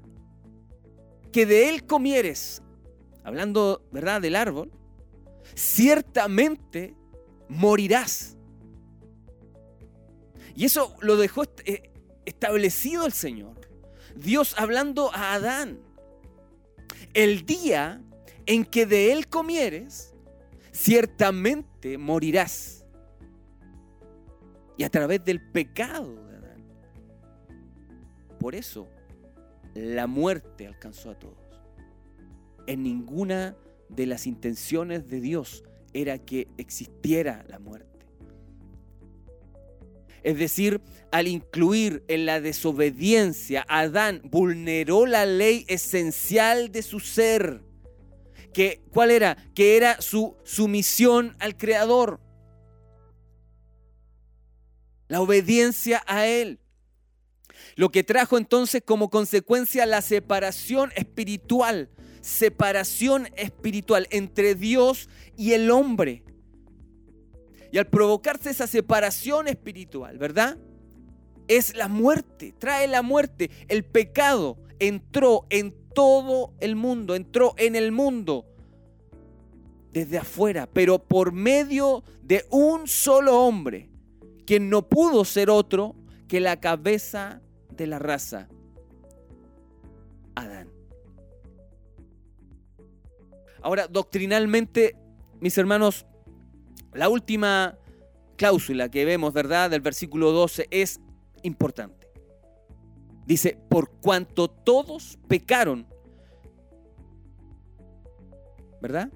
que 1.31 1.45
de 1.45 1.69
él 1.69 1.85
comieres, 1.85 2.63
hablando, 3.23 3.87
¿verdad?, 3.91 4.23
del 4.23 4.35
árbol, 4.35 4.71
ciertamente 5.55 6.95
morirás. 7.47 8.37
Y 10.55 10.65
eso 10.65 10.95
lo 11.01 11.17
dejó 11.17 11.43
eh, 11.65 11.91
establecido 12.25 13.05
el 13.05 13.13
Señor. 13.13 13.69
Dios 14.15 14.55
hablando 14.57 15.13
a 15.13 15.33
Adán. 15.33 15.79
El 17.13 17.45
día 17.45 18.01
en 18.45 18.65
que 18.65 18.85
de 18.85 19.11
él 19.11 19.27
comieres, 19.27 20.13
ciertamente 20.71 21.97
morirás. 21.97 22.85
Y 24.77 24.83
a 24.83 24.89
través 24.89 25.23
del 25.23 25.41
pecado 25.51 26.25
de 26.25 26.35
Adán. 26.37 26.65
Por 28.39 28.55
eso 28.55 28.87
la 29.73 30.07
muerte 30.07 30.65
alcanzó 30.65 31.11
a 31.11 31.19
todos. 31.19 31.37
En 32.65 32.83
ninguna 32.83 33.55
de 33.89 34.05
las 34.05 34.27
intenciones 34.27 35.07
de 35.07 35.21
Dios 35.21 35.63
era 35.93 36.17
que 36.17 36.47
existiera 36.57 37.45
la 37.47 37.59
muerte. 37.59 37.87
Es 40.23 40.37
decir, 40.37 40.81
al 41.11 41.27
incluir 41.27 42.03
en 42.07 42.25
la 42.25 42.41
desobediencia, 42.41 43.65
Adán 43.69 44.21
vulneró 44.25 45.05
la 45.05 45.25
ley 45.25 45.65
esencial 45.69 46.71
de 46.71 46.81
su 46.81 46.99
ser. 46.99 47.61
Que, 48.53 48.81
¿Cuál 48.91 49.11
era? 49.11 49.37
Que 49.55 49.77
era 49.77 50.01
su 50.01 50.35
sumisión 50.43 51.35
al 51.39 51.55
Creador. 51.55 52.19
La 55.07 55.21
obediencia 55.21 56.03
a 56.07 56.27
Él. 56.27 56.59
Lo 57.75 57.89
que 57.89 58.03
trajo 58.03 58.37
entonces 58.37 58.81
como 58.83 59.09
consecuencia 59.09 59.85
la 59.85 60.01
separación 60.01 60.91
espiritual 60.95 61.89
separación 62.21 63.29
espiritual 63.35 64.07
entre 64.11 64.55
Dios 64.55 65.09
y 65.35 65.53
el 65.53 65.71
hombre. 65.71 66.23
Y 67.71 67.77
al 67.77 67.87
provocarse 67.87 68.49
esa 68.49 68.67
separación 68.67 69.47
espiritual, 69.47 70.17
¿verdad? 70.17 70.57
Es 71.47 71.75
la 71.75 71.87
muerte, 71.87 72.53
trae 72.57 72.87
la 72.87 73.01
muerte. 73.01 73.49
El 73.67 73.83
pecado 73.83 74.57
entró 74.79 75.45
en 75.49 75.73
todo 75.93 76.53
el 76.59 76.75
mundo, 76.75 77.15
entró 77.15 77.53
en 77.57 77.75
el 77.75 77.91
mundo 77.91 78.45
desde 79.91 80.19
afuera, 80.19 80.69
pero 80.71 80.99
por 80.99 81.31
medio 81.31 82.03
de 82.21 82.45
un 82.51 82.87
solo 82.87 83.41
hombre, 83.41 83.89
quien 84.45 84.69
no 84.69 84.87
pudo 84.87 85.25
ser 85.25 85.49
otro 85.49 85.95
que 86.27 86.39
la 86.39 86.59
cabeza 86.59 87.41
de 87.75 87.87
la 87.87 87.99
raza, 87.99 88.47
Adán. 90.35 90.76
Ahora, 93.67 93.85
doctrinalmente, 93.89 94.95
mis 95.41 95.57
hermanos, 95.57 96.05
la 96.93 97.09
última 97.09 97.77
cláusula 98.37 98.87
que 98.87 99.03
vemos, 99.03 99.33
¿verdad?, 99.33 99.69
del 99.69 99.81
versículo 99.81 100.31
12 100.31 100.69
es 100.71 101.01
importante. 101.43 102.07
Dice, 103.25 103.59
por 103.67 103.91
cuanto 103.99 104.47
todos 104.47 105.19
pecaron, 105.27 105.85
¿verdad? 108.81 109.11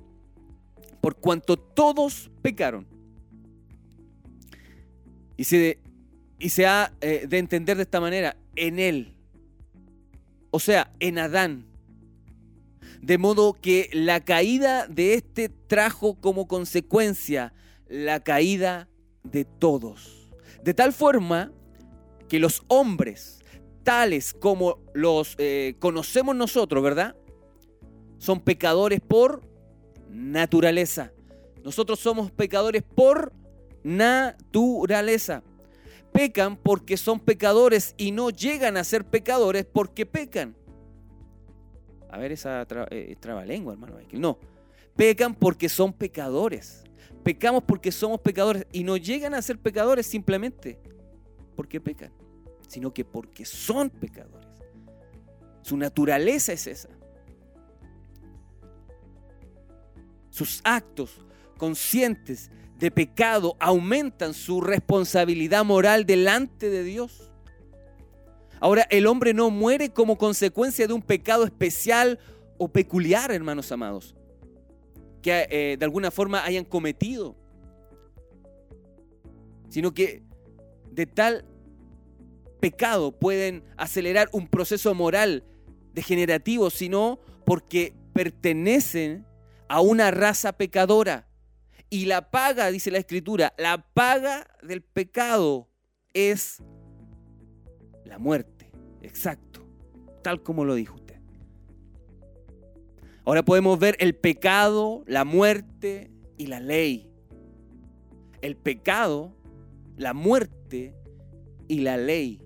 Por 1.00 1.16
cuanto 1.16 1.56
todos 1.56 2.30
pecaron. 2.42 2.86
Y 5.38 5.46
se, 5.46 5.80
y 6.40 6.50
se 6.50 6.66
ha 6.66 6.92
eh, 7.00 7.26
de 7.26 7.38
entender 7.38 7.78
de 7.78 7.84
esta 7.84 8.02
manera, 8.02 8.36
en 8.58 8.80
él, 8.80 9.16
o 10.50 10.60
sea, 10.60 10.92
en 11.00 11.20
Adán, 11.20 11.71
de 13.02 13.18
modo 13.18 13.54
que 13.54 13.90
la 13.94 14.20
caída 14.20 14.88
de 14.88 15.16
este 15.16 15.50
trajo 15.50 16.16
como 16.22 16.48
consecuencia 16.48 17.54
la 17.88 18.22
caída 18.22 18.88
de 19.24 19.44
todos. 19.44 20.30
De 20.64 20.74
tal 20.74 20.94
forma 20.94 21.52
que 22.30 22.40
los 22.40 22.64
hombres, 22.68 23.44
tales 23.84 24.34
como 24.34 24.80
los 24.94 25.36
eh, 25.40 25.76
conocemos 25.80 26.36
nosotros, 26.36 26.84
¿verdad? 26.84 27.16
Son 28.20 28.40
pecadores 28.40 29.02
por 29.02 29.42
naturaleza. 30.08 31.12
Nosotros 31.64 32.00
somos 32.00 32.32
pecadores 32.32 32.84
por 32.84 33.34
naturaleza. 33.84 35.44
Pecan 36.14 36.56
porque 36.56 36.98
son 36.98 37.20
pecadores 37.20 37.96
y 37.98 38.12
no 38.12 38.30
llegan 38.30 38.78
a 38.78 38.84
ser 38.84 39.06
pecadores 39.06 39.66
porque 39.66 40.06
pecan. 40.06 40.56
A 42.12 42.18
ver 42.18 42.34
esa 42.34 42.68
eh, 42.92 43.16
trabalengua, 43.20 43.74
hermano 43.74 43.96
No, 44.12 44.38
pecan 44.96 45.34
porque 45.34 45.70
son 45.70 45.94
pecadores. 45.94 46.84
Pecamos 47.24 47.64
porque 47.64 47.92
somos 47.92 48.20
pecadores 48.20 48.66
y 48.72 48.84
no 48.84 48.98
llegan 48.98 49.34
a 49.34 49.42
ser 49.42 49.58
pecadores 49.58 50.08
simplemente 50.08 50.80
porque 51.56 51.80
pecan, 51.80 52.12
sino 52.68 52.94
que 52.94 53.06
porque 53.06 53.46
son 53.46 53.90
pecadores. 53.90 54.50
Su 55.62 55.78
naturaleza 55.78 56.54
es 56.54 56.68
esa. 56.68 56.90
Sus 60.30 60.62
actos 60.64 61.24
conscientes 61.58 62.50
de 62.78 62.90
pecado 62.90 63.56
aumentan 63.60 64.34
su 64.34 64.60
responsabilidad 64.60 65.64
moral 65.64 66.06
delante 66.06 66.70
de 66.70 66.84
Dios. 66.84 67.31
Ahora, 68.62 68.86
el 68.92 69.08
hombre 69.08 69.34
no 69.34 69.50
muere 69.50 69.90
como 69.90 70.20
consecuencia 70.20 70.86
de 70.86 70.94
un 70.94 71.02
pecado 71.02 71.44
especial 71.44 72.20
o 72.60 72.68
peculiar, 72.68 73.32
hermanos 73.32 73.72
amados, 73.72 74.16
que 75.24 75.48
eh, 75.50 75.78
de 75.80 75.84
alguna 75.84 76.12
forma 76.12 76.46
hayan 76.46 76.64
cometido, 76.64 77.36
sino 79.68 79.96
que 79.96 80.22
de 80.92 81.08
tal 81.08 81.44
pecado 82.60 83.18
pueden 83.18 83.64
acelerar 83.78 84.30
un 84.32 84.48
proceso 84.48 84.94
moral 84.94 85.44
degenerativo, 85.94 86.70
sino 86.70 87.20
porque 87.46 87.96
pertenecen 88.14 89.26
a 89.70 89.82
una 89.82 90.12
raza 90.12 90.54
pecadora. 90.54 91.28
Y 91.90 92.06
la 92.06 92.30
paga, 92.30 92.70
dice 92.70 92.92
la 92.92 93.00
escritura, 93.00 93.56
la 93.58 93.92
paga 93.94 94.48
del 94.62 94.84
pecado 94.84 95.68
es 96.14 96.62
la 98.06 98.20
muerte. 98.20 98.51
Exacto, 99.02 99.66
tal 100.22 100.44
como 100.44 100.66
lo 100.66 100.76
dijo 100.76 100.96
usted. 100.96 101.20
Ahora 103.24 103.44
podemos 103.44 103.78
ver 103.78 103.96
el 104.00 104.16
pecado, 104.16 105.04
la 105.06 105.26
muerte 105.26 106.12
y 106.38 106.48
la 106.48 106.60
ley. 106.60 107.10
El 108.42 108.56
pecado, 108.56 109.36
la 109.98 110.14
muerte 110.14 110.96
y 111.68 111.82
la 111.82 111.98
ley. 111.98 112.42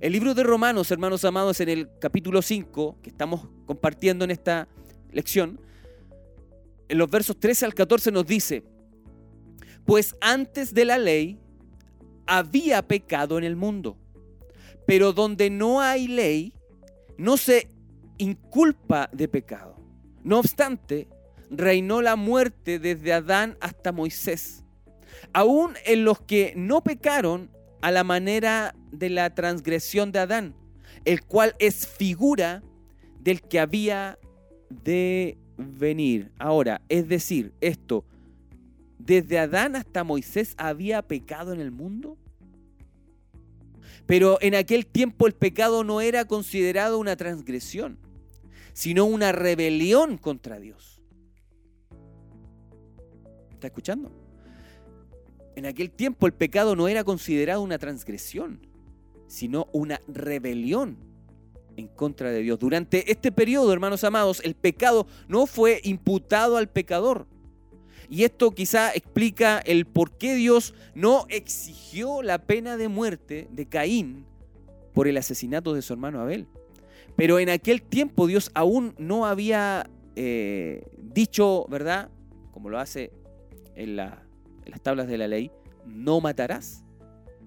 El 0.00 0.12
libro 0.12 0.34
de 0.34 0.42
Romanos, 0.42 0.90
hermanos 0.90 1.24
amados, 1.24 1.60
en 1.60 1.70
el 1.70 1.88
capítulo 1.98 2.42
5, 2.42 2.98
que 3.02 3.08
estamos 3.08 3.48
compartiendo 3.64 4.24
en 4.24 4.30
esta 4.30 4.68
lección, 5.10 5.58
en 6.88 6.98
los 6.98 7.10
versos 7.10 7.38
13 7.38 7.64
al 7.64 7.74
14 7.74 8.12
nos 8.12 8.26
dice, 8.26 8.62
pues 9.84 10.14
antes 10.20 10.74
de 10.74 10.84
la 10.84 10.98
ley 10.98 11.38
había 12.26 12.86
pecado 12.86 13.38
en 13.38 13.44
el 13.44 13.56
mundo, 13.56 13.96
pero 14.86 15.12
donde 15.12 15.50
no 15.50 15.80
hay 15.80 16.08
ley, 16.08 16.54
no 17.18 17.36
se 17.36 17.68
inculpa 18.18 19.10
de 19.12 19.28
pecado. 19.28 19.76
No 20.22 20.38
obstante, 20.38 21.08
reinó 21.50 22.02
la 22.02 22.16
muerte 22.16 22.78
desde 22.78 23.12
Adán 23.12 23.56
hasta 23.60 23.92
Moisés. 23.92 24.64
Aún 25.32 25.74
en 25.84 26.04
los 26.04 26.20
que 26.20 26.52
no 26.56 26.82
pecaron 26.82 27.50
a 27.82 27.90
la 27.90 28.04
manera 28.04 28.74
de 28.90 29.10
la 29.10 29.34
transgresión 29.34 30.12
de 30.12 30.20
Adán, 30.20 30.54
el 31.04 31.22
cual 31.24 31.54
es 31.58 31.86
figura 31.86 32.62
del 33.20 33.42
que 33.42 33.60
había 33.60 34.18
de 34.68 35.38
venir. 35.56 36.32
Ahora, 36.38 36.82
es 36.88 37.08
decir, 37.08 37.52
esto, 37.60 38.04
desde 38.98 39.38
Adán 39.38 39.76
hasta 39.76 40.04
Moisés 40.04 40.54
había 40.58 41.02
pecado 41.02 41.52
en 41.52 41.60
el 41.60 41.70
mundo. 41.70 42.18
Pero 44.04 44.38
en 44.40 44.54
aquel 44.54 44.86
tiempo 44.86 45.26
el 45.26 45.32
pecado 45.32 45.84
no 45.84 46.00
era 46.00 46.26
considerado 46.26 46.98
una 46.98 47.16
transgresión, 47.16 47.98
sino 48.72 49.06
una 49.06 49.32
rebelión 49.32 50.18
contra 50.18 50.58
Dios. 50.58 51.00
¿Está 53.52 53.68
escuchando? 53.68 54.12
En 55.54 55.64
aquel 55.64 55.90
tiempo 55.90 56.26
el 56.26 56.34
pecado 56.34 56.76
no 56.76 56.86
era 56.86 57.02
considerado 57.02 57.62
una 57.62 57.78
transgresión, 57.78 58.60
sino 59.26 59.68
una 59.72 60.00
rebelión 60.06 60.98
en 61.76 61.88
contra 61.88 62.30
de 62.30 62.40
Dios. 62.42 62.58
Durante 62.58 63.10
este 63.10 63.32
periodo, 63.32 63.72
hermanos 63.72 64.04
amados, 64.04 64.40
el 64.44 64.54
pecado 64.54 65.06
no 65.28 65.46
fue 65.46 65.80
imputado 65.84 66.56
al 66.56 66.68
pecador. 66.68 67.26
Y 68.08 68.24
esto 68.24 68.52
quizá 68.52 68.92
explica 68.92 69.58
el 69.58 69.86
por 69.86 70.16
qué 70.16 70.34
Dios 70.34 70.74
no 70.94 71.26
exigió 71.28 72.22
la 72.22 72.38
pena 72.38 72.76
de 72.76 72.88
muerte 72.88 73.48
de 73.50 73.66
Caín 73.66 74.26
por 74.92 75.08
el 75.08 75.16
asesinato 75.16 75.74
de 75.74 75.82
su 75.82 75.92
hermano 75.92 76.20
Abel. 76.20 76.46
Pero 77.16 77.38
en 77.38 77.48
aquel 77.48 77.82
tiempo 77.82 78.26
Dios 78.26 78.50
aún 78.54 78.94
no 78.98 79.26
había 79.26 79.88
eh, 80.14 80.86
dicho, 80.96 81.66
¿verdad? 81.68 82.10
Como 82.52 82.70
lo 82.70 82.78
hace 82.78 83.12
en 83.74 83.96
la 83.96 84.26
en 84.66 84.72
las 84.72 84.82
tablas 84.82 85.06
de 85.06 85.16
la 85.16 85.28
ley, 85.28 85.50
no 85.86 86.20
matarás. 86.20 86.84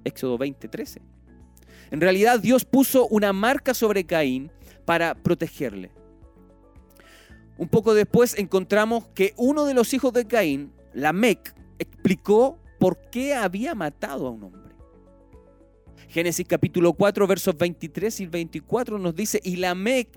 Éxodo 0.03 0.37
20:13. 0.37 1.01
En 1.91 2.01
realidad 2.01 2.39
Dios 2.39 2.65
puso 2.65 3.07
una 3.07 3.33
marca 3.33 3.73
sobre 3.73 4.05
Caín 4.05 4.51
para 4.85 5.13
protegerle. 5.13 5.91
Un 7.59 7.67
poco 7.67 7.93
después 7.93 8.39
encontramos 8.39 9.09
que 9.09 9.33
uno 9.35 9.65
de 9.65 9.73
los 9.73 9.93
hijos 9.93 10.13
de 10.13 10.25
Caín, 10.25 10.71
Lamec, 10.93 11.53
explicó 11.77 12.57
por 12.79 12.97
qué 13.11 13.33
había 13.33 13.75
matado 13.75 14.27
a 14.27 14.29
un 14.29 14.45
hombre. 14.45 14.73
Génesis 16.07 16.47
capítulo 16.47 16.93
4 16.93 17.27
versos 17.27 17.57
23 17.57 18.21
y 18.21 18.25
24 18.27 18.97
nos 18.97 19.13
dice, 19.13 19.41
y 19.43 19.57
Lamec, 19.57 20.07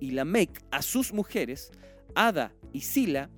y 0.00 0.10
Lamec 0.10 0.64
a 0.72 0.82
sus 0.82 1.12
mujeres, 1.12 1.70
Ada 2.12 2.52
y 2.72 2.80
Sila, 2.80 3.30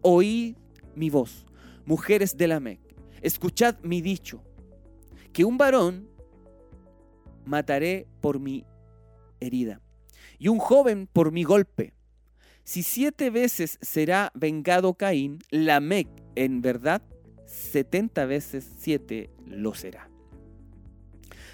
oí 0.00 0.56
mi 0.94 1.10
voz. 1.10 1.44
Mujeres 1.84 2.34
de 2.38 2.48
la 2.48 2.60
Mec, 2.60 2.80
escuchad 3.20 3.76
mi 3.82 4.00
dicho, 4.00 4.42
que 5.34 5.44
un 5.44 5.58
varón 5.58 6.08
mataré 7.44 8.06
por 8.22 8.40
mi 8.40 8.64
herida 9.38 9.83
y 10.44 10.48
un 10.48 10.58
joven 10.58 11.08
por 11.10 11.32
mi 11.32 11.42
golpe. 11.42 11.94
Si 12.64 12.82
siete 12.82 13.30
veces 13.30 13.78
será 13.80 14.30
vengado 14.34 14.92
Caín, 14.92 15.38
Lamec 15.48 16.06
en 16.34 16.60
verdad 16.60 17.00
setenta 17.46 18.26
veces 18.26 18.68
siete 18.76 19.30
lo 19.46 19.74
será. 19.74 20.10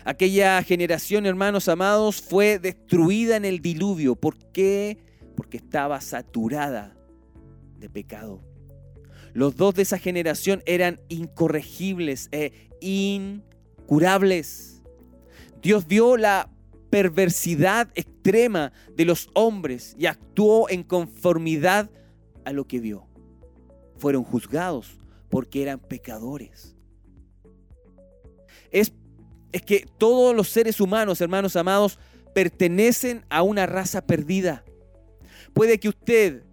Aquella 0.05 0.61
generación, 0.65 1.25
hermanos 1.25 1.69
amados, 1.69 2.21
fue 2.21 2.59
destruida 2.59 3.37
en 3.37 3.45
el 3.45 3.61
diluvio. 3.61 4.17
¿Por 4.17 4.37
qué? 4.51 4.99
Porque 5.37 5.59
estaba 5.59 6.01
saturada 6.01 6.97
de 7.79 7.89
pecado. 7.89 8.43
Los 9.35 9.55
dos 9.55 9.77
de 9.77 9.83
esa 9.83 9.99
generación 9.99 10.65
eran 10.67 11.01
incorregibles 11.09 12.29
e 12.33 12.69
incurables. 12.81 14.83
Dios 15.63 15.87
vio 15.87 16.17
la 16.17 16.51
perversidad 16.91 17.89
extrema 17.95 18.73
de 18.97 19.05
los 19.05 19.31
hombres 19.35 19.95
y 19.99 20.07
actuó 20.07 20.69
en 20.69 20.83
conformidad 20.83 21.91
a 22.45 22.53
lo 22.53 22.67
que 22.67 22.81
vio. 22.81 23.07
Fueron 23.99 24.25
juzgados 24.25 24.99
porque 25.29 25.63
eran 25.63 25.79
pecadores. 25.79 26.77
Es, 28.71 28.93
es 29.53 29.63
que 29.63 29.87
todos 29.99 30.35
los 30.35 30.49
seres 30.49 30.81
humanos, 30.81 31.21
hermanos 31.21 31.57
amados, 31.57 31.99
pertenecen 32.35 33.25
a 33.29 33.43
una 33.43 33.67
raza 33.67 34.07
perdida. 34.07 34.65
Puede 35.53 35.79
que 35.79 35.89
usted 35.89 36.45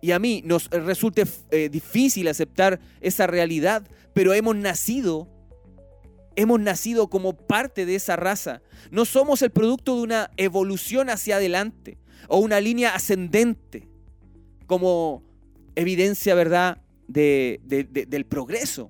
y 0.00 0.12
a 0.12 0.18
mí 0.18 0.42
nos 0.44 0.68
resulte 0.70 1.24
eh, 1.50 1.68
difícil 1.68 2.28
aceptar 2.28 2.80
esa 3.00 3.26
realidad, 3.26 3.86
pero 4.14 4.32
hemos 4.32 4.56
nacido, 4.56 5.28
hemos 6.36 6.60
nacido 6.60 7.08
como 7.08 7.32
parte 7.32 7.86
de 7.86 7.94
esa 7.94 8.16
raza. 8.16 8.62
No 8.90 9.04
somos 9.04 9.42
el 9.42 9.50
producto 9.50 9.96
de 9.96 10.02
una 10.02 10.30
evolución 10.36 11.10
hacia 11.10 11.36
adelante 11.36 11.98
o 12.28 12.38
una 12.38 12.60
línea 12.60 12.94
ascendente 12.94 13.88
como 14.66 15.22
evidencia, 15.74 16.34
¿verdad?, 16.34 16.78
del 17.08 18.26
progreso, 18.26 18.88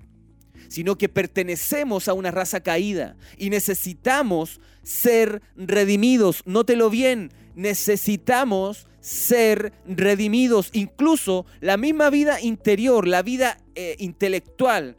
sino 0.67 0.95
que 0.97 1.09
pertenecemos 1.09 2.07
a 2.07 2.13
una 2.13 2.29
raza 2.29 2.61
caída 2.61 3.15
y 3.37 3.49
necesitamos 3.49 4.61
ser 4.83 5.41
redimidos. 5.55 6.43
Nótelo 6.45 6.89
bien, 6.89 7.31
necesitamos 7.55 8.87
ser 8.99 9.73
redimidos. 9.87 10.69
Incluso 10.73 11.45
la 11.59 11.77
misma 11.77 12.09
vida 12.09 12.39
interior, 12.39 13.07
la 13.07 13.23
vida 13.23 13.57
eh, 13.73 13.95
intelectual 13.97 14.97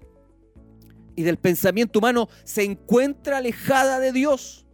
y 1.17 1.23
del 1.23 1.39
pensamiento 1.39 1.99
humano 1.99 2.29
se 2.45 2.63
encuentra 2.63 3.39
alejada 3.39 4.01
de 4.01 4.13
Dios. 4.13 4.67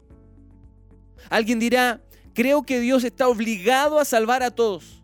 Alguien 1.31 1.59
dirá, 1.59 2.01
creo 2.35 2.63
que 2.63 2.81
Dios 2.81 3.05
está 3.05 3.29
obligado 3.29 3.99
a 3.99 4.05
salvar 4.05 4.43
a 4.43 4.51
todos. 4.51 5.03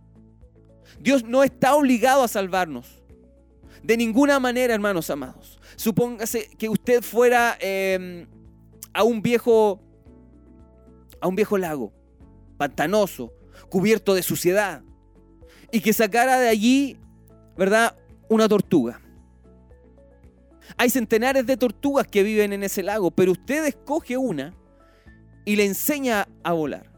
Dios 1.01 1.24
no 1.24 1.43
está 1.43 1.74
obligado 1.74 2.22
a 2.22 2.28
salvarnos. 2.28 3.03
De 3.82 3.97
ninguna 3.97 4.41
manera, 4.41 4.72
hermanos 4.74 5.11
amados. 5.11 5.61
Supóngase 5.76 6.49
que 6.57 6.68
usted 6.68 7.03
fuera 7.03 7.57
em, 7.61 8.26
a 8.93 9.03
un 9.03 9.20
viejo 9.20 9.80
a 11.20 11.28
un 11.28 11.37
viejo 11.37 11.57
lago 11.57 11.93
pantanoso 12.57 13.32
cubierto 13.68 14.14
de 14.14 14.22
suciedad, 14.22 14.82
y 15.72 15.80
que 15.80 15.93
sacara 15.93 16.39
de 16.39 16.49
allí, 16.49 16.99
¿verdad?, 17.57 17.97
una 18.28 18.49
tortuga. 18.49 19.01
Hay 20.77 20.91
centenares 20.91 21.47
de 21.47 21.57
tortugas 21.57 22.07
que 22.07 22.23
viven 22.23 22.53
en 22.53 22.62
ese 22.62 22.83
lago, 22.83 23.11
pero 23.11 23.33
usted 23.33 23.65
escoge 23.67 24.17
una 24.17 24.55
y 25.45 25.57
le 25.57 25.65
enseña 25.67 26.29
a 26.43 26.53
volar. 26.53 26.91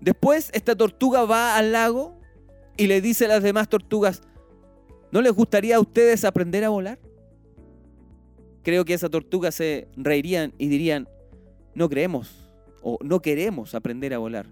Después 0.00 0.50
esta 0.52 0.76
tortuga 0.76 1.24
va 1.24 1.56
al 1.56 1.72
lago 1.72 2.20
y 2.76 2.86
le 2.86 3.00
dice 3.00 3.24
a 3.24 3.28
las 3.28 3.42
demás 3.42 3.68
tortugas, 3.68 4.22
¿no 5.10 5.22
les 5.22 5.32
gustaría 5.32 5.76
a 5.76 5.80
ustedes 5.80 6.24
aprender 6.24 6.64
a 6.64 6.68
volar? 6.68 6.98
Creo 8.62 8.84
que 8.84 8.94
esa 8.94 9.08
tortuga 9.08 9.52
se 9.52 9.88
reirían 9.96 10.52
y 10.58 10.68
dirían, 10.68 11.08
no 11.74 11.88
creemos 11.88 12.50
o 12.82 12.98
no 13.02 13.20
queremos 13.20 13.74
aprender 13.74 14.14
a 14.14 14.18
volar. 14.18 14.46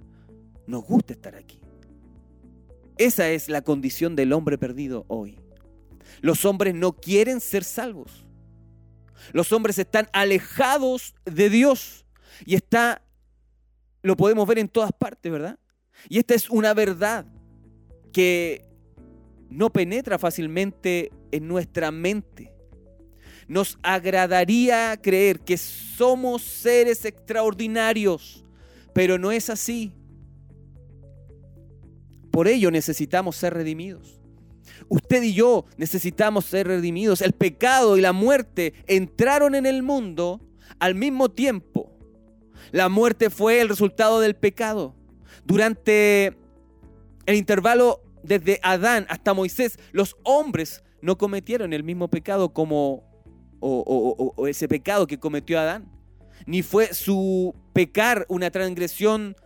Nos 0.66 0.84
gusta 0.84 1.12
estar 1.12 1.34
aquí. 1.34 1.60
Esa 2.98 3.30
es 3.30 3.48
la 3.48 3.62
condición 3.62 4.16
del 4.16 4.32
hombre 4.32 4.58
perdido 4.58 5.04
hoy. 5.08 5.41
Los 6.22 6.44
hombres 6.44 6.74
no 6.74 6.92
quieren 6.92 7.40
ser 7.40 7.64
salvos. 7.64 8.24
Los 9.32 9.52
hombres 9.52 9.78
están 9.78 10.08
alejados 10.12 11.14
de 11.24 11.50
Dios 11.50 12.06
y 12.46 12.54
está, 12.54 13.02
lo 14.02 14.16
podemos 14.16 14.46
ver 14.46 14.58
en 14.58 14.68
todas 14.68 14.92
partes, 14.92 15.30
¿verdad? 15.30 15.58
Y 16.08 16.18
esta 16.18 16.34
es 16.34 16.48
una 16.48 16.74
verdad 16.74 17.26
que 18.12 18.64
no 19.50 19.70
penetra 19.70 20.18
fácilmente 20.18 21.12
en 21.32 21.48
nuestra 21.48 21.90
mente. 21.90 22.52
Nos 23.48 23.78
agradaría 23.82 24.96
creer 25.02 25.40
que 25.40 25.58
somos 25.58 26.42
seres 26.42 27.04
extraordinarios, 27.04 28.44
pero 28.94 29.18
no 29.18 29.32
es 29.32 29.50
así. 29.50 29.92
Por 32.30 32.46
ello 32.46 32.70
necesitamos 32.70 33.36
ser 33.36 33.54
redimidos. 33.54 34.21
Usted 34.92 35.22
y 35.22 35.32
yo 35.32 35.64
necesitamos 35.78 36.44
ser 36.44 36.66
redimidos. 36.66 37.22
El 37.22 37.32
pecado 37.32 37.96
y 37.96 38.02
la 38.02 38.12
muerte 38.12 38.74
entraron 38.86 39.54
en 39.54 39.64
el 39.64 39.82
mundo 39.82 40.42
al 40.80 40.94
mismo 40.94 41.30
tiempo. 41.30 41.90
La 42.72 42.90
muerte 42.90 43.30
fue 43.30 43.62
el 43.62 43.70
resultado 43.70 44.20
del 44.20 44.36
pecado. 44.36 44.94
Durante 45.46 46.36
el 47.24 47.36
intervalo 47.36 48.02
desde 48.22 48.60
Adán 48.62 49.06
hasta 49.08 49.32
Moisés, 49.32 49.78
los 49.92 50.14
hombres 50.24 50.84
no 51.00 51.16
cometieron 51.16 51.72
el 51.72 51.84
mismo 51.84 52.08
pecado 52.08 52.52
como 52.52 53.02
o, 53.60 54.46
ese 54.46 54.68
pecado 54.68 55.06
que 55.06 55.18
cometió 55.18 55.58
Adán. 55.58 55.90
Ni 56.44 56.60
fue 56.60 56.92
su 56.92 57.54
pecar 57.72 58.26
una 58.28 58.50
transgresión 58.50 59.36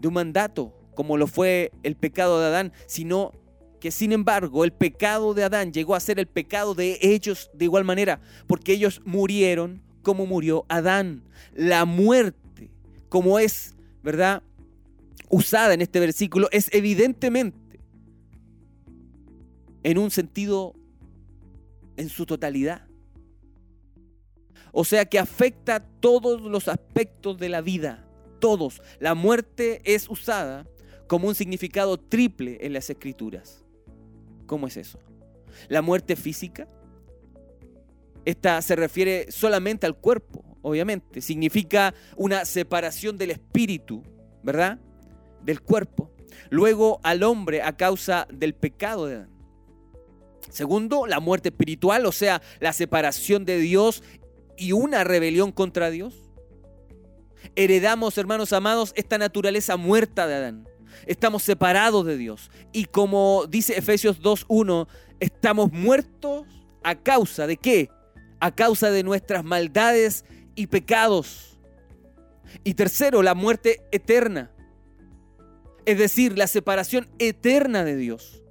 de 0.00 0.08
un 0.08 0.14
mandato, 0.14 0.76
como 0.96 1.16
lo 1.16 1.28
fue 1.28 1.70
el 1.84 1.94
pecado 1.94 2.40
de 2.40 2.46
Adán, 2.46 2.72
sino 2.86 3.30
que 3.82 3.90
sin 3.90 4.12
embargo 4.12 4.62
el 4.62 4.72
pecado 4.72 5.34
de 5.34 5.42
Adán 5.42 5.72
llegó 5.72 5.96
a 5.96 6.00
ser 6.00 6.20
el 6.20 6.28
pecado 6.28 6.72
de 6.76 7.00
ellos 7.02 7.50
de 7.52 7.64
igual 7.64 7.82
manera, 7.82 8.20
porque 8.46 8.74
ellos 8.74 9.02
murieron 9.04 9.82
como 10.02 10.24
murió 10.24 10.64
Adán. 10.68 11.24
La 11.52 11.84
muerte, 11.84 12.70
como 13.08 13.40
es, 13.40 13.74
¿verdad? 14.04 14.44
Usada 15.28 15.74
en 15.74 15.82
este 15.82 15.98
versículo, 15.98 16.46
es 16.52 16.72
evidentemente 16.72 17.80
en 19.82 19.98
un 19.98 20.12
sentido 20.12 20.76
en 21.96 22.08
su 22.08 22.24
totalidad. 22.24 22.86
O 24.70 24.84
sea 24.84 25.06
que 25.06 25.18
afecta 25.18 25.84
todos 25.98 26.40
los 26.40 26.68
aspectos 26.68 27.36
de 27.36 27.48
la 27.48 27.60
vida, 27.60 28.06
todos. 28.38 28.80
La 29.00 29.16
muerte 29.16 29.82
es 29.84 30.08
usada 30.08 30.68
como 31.08 31.26
un 31.26 31.34
significado 31.34 31.98
triple 31.98 32.58
en 32.60 32.74
las 32.74 32.88
escrituras. 32.88 33.61
¿Cómo 34.52 34.66
es 34.66 34.76
eso? 34.76 34.98
La 35.70 35.80
muerte 35.80 36.14
física, 36.14 36.68
esta 38.26 38.60
se 38.60 38.76
refiere 38.76 39.32
solamente 39.32 39.86
al 39.86 39.96
cuerpo, 39.96 40.44
obviamente. 40.60 41.22
Significa 41.22 41.94
una 42.18 42.44
separación 42.44 43.16
del 43.16 43.30
espíritu, 43.30 44.02
¿verdad? 44.42 44.78
Del 45.42 45.62
cuerpo. 45.62 46.14
Luego 46.50 47.00
al 47.02 47.22
hombre 47.22 47.62
a 47.62 47.78
causa 47.78 48.28
del 48.30 48.54
pecado 48.54 49.06
de 49.06 49.14
Adán. 49.14 49.30
Segundo, 50.50 51.06
la 51.06 51.18
muerte 51.18 51.48
espiritual, 51.48 52.04
o 52.04 52.12
sea, 52.12 52.42
la 52.60 52.74
separación 52.74 53.46
de 53.46 53.56
Dios 53.56 54.02
y 54.58 54.72
una 54.72 55.02
rebelión 55.02 55.50
contra 55.50 55.88
Dios. 55.88 56.30
Heredamos, 57.56 58.18
hermanos 58.18 58.52
amados, 58.52 58.92
esta 58.96 59.16
naturaleza 59.16 59.78
muerta 59.78 60.26
de 60.26 60.34
Adán 60.34 60.68
estamos 61.06 61.42
separados 61.42 62.06
de 62.06 62.16
Dios. 62.16 62.50
Y 62.72 62.86
como 62.86 63.46
dice 63.48 63.78
Efesios 63.78 64.20
2.1, 64.22 64.86
estamos 65.20 65.72
muertos 65.72 66.46
a 66.82 66.94
causa 66.94 67.46
de 67.46 67.56
qué? 67.56 67.90
A 68.40 68.54
causa 68.54 68.90
de 68.90 69.02
nuestras 69.02 69.44
maldades 69.44 70.24
y 70.54 70.66
pecados. 70.66 71.58
Y 72.64 72.74
tercero, 72.74 73.22
la 73.22 73.34
muerte 73.34 73.82
eterna. 73.92 74.50
Es 75.86 75.98
decir, 75.98 76.36
la 76.36 76.46
separación 76.46 77.08
eterna 77.18 77.84
de 77.84 77.96
Dios. 77.96 78.42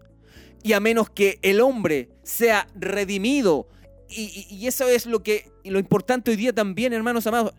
Y 0.64 0.74
a 0.74 0.80
menos 0.80 1.10
que 1.10 1.40
el 1.42 1.62
hombre 1.62 2.10
sea 2.24 2.68
redimido, 2.76 3.68
y, 4.10 4.68
eso 4.68 4.90
es 4.90 5.06
lo 5.06 5.24
que 5.24 5.50
lo 5.64 5.80
importante 5.80 6.32
hoy 6.32 6.38
día 6.38 6.54
también, 6.54 6.92
hermanos 6.94 7.26
amados, 7.28 7.54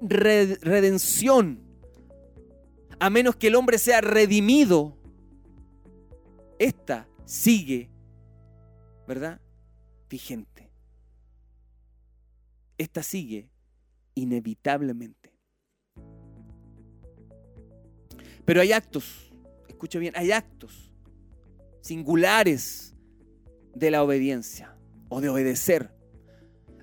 redención 0.00 1.63
a 2.98 3.10
menos 3.10 3.36
que 3.36 3.48
el 3.48 3.54
hombre 3.54 3.78
sea 3.78 4.00
redimido, 4.00 4.96
esta 6.58 7.08
sigue, 7.24 7.90
¿verdad? 9.06 9.40
Vigente. 10.08 10.70
Esta 12.78 13.02
sigue 13.02 13.50
inevitablemente. 14.14 15.32
Pero 18.44 18.60
hay 18.60 18.72
actos, 18.72 19.32
escucha 19.68 19.98
bien, 19.98 20.12
hay 20.16 20.32
actos 20.32 20.92
singulares 21.80 22.94
de 23.74 23.90
la 23.90 24.02
obediencia 24.02 24.76
o 25.08 25.20
de 25.20 25.28
obedecer. 25.28 25.90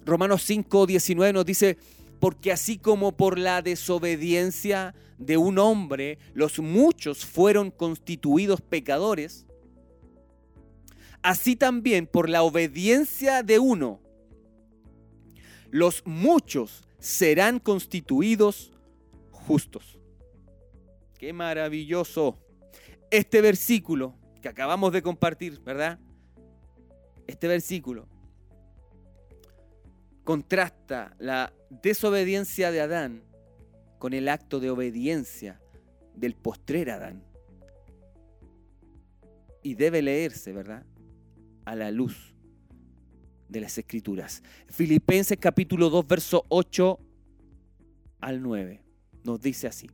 Romanos 0.06 0.44
5, 0.44 0.88
19 0.88 1.34
nos 1.34 1.46
dice, 1.46 1.78
porque 2.22 2.52
así 2.52 2.78
como 2.78 3.18
por 3.18 3.40
la 3.40 3.64
desobediencia 3.64 4.94
de 5.18 5.38
un 5.38 5.58
hombre 5.58 6.20
los 6.36 6.60
muchos 6.60 7.26
fueron 7.26 7.72
constituidos 7.72 8.62
pecadores, 8.62 9.48
así 11.24 11.56
también 11.56 12.06
por 12.06 12.30
la 12.30 12.44
obediencia 12.44 13.42
de 13.42 13.58
uno 13.58 14.00
los 15.72 16.04
muchos 16.06 16.88
serán 17.00 17.60
constituidos 17.60 18.72
justos. 19.32 19.98
Qué 21.18 21.34
maravilloso 21.34 22.38
este 23.10 23.42
versículo 23.42 24.16
que 24.44 24.50
acabamos 24.50 24.94
de 24.94 25.02
compartir, 25.02 25.60
¿verdad? 25.62 25.98
Este 27.26 27.48
versículo 27.48 28.08
contrasta 30.24 31.16
la 31.20 31.54
desobediencia 31.70 32.72
de 32.72 32.82
Adán 32.82 33.24
con 34.00 34.14
el 34.14 34.28
acto 34.30 34.60
de 34.60 34.70
obediencia 34.70 35.62
del 36.16 36.36
postrer 36.36 36.90
Adán. 36.90 37.24
Y 39.64 39.76
debe 39.76 40.02
leerse, 40.02 40.54
¿verdad? 40.54 40.86
A 41.66 41.76
la 41.76 41.92
luz 41.92 42.34
de 43.48 43.62
las 43.62 43.78
escrituras. 43.78 44.42
Filipenses 44.70 45.38
capítulo 45.40 45.90
2, 45.90 46.08
verso 46.08 46.46
8 46.50 47.00
al 48.22 48.42
9. 48.42 48.84
Nos 49.24 49.42
dice 49.42 49.68
así. 49.68 49.90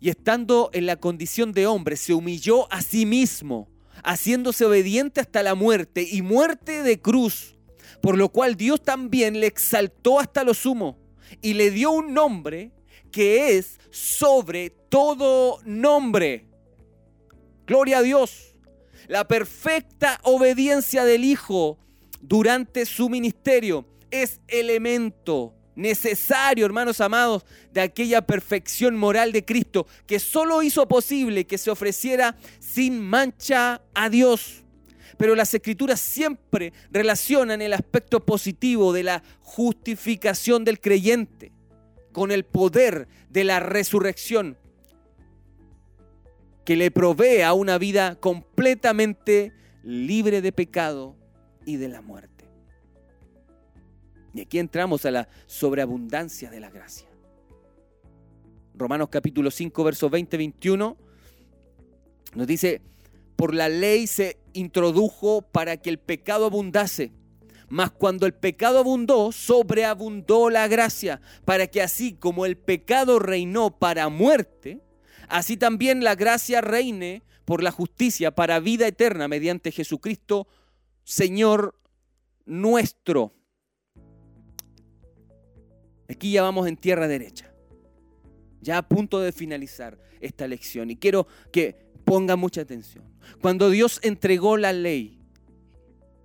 Y 0.00 0.10
estando 0.10 0.68
en 0.72 0.86
la 0.86 0.96
condición 0.96 1.52
de 1.52 1.66
hombre, 1.66 1.96
se 1.96 2.12
humilló 2.12 2.70
a 2.72 2.82
sí 2.82 3.06
mismo, 3.06 3.70
haciéndose 4.02 4.64
obediente 4.64 5.20
hasta 5.20 5.42
la 5.42 5.54
muerte 5.54 6.06
y 6.10 6.22
muerte 6.22 6.82
de 6.82 7.00
cruz 7.00 7.56
por 8.02 8.18
lo 8.18 8.28
cual 8.28 8.56
Dios 8.56 8.82
también 8.82 9.40
le 9.40 9.46
exaltó 9.46 10.20
hasta 10.20 10.44
lo 10.44 10.52
sumo 10.52 10.98
y 11.40 11.54
le 11.54 11.70
dio 11.70 11.92
un 11.92 12.12
nombre 12.12 12.72
que 13.10 13.56
es 13.56 13.78
sobre 13.90 14.70
todo 14.70 15.60
nombre. 15.64 16.46
Gloria 17.66 17.98
a 17.98 18.02
Dios. 18.02 18.54
La 19.06 19.26
perfecta 19.26 20.20
obediencia 20.24 21.04
del 21.04 21.24
Hijo 21.24 21.78
durante 22.20 22.86
su 22.86 23.08
ministerio 23.08 23.86
es 24.10 24.40
elemento 24.48 25.54
necesario, 25.74 26.66
hermanos 26.66 27.00
amados, 27.00 27.44
de 27.72 27.80
aquella 27.80 28.22
perfección 28.26 28.96
moral 28.96 29.32
de 29.32 29.44
Cristo 29.44 29.86
que 30.06 30.18
solo 30.18 30.62
hizo 30.62 30.86
posible 30.88 31.46
que 31.46 31.58
se 31.58 31.70
ofreciera 31.70 32.36
sin 32.58 33.00
mancha 33.00 33.82
a 33.94 34.08
Dios. 34.08 34.61
Pero 35.16 35.34
las 35.34 35.52
escrituras 35.54 36.00
siempre 36.00 36.72
relacionan 36.90 37.62
el 37.62 37.72
aspecto 37.72 38.20
positivo 38.20 38.92
de 38.92 39.02
la 39.02 39.22
justificación 39.40 40.64
del 40.64 40.80
creyente 40.80 41.52
con 42.12 42.30
el 42.30 42.44
poder 42.44 43.08
de 43.30 43.44
la 43.44 43.60
resurrección 43.60 44.56
que 46.64 46.76
le 46.76 46.90
provee 46.90 47.42
a 47.42 47.54
una 47.54 47.78
vida 47.78 48.16
completamente 48.16 49.52
libre 49.82 50.42
de 50.42 50.52
pecado 50.52 51.16
y 51.66 51.76
de 51.76 51.88
la 51.88 52.02
muerte. 52.02 52.44
Y 54.34 54.40
aquí 54.40 54.58
entramos 54.58 55.04
a 55.04 55.10
la 55.10 55.28
sobreabundancia 55.46 56.50
de 56.50 56.60
la 56.60 56.70
gracia. 56.70 57.08
Romanos 58.74 59.08
capítulo 59.10 59.50
5, 59.50 59.84
versos 59.84 60.10
20-21 60.10 60.96
nos 62.34 62.46
dice, 62.46 62.80
por 63.36 63.54
la 63.54 63.68
ley 63.68 64.06
se 64.06 64.38
introdujo 64.52 65.42
para 65.42 65.76
que 65.76 65.90
el 65.90 65.98
pecado 65.98 66.46
abundase. 66.46 67.12
Mas 67.68 67.90
cuando 67.90 68.26
el 68.26 68.34
pecado 68.34 68.78
abundó, 68.78 69.32
sobreabundó 69.32 70.50
la 70.50 70.68
gracia, 70.68 71.20
para 71.44 71.66
que 71.66 71.80
así 71.80 72.12
como 72.12 72.44
el 72.44 72.58
pecado 72.58 73.18
reinó 73.18 73.78
para 73.78 74.10
muerte, 74.10 74.82
así 75.28 75.56
también 75.56 76.04
la 76.04 76.14
gracia 76.14 76.60
reine 76.60 77.22
por 77.44 77.62
la 77.62 77.70
justicia 77.70 78.34
para 78.34 78.60
vida 78.60 78.86
eterna 78.86 79.26
mediante 79.26 79.72
Jesucristo, 79.72 80.46
Señor 81.04 81.74
nuestro. 82.44 83.34
Aquí 86.08 86.32
ya 86.32 86.42
vamos 86.42 86.68
en 86.68 86.76
tierra 86.76 87.08
derecha, 87.08 87.54
ya 88.60 88.78
a 88.78 88.88
punto 88.88 89.20
de 89.20 89.32
finalizar 89.32 89.98
esta 90.20 90.46
lección. 90.46 90.90
Y 90.90 90.96
quiero 90.96 91.26
que 91.50 91.90
ponga 92.04 92.36
mucha 92.36 92.60
atención. 92.60 93.11
Cuando 93.40 93.70
Dios 93.70 94.00
entregó 94.02 94.56
la 94.56 94.72
ley, 94.72 95.18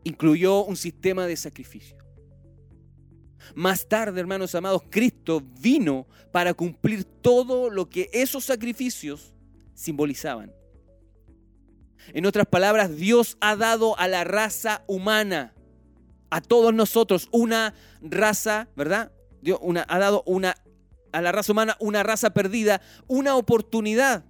incluyó 0.04 0.64
un 0.64 0.76
sistema 0.76 1.28
de 1.28 1.36
sacrificio. 1.36 1.98
Más 3.56 3.88
tarde, 3.88 4.20
hermanos 4.20 4.56
amados, 4.56 4.84
Cristo 4.90 5.42
vino 5.60 6.08
para 6.32 6.54
cumplir 6.54 7.04
todo 7.04 7.70
lo 7.70 7.90
que 7.90 8.10
esos 8.14 8.46
sacrificios 8.46 9.34
simbolizaban. 9.74 10.54
En 12.14 12.26
otras 12.26 12.46
palabras, 12.46 12.96
Dios 12.96 13.38
ha 13.42 13.56
dado 13.56 13.98
a 13.98 14.08
la 14.08 14.24
raza 14.24 14.84
humana, 14.88 15.54
a 16.30 16.42
todos 16.42 16.74
nosotros, 16.74 17.28
una 17.32 17.74
raza, 18.02 18.70
¿verdad? 18.76 19.12
Dios 19.42 19.60
una, 19.62 19.86
ha 19.88 20.00
dado 20.00 20.24
una, 20.26 20.56
a 21.12 21.22
la 21.22 21.32
raza 21.32 21.52
humana 21.52 21.76
una 21.80 22.04
raza 22.04 22.32
perdida, 22.32 22.82
una 23.08 23.36
oportunidad 23.36 24.26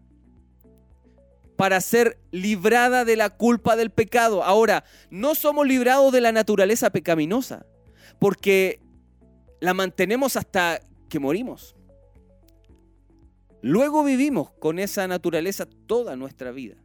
para 1.57 1.81
ser 1.81 2.19
librada 2.31 3.03
de 3.03 3.15
la 3.15 3.31
culpa 3.31 3.75
del 3.75 3.89
pecado. 3.89 4.43
Ahora, 4.43 4.85
no 5.09 5.35
somos 5.35 5.67
librados 5.67 6.13
de 6.13 6.21
la 6.21 6.31
naturaleza 6.31 6.91
pecaminosa, 6.91 7.65
porque 8.19 8.79
la 9.59 9.73
mantenemos 9.73 10.37
hasta 10.37 10.79
que 11.09 11.19
morimos. 11.19 11.75
Luego 13.61 14.03
vivimos 14.03 14.51
con 14.51 14.77
esa 14.77 15.07
naturaleza 15.07 15.67
toda 15.87 16.15
nuestra 16.15 16.51
vida. 16.51 16.75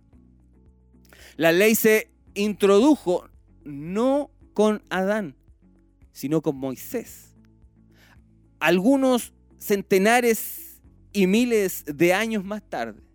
La 1.37 1.53
ley 1.53 1.75
se 1.75 2.11
introdujo 2.35 3.29
no 3.65 4.31
con 4.55 4.83
Adán, 4.89 5.37
sino 6.13 6.41
con 6.41 6.57
Moisés. 6.57 7.37
Algunos 8.59 9.35
centenares 9.59 10.81
y 11.13 11.27
miles 11.27 11.85
de 11.87 12.15
años 12.15 12.43
más 12.43 12.63
tarde. 12.63 13.12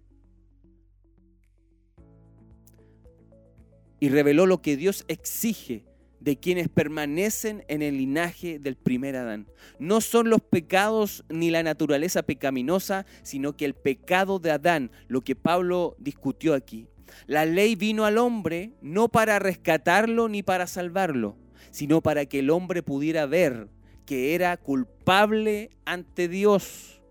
Y 4.00 4.10
reveló 4.10 4.46
lo 4.46 4.62
que 4.62 4.78
Dios 4.78 5.06
exige 5.08 5.86
de 6.20 6.38
quienes 6.38 6.68
permanecen 6.68 7.64
en 7.68 7.82
el 7.82 7.98
linaje 7.98 8.60
del 8.60 8.76
primer 8.76 9.16
Adán. 9.16 9.48
No 9.80 10.02
son 10.02 10.30
los 10.30 10.42
pecados 10.42 11.24
ni 11.30 11.52
la 11.52 11.64
naturaleza 11.64 12.24
pecaminosa, 12.24 13.06
sino 13.24 13.56
que 13.56 13.66
el 13.66 13.76
pecado 13.76 14.40
de 14.40 14.52
Adán, 14.52 14.92
lo 15.08 15.22
que 15.22 15.36
Pablo 15.36 15.96
discutió 16.00 16.54
aquí. 16.54 16.88
La 17.26 17.46
ley 17.46 17.76
vino 17.76 18.06
al 18.06 18.18
hombre 18.18 18.74
no 18.82 19.10
para 19.10 19.40
rescatarlo 19.40 20.28
ni 20.28 20.44
para 20.44 20.68
salvarlo, 20.68 21.38
sino 21.72 22.02
para 22.02 22.26
que 22.26 22.40
el 22.40 22.50
hombre 22.50 22.84
pudiera 22.84 23.26
ver 23.26 23.70
que 24.06 24.36
era 24.36 24.58
culpable 24.58 25.70
ante 25.86 26.28
Dios. 26.28 27.02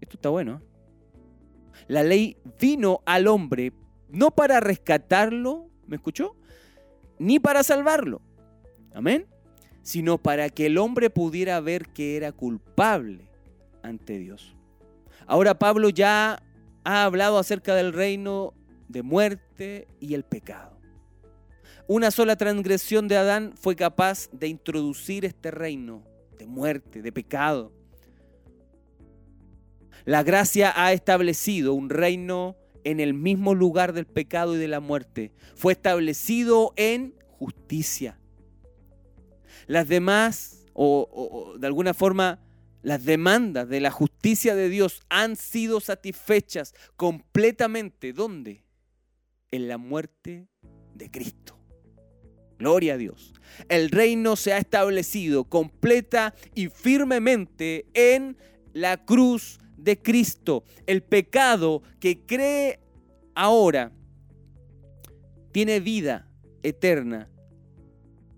Esto 0.00 0.16
está 0.16 0.28
bueno. 0.28 0.60
¿eh? 0.62 0.68
La 1.86 2.02
ley 2.02 2.36
vino 2.60 3.00
al 3.06 3.26
hombre 3.28 3.72
no 4.10 4.30
para 4.30 4.60
rescatarlo, 4.60 5.68
¿me 5.86 5.96
escuchó? 5.96 6.36
Ni 7.18 7.38
para 7.38 7.62
salvarlo. 7.62 8.20
Amén. 8.94 9.26
Sino 9.82 10.18
para 10.18 10.50
que 10.50 10.66
el 10.66 10.78
hombre 10.78 11.10
pudiera 11.10 11.60
ver 11.60 11.88
que 11.88 12.16
era 12.16 12.32
culpable 12.32 13.30
ante 13.82 14.18
Dios. 14.18 14.54
Ahora 15.26 15.58
Pablo 15.58 15.88
ya 15.88 16.42
ha 16.84 17.04
hablado 17.04 17.38
acerca 17.38 17.74
del 17.74 17.92
reino 17.92 18.54
de 18.88 19.02
muerte 19.02 19.88
y 20.00 20.14
el 20.14 20.24
pecado. 20.24 20.78
Una 21.86 22.10
sola 22.10 22.36
transgresión 22.36 23.08
de 23.08 23.16
Adán 23.16 23.54
fue 23.56 23.74
capaz 23.74 24.28
de 24.30 24.48
introducir 24.48 25.24
este 25.24 25.50
reino 25.50 26.02
de 26.38 26.46
muerte, 26.46 27.00
de 27.00 27.12
pecado. 27.12 27.72
La 30.04 30.22
gracia 30.22 30.70
ha 30.76 30.92
establecido 30.92 31.72
un 31.72 31.88
reino 31.88 32.57
en 32.84 33.00
el 33.00 33.14
mismo 33.14 33.54
lugar 33.54 33.92
del 33.92 34.06
pecado 34.06 34.56
y 34.56 34.58
de 34.58 34.68
la 34.68 34.80
muerte. 34.80 35.32
Fue 35.54 35.72
establecido 35.72 36.72
en 36.76 37.14
justicia. 37.38 38.18
Las 39.66 39.88
demás, 39.88 40.66
o, 40.72 41.54
de 41.58 41.66
alguna 41.66 41.94
forma, 41.94 42.40
las 42.82 43.04
demandas 43.04 43.68
de 43.68 43.80
la 43.80 43.90
justicia 43.90 44.54
de 44.54 44.68
Dios 44.68 45.02
han 45.08 45.36
sido 45.36 45.80
satisfechas 45.80 46.74
completamente. 46.96 48.12
¿Dónde? 48.12 48.64
En 49.50 49.68
la 49.68 49.78
muerte 49.78 50.48
de 50.94 51.10
Cristo. 51.10 51.58
Gloria 52.58 52.94
a 52.94 52.96
Dios. 52.96 53.34
El 53.68 53.90
reino 53.90 54.36
se 54.36 54.52
ha 54.52 54.58
establecido 54.58 55.44
completa 55.44 56.34
y 56.54 56.68
firmemente 56.68 57.86
en 57.94 58.36
la 58.72 59.04
cruz 59.04 59.60
de 59.88 60.02
Cristo. 60.02 60.64
El 60.86 61.02
pecado 61.02 61.82
que 61.98 62.26
cree 62.26 62.78
ahora 63.34 63.90
tiene 65.50 65.80
vida 65.80 66.28
eterna 66.62 67.30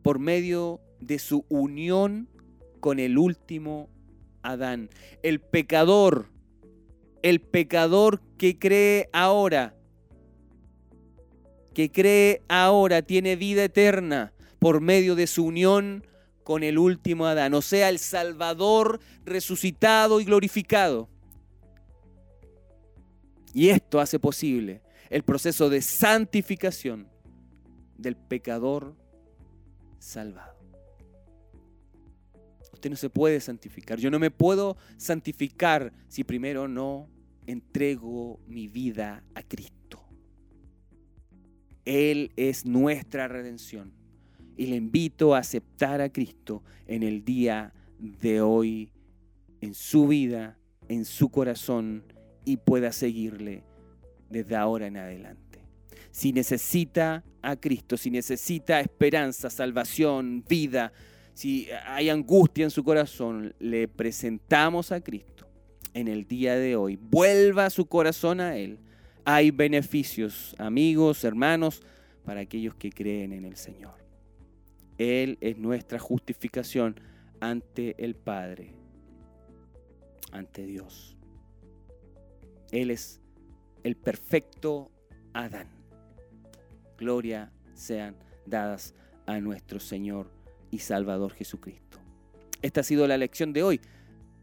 por 0.03 0.21
medio 0.21 0.81
de 1.01 1.19
su 1.19 1.45
unión 1.49 2.29
con 2.79 3.01
el 3.01 3.19
último 3.19 3.91
Adán. 4.43 4.91
El 5.25 5.41
pecador, 5.41 6.31
el 7.23 7.41
pecador 7.41 8.23
que 8.39 8.57
cree 8.57 9.11
ahora, 9.13 9.75
que 11.75 11.91
cree 11.91 12.43
ahora 12.49 13.03
tiene 13.03 13.35
vida 13.35 13.65
eterna 13.65 14.33
por 14.61 14.81
medio 14.81 15.17
de 15.17 15.27
su 15.27 15.47
unión 15.47 16.07
con 16.45 16.63
el 16.63 16.79
último 16.79 17.27
Adán, 17.27 17.55
o 17.55 17.63
sea, 17.63 17.89
el 17.89 17.99
Salvador 17.99 19.01
resucitado 19.25 20.21
y 20.21 20.25
glorificado. 20.25 21.10
Y 23.53 23.69
esto 23.69 24.01
hace 24.01 24.19
posible 24.19 24.83
el 25.09 25.23
proceso 25.23 25.69
de 25.69 25.83
santificación 25.83 27.09
del 27.99 28.17
pecador 28.17 28.97
salvado. 29.99 30.59
Usted 32.73 32.91
no 32.91 32.97
se 32.97 33.11
puede 33.11 33.41
santificar. 33.41 33.99
Yo 33.99 34.11
no 34.11 34.19
me 34.19 34.31
puedo 34.31 34.77
santificar 34.97 35.93
si 36.09 36.25
primero 36.25 36.69
no 36.69 37.11
entrego 37.47 38.41
mi 38.47 38.69
vida 38.69 39.23
a 39.35 39.43
Cristo. 39.43 40.03
Él 41.85 42.33
es 42.37 42.65
nuestra 42.65 43.29
redención. 43.29 43.93
Y 44.57 44.67
le 44.67 44.77
invito 44.77 45.35
a 45.35 45.39
aceptar 45.39 46.01
a 46.01 46.13
Cristo 46.13 46.63
en 46.87 47.03
el 47.03 47.25
día 47.25 47.73
de 47.99 48.41
hoy, 48.41 48.93
en 49.61 49.75
su 49.75 50.07
vida, 50.07 50.59
en 50.89 51.05
su 51.05 51.31
corazón 51.31 52.05
y 52.45 52.57
pueda 52.57 52.93
seguirle 52.93 53.63
desde 54.29 54.57
ahora 54.57 54.87
en 54.87 54.97
adelante. 54.97 55.61
Si 56.11 56.33
necesita 56.33 57.25
a 57.43 57.57
Cristo, 57.57 57.97
si 57.97 58.11
necesita 58.11 58.81
esperanza, 58.81 59.51
salvación, 59.51 60.45
vida, 60.49 60.93
si 61.35 61.69
hay 61.87 62.09
angustia 62.09 62.65
en 62.65 62.71
su 62.71 62.85
corazón, 62.85 63.55
le 63.59 63.89
presentamos 63.89 64.93
a 64.93 65.01
Cristo 65.01 65.47
en 65.95 66.09
el 66.09 66.27
día 66.27 66.57
de 66.57 66.77
hoy. 66.77 66.99
Vuelva 67.01 67.71
su 67.71 67.87
corazón 67.87 68.41
a 68.41 68.57
Él. 68.57 68.79
Hay 69.25 69.51
beneficios, 69.51 70.55
amigos, 70.59 71.25
hermanos, 71.25 71.83
para 72.25 72.41
aquellos 72.41 72.75
que 72.75 72.91
creen 72.91 73.33
en 73.33 73.45
el 73.45 73.57
Señor. 73.57 73.95
Él 74.99 75.39
es 75.41 75.57
nuestra 75.57 75.99
justificación 75.99 77.01
ante 77.41 77.95
el 78.05 78.15
Padre, 78.15 78.75
ante 80.33 80.67
Dios. 80.67 81.17
Él 82.73 82.91
es 82.91 83.21
el 83.85 83.97
perfecto 83.97 84.91
Adán. 85.33 85.69
Gloria 86.99 87.53
sean 87.75 88.17
dadas 88.47 88.95
a 89.27 89.41
nuestro 89.41 89.81
Señor 89.81 90.31
y 90.71 90.79
Salvador 90.79 91.33
Jesucristo. 91.33 91.99
Esta 92.63 92.81
ha 92.81 92.85
sido 92.85 93.07
la 93.07 93.17
lección 93.17 93.53
de 93.53 93.63
hoy 93.63 93.81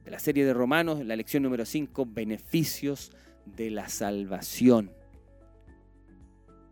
de 0.03 0.11
la 0.11 0.19
serie 0.19 0.45
de 0.45 0.53
Romanos, 0.53 1.05
la 1.05 1.15
lección 1.15 1.43
número 1.43 1.65
5, 1.65 2.05
beneficios 2.05 3.11
de 3.45 3.69
la 3.69 3.89
salvación. 3.89 4.91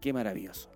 Qué 0.01 0.14
maravilloso. 0.14 0.72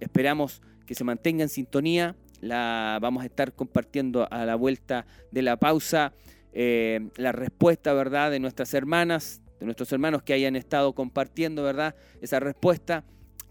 Esperamos 0.00 0.62
que 0.86 0.94
se 0.94 1.04
mantenga 1.04 1.42
en 1.42 1.48
sintonía 1.48 2.16
la 2.40 2.98
vamos 3.00 3.22
a 3.22 3.26
estar 3.26 3.52
compartiendo 3.52 4.28
a 4.30 4.44
la 4.44 4.54
vuelta 4.54 5.06
de 5.30 5.42
la 5.42 5.56
pausa. 5.56 6.12
Eh, 6.52 7.08
la 7.16 7.32
respuesta, 7.32 7.92
¿verdad?, 7.92 8.30
de 8.30 8.40
nuestras 8.40 8.74
hermanas, 8.74 9.42
de 9.58 9.66
nuestros 9.66 9.92
hermanos 9.92 10.22
que 10.22 10.32
hayan 10.32 10.56
estado 10.56 10.94
compartiendo, 10.94 11.62
¿verdad?, 11.62 11.94
esa 12.20 12.40
respuesta. 12.40 13.04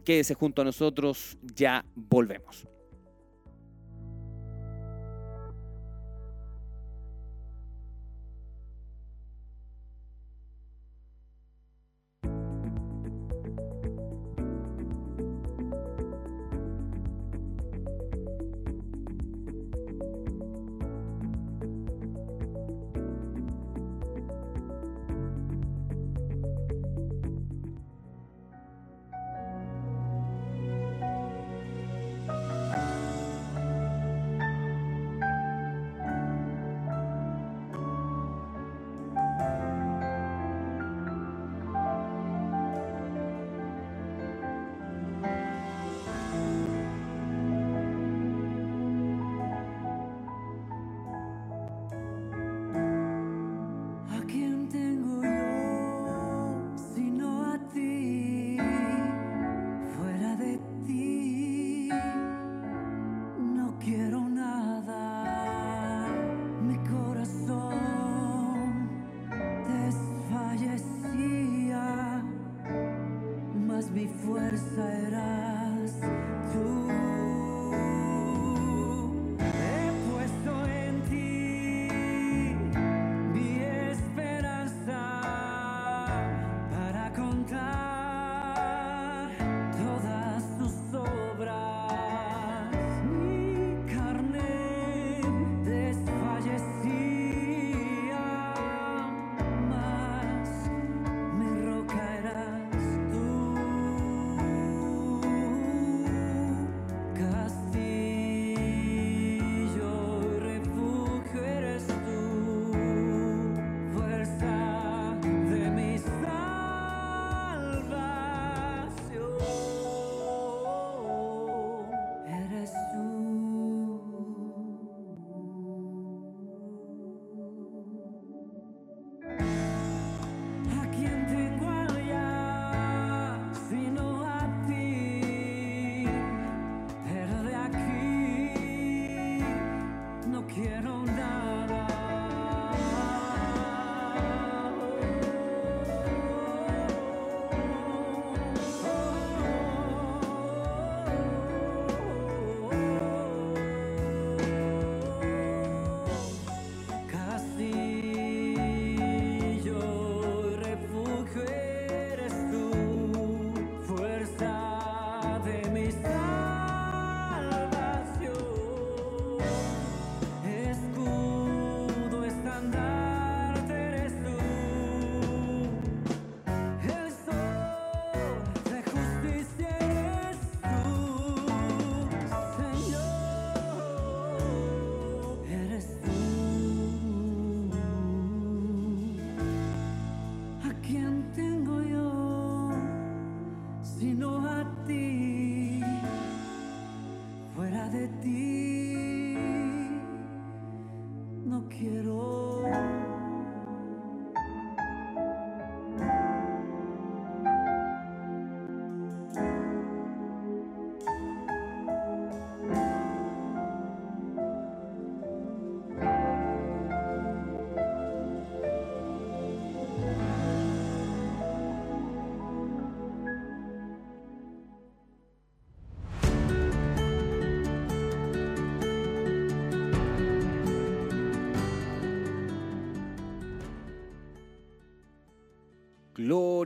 Quédese 0.03 0.35
junto 0.35 0.61
a 0.61 0.65
nosotros, 0.65 1.37
ya 1.55 1.85
volvemos. 1.95 2.67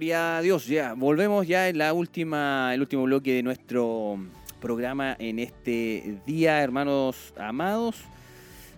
Gloria 0.02 0.38
a 0.38 0.42
Dios, 0.42 0.66
ya 0.66 0.94
volvemos 0.94 1.46
ya 1.46 1.70
en 1.70 1.78
la 1.78 1.94
última, 1.94 2.74
el 2.74 2.82
último 2.82 3.04
bloque 3.04 3.36
de 3.36 3.44
nuestro 3.44 4.18
programa 4.60 5.16
en 5.20 5.38
este 5.38 6.18
día, 6.26 6.60
hermanos 6.64 7.36
amados. 7.38 7.98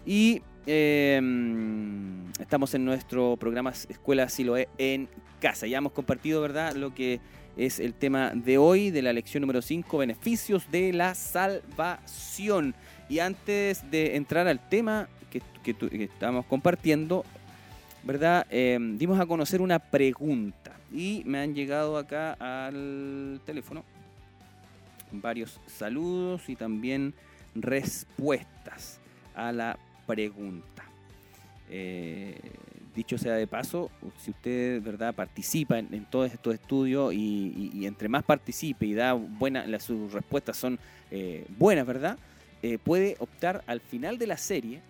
Y 0.05 0.41
em, 0.65 2.29
estamos 2.41 2.73
en 2.73 2.83
nuestro 2.83 3.37
programa 3.37 3.69
Escuela 3.69 4.27
Siloé 4.27 4.67
en 4.77 5.07
casa. 5.39 5.65
Ya 5.65 5.77
hemos 5.77 5.93
compartido, 5.93 6.41
¿verdad?, 6.41 6.75
lo 6.75 6.93
que 6.93 7.21
es 7.55 7.79
el 7.79 7.93
tema 7.93 8.31
de 8.35 8.57
hoy, 8.57 8.91
de 8.91 9.01
la 9.01 9.13
lección 9.13 9.39
número 9.39 9.61
5, 9.61 9.97
beneficios 9.99 10.69
de 10.71 10.91
la 10.91 11.15
salvación. 11.15 12.75
Y 13.07 13.19
antes 13.19 13.89
de 13.89 14.17
entrar 14.17 14.45
al 14.45 14.67
tema 14.67 15.07
que, 15.31 15.41
que, 15.63 16.03
estamos 16.03 16.45
compartiendo, 16.47 17.23
¿verdad? 18.03 18.45
Em, 18.49 18.97
dimos 18.97 19.17
a 19.21 19.25
conocer 19.25 19.61
una 19.61 19.79
pregunta 19.79 20.62
y 20.93 21.23
me 21.25 21.39
han 21.39 21.55
llegado 21.55 21.97
acá 21.97 22.33
al 22.39 23.41
teléfono 23.45 23.83
varios 25.11 25.59
saludos 25.67 26.47
y 26.49 26.55
también 26.55 27.13
respuestas 27.55 28.99
a 29.35 29.51
la 29.51 29.77
pregunta. 30.05 30.83
Eh, 31.69 32.39
dicho 32.95 33.17
sea 33.17 33.33
de 33.33 33.47
paso, 33.47 33.89
si 34.19 34.31
usted 34.31 34.81
verdad 34.81 35.15
participa 35.15 35.79
en, 35.79 36.05
todos 36.05 36.31
estos 36.31 36.53
estudios 36.53 37.13
y, 37.13 37.85
entre 37.85 38.07
más 38.07 38.23
participe 38.23 38.85
y 38.85 38.93
da 38.93 39.13
buenas, 39.13 39.83
sus 39.83 40.13
respuestas 40.13 40.57
son 40.57 40.79
eh, 41.09 41.45
buenas, 41.57 41.85
¿verdad? 41.85 42.17
eh, 42.61 42.77
puede 42.77 43.15
optar 43.19 43.63
al 43.67 43.81
final 43.81 44.17
de 44.17 44.27
la 44.27 44.37
serie 44.37 44.81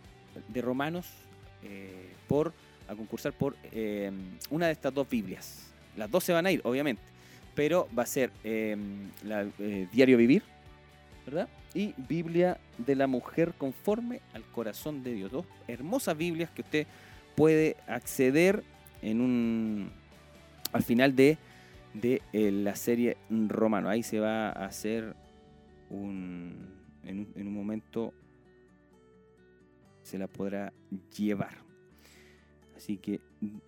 de 0.47 0.61
Romanos 0.61 1.07
por 2.27 2.53
a 2.89 2.95
concursar 2.95 3.31
por 3.31 3.55
una 4.49 4.65
de 4.65 4.73
estas 4.73 4.93
dos 4.93 5.07
Biblias. 5.09 5.72
Las 5.97 6.09
dos 6.09 6.23
se 6.23 6.33
van 6.33 6.45
a 6.45 6.51
ir, 6.51 6.61
obviamente, 6.63 7.01
pero 7.55 7.87
va 7.97 8.03
a 8.03 8.07
ser 8.07 8.31
la 9.23 9.45
Diario 9.91 10.17
Vivir, 10.17 10.43
¿verdad? 11.25 11.47
Y 11.73 11.93
Biblia 11.97 12.59
de 12.77 12.95
la 12.95 13.07
Mujer 13.07 13.53
conforme 13.57 14.21
al 14.33 14.43
corazón 14.43 15.03
de 15.03 15.13
Dios. 15.13 15.31
Dos 15.31 15.45
hermosas 15.67 16.17
Biblias 16.17 16.49
que 16.51 16.61
usted 16.61 16.87
puede 17.35 17.77
acceder 17.87 18.63
en 19.01 19.21
un 19.21 19.91
al 20.71 20.83
final 20.83 21.15
de, 21.15 21.37
de 21.93 22.21
eh, 22.31 22.51
la 22.51 22.75
serie 22.75 23.17
Romano. 23.29 23.89
Ahí 23.89 24.03
se 24.03 24.19
va 24.19 24.49
a 24.49 24.65
hacer 24.65 25.15
un 25.89 26.73
en, 27.05 27.27
un 27.35 27.53
momento 27.53 28.13
se 30.01 30.17
la 30.17 30.27
podrá 30.27 30.73
llevar. 31.15 31.57
Así 32.75 32.97
que 32.97 33.21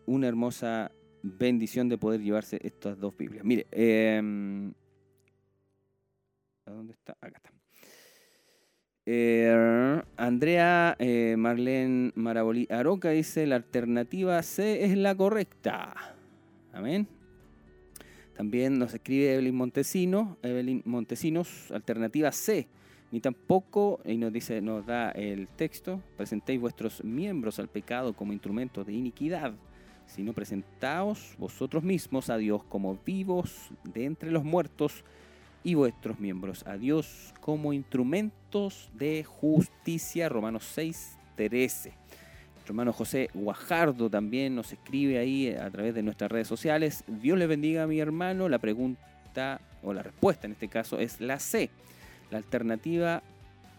una 0.06 0.28
hermosa 0.28 0.92
bendición 1.26 1.90
de 1.90 1.98
poder 1.98 2.22
llevarse 2.22 2.60
estas 2.62 3.00
dos 3.00 3.16
Biblias. 3.18 3.44
Mire, 3.44 3.68
eh, 3.72 4.22
¿dónde 6.66 6.94
está? 6.94 7.18
Acá 7.20 7.38
está. 7.38 7.52
Eh, 9.08 10.02
Andrea 10.18 10.96
eh, 10.98 11.36
Marlene 11.38 12.12
Marabolí 12.16 12.68
Aroca 12.72 13.12
dice, 13.12 13.46
la 13.46 13.56
alternativa 13.56 14.42
C 14.42 14.84
es 14.84 14.98
la 14.98 15.16
correcta. 15.16 16.16
Amén. 16.74 17.08
También 18.36 18.78
nos 18.78 18.94
escribe 18.94 19.34
Evelyn 19.34 19.56
Montesino, 19.56 20.38
Evelyn 20.42 20.82
Montesinos, 20.86 21.72
alternativa 21.72 22.32
C. 22.32 22.68
Ni 23.12 23.22
tampoco, 23.22 24.02
y 24.04 24.18
nos 24.18 24.34
dice, 24.34 24.60
nos 24.62 24.86
da 24.86 25.12
el 25.12 25.48
texto, 25.48 26.02
presentéis 26.18 26.60
vuestros 26.60 27.04
miembros 27.04 27.60
al 27.60 27.70
pecado 27.70 28.14
como 28.14 28.34
instrumento 28.34 28.84
de 28.84 28.94
iniquidad, 28.94 29.54
sino 30.08 30.34
presentaos 30.34 31.36
vosotros 31.38 31.84
mismos 31.84 32.30
a 32.30 32.38
Dios 32.38 32.64
como 32.70 32.98
vivos 33.06 33.70
de 33.84 34.06
entre 34.06 34.32
los 34.32 34.44
muertos 34.44 35.04
y 35.64 35.74
vuestros 35.74 36.20
miembros 36.20 36.66
a 36.68 36.78
Dios 36.78 37.34
como 37.42 37.74
instrumentos 37.74 38.90
de 38.94 39.24
justicia. 39.24 40.30
Romanos 40.30 40.64
6, 40.74 41.18
13. 41.36 41.94
Nuestro 42.54 42.74
hermano 42.74 42.94
José 42.94 43.30
Guajardo 43.34 44.10
también 44.10 44.56
nos 44.56 44.72
escribe 44.72 45.18
ahí 45.18 45.50
a 45.50 45.70
través 45.72 45.96
de 45.96 46.04
nuestras 46.04 46.32
redes 46.32 46.48
sociales. 46.48 47.04
Dios 47.08 47.38
le 47.38 47.48
bendiga 47.48 47.84
a 47.84 47.88
mi 47.88 48.00
hermano. 48.00 48.48
La 48.48 48.60
pregunta, 48.60 49.60
o 49.84 49.94
la 49.94 50.04
respuesta 50.04 50.46
en 50.46 50.54
este 50.54 50.68
caso, 50.68 51.00
es 51.00 51.20
la 51.20 51.40
C. 51.40 51.70
La 52.30 52.38
alternativa 52.38 53.24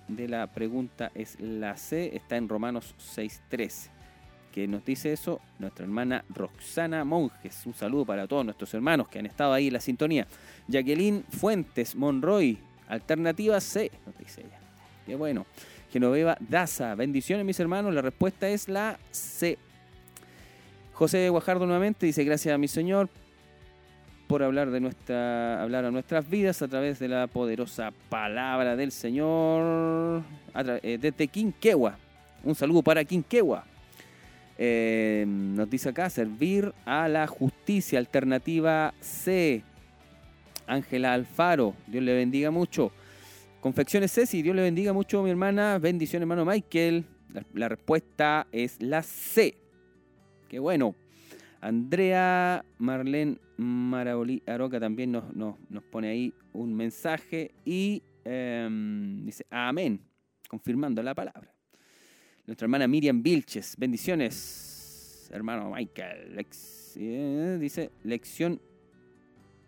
de 0.08 0.28
la 0.28 0.46
pregunta 0.48 1.12
es 1.14 1.38
la 1.40 1.76
C. 1.76 2.16
Está 2.16 2.36
en 2.36 2.48
Romanos 2.48 2.94
6, 2.98 3.42
13 3.48 3.95
que 4.56 4.66
nos 4.66 4.86
dice 4.86 5.12
eso 5.12 5.38
nuestra 5.58 5.84
hermana 5.84 6.24
Roxana 6.30 7.04
Monjes. 7.04 7.66
Un 7.66 7.74
saludo 7.74 8.06
para 8.06 8.26
todos 8.26 8.42
nuestros 8.42 8.72
hermanos 8.72 9.06
que 9.06 9.18
han 9.18 9.26
estado 9.26 9.52
ahí 9.52 9.66
en 9.66 9.74
la 9.74 9.80
sintonía. 9.80 10.26
Jacqueline 10.66 11.24
Fuentes 11.28 11.94
Monroy, 11.94 12.56
alternativa 12.88 13.60
C, 13.60 13.90
nos 14.06 14.16
dice 14.16 14.40
ella. 14.40 14.58
Qué 15.04 15.14
bueno. 15.14 15.44
Genoveva 15.92 16.38
Daza, 16.40 16.94
bendiciones 16.94 17.44
mis 17.44 17.60
hermanos. 17.60 17.92
La 17.92 18.00
respuesta 18.00 18.48
es 18.48 18.66
la 18.70 18.98
C. 19.10 19.58
José 20.94 21.28
Guajardo 21.28 21.66
nuevamente 21.66 22.06
dice 22.06 22.24
gracias 22.24 22.54
a 22.54 22.56
mi 22.56 22.66
Señor 22.66 23.10
por 24.26 24.42
hablar 24.42 24.70
de 24.70 24.80
nuestra 24.80 25.62
hablar 25.62 25.84
a 25.84 25.90
nuestras 25.90 26.30
vidas 26.30 26.62
a 26.62 26.68
través 26.68 26.98
de 26.98 27.08
la 27.08 27.26
poderosa 27.26 27.92
palabra 28.08 28.74
del 28.74 28.90
Señor 28.90 30.22
eh, 30.82 30.96
desde 30.98 31.28
Quinquegua. 31.28 31.98
Un 32.42 32.54
saludo 32.54 32.80
para 32.80 33.04
Quinquegua. 33.04 33.75
Eh, 34.58 35.24
nos 35.26 35.68
dice 35.68 35.90
acá, 35.90 36.08
servir 36.08 36.72
a 36.84 37.08
la 37.08 37.26
justicia, 37.26 37.98
alternativa 37.98 38.94
C. 39.00 39.62
Ángela 40.66 41.14
Alfaro, 41.14 41.74
Dios 41.86 42.02
le 42.02 42.14
bendiga 42.14 42.50
mucho. 42.50 42.90
Confecciones 43.60 44.12
Ceci, 44.12 44.42
Dios 44.42 44.56
le 44.56 44.62
bendiga 44.62 44.92
mucho 44.92 45.22
mi 45.22 45.30
hermana. 45.30 45.78
Bendición 45.78 46.22
hermano 46.22 46.44
Michael. 46.44 47.04
La, 47.52 47.68
respuesta 47.68 48.46
es 48.50 48.80
la 48.80 49.02
C. 49.02 49.56
Qué 50.48 50.58
bueno. 50.58 50.94
Andrea 51.60 52.64
Marlene 52.78 53.38
Marabolí 53.56 54.42
Aroca 54.46 54.78
también 54.78 55.12
nos, 55.12 55.34
nos, 55.34 55.56
pone 55.90 56.08
ahí 56.08 56.34
un 56.52 56.74
mensaje 56.74 57.52
y 57.64 58.02
em, 58.24 59.24
dice 59.24 59.46
amén, 59.50 60.00
confirmando 60.48 61.02
la 61.02 61.14
palabra 61.14 61.55
nuestra 62.46 62.66
hermana 62.66 62.86
Miriam 62.86 63.22
Vilches. 63.22 63.76
Bendiciones, 63.76 65.28
hermano 65.32 65.70
Michael. 65.70 66.46
Eh, 66.96 67.58
dice, 67.60 67.90
lección, 68.04 68.60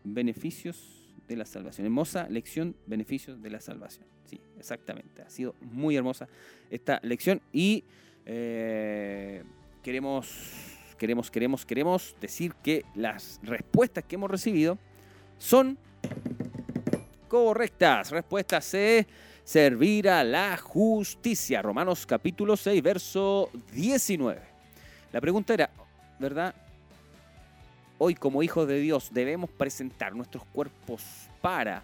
beneficios 0.05 1.17
de 1.27 1.37
la 1.37 1.45
salvación. 1.45 1.87
Hermosa 1.87 2.29
lección, 2.29 2.77
beneficios 2.87 3.43
de 3.43 3.51
la 3.51 3.61
salvación. 3.61 4.07
Sí, 4.25 4.41
exactamente. 4.59 5.23
Ha 5.23 5.31
sido 5.31 5.55
muy 5.61 5.97
hermosa 5.97 6.29
esta 6.71 7.01
lección 7.03 7.41
y 7.53 7.83
eh, 8.25 9.43
queremos, 9.83 10.79
queremos, 10.99 11.31
queremos, 11.31 11.67
queremos 11.67 12.17
decir 12.21 12.55
que 12.63 12.85
las 12.95 13.41
respuestas 13.43 14.05
que 14.05 14.15
hemos 14.15 14.31
recibido 14.31 14.79
son 15.39 15.79
correctas. 17.27 18.11
Respuesta 18.11 18.61
C 18.61 19.07
servir 19.49 20.11
a 20.11 20.23
la 20.25 20.59
justicia. 20.59 21.63
Romanos 21.63 22.05
capítulo 22.05 22.55
6, 22.55 22.83
verso 22.83 23.51
19. 23.73 24.39
La 25.11 25.23
pregunta 25.23 25.55
era, 25.55 25.71
¿verdad? 26.19 26.55
Hoy 27.97 28.15
como 28.15 28.43
hijos 28.43 28.69
de 28.69 28.79
Dios 28.79 29.09
debemos 29.11 29.49
presentar 29.49 30.15
nuestros 30.15 30.45
cuerpos 30.45 31.03
para... 31.41 31.83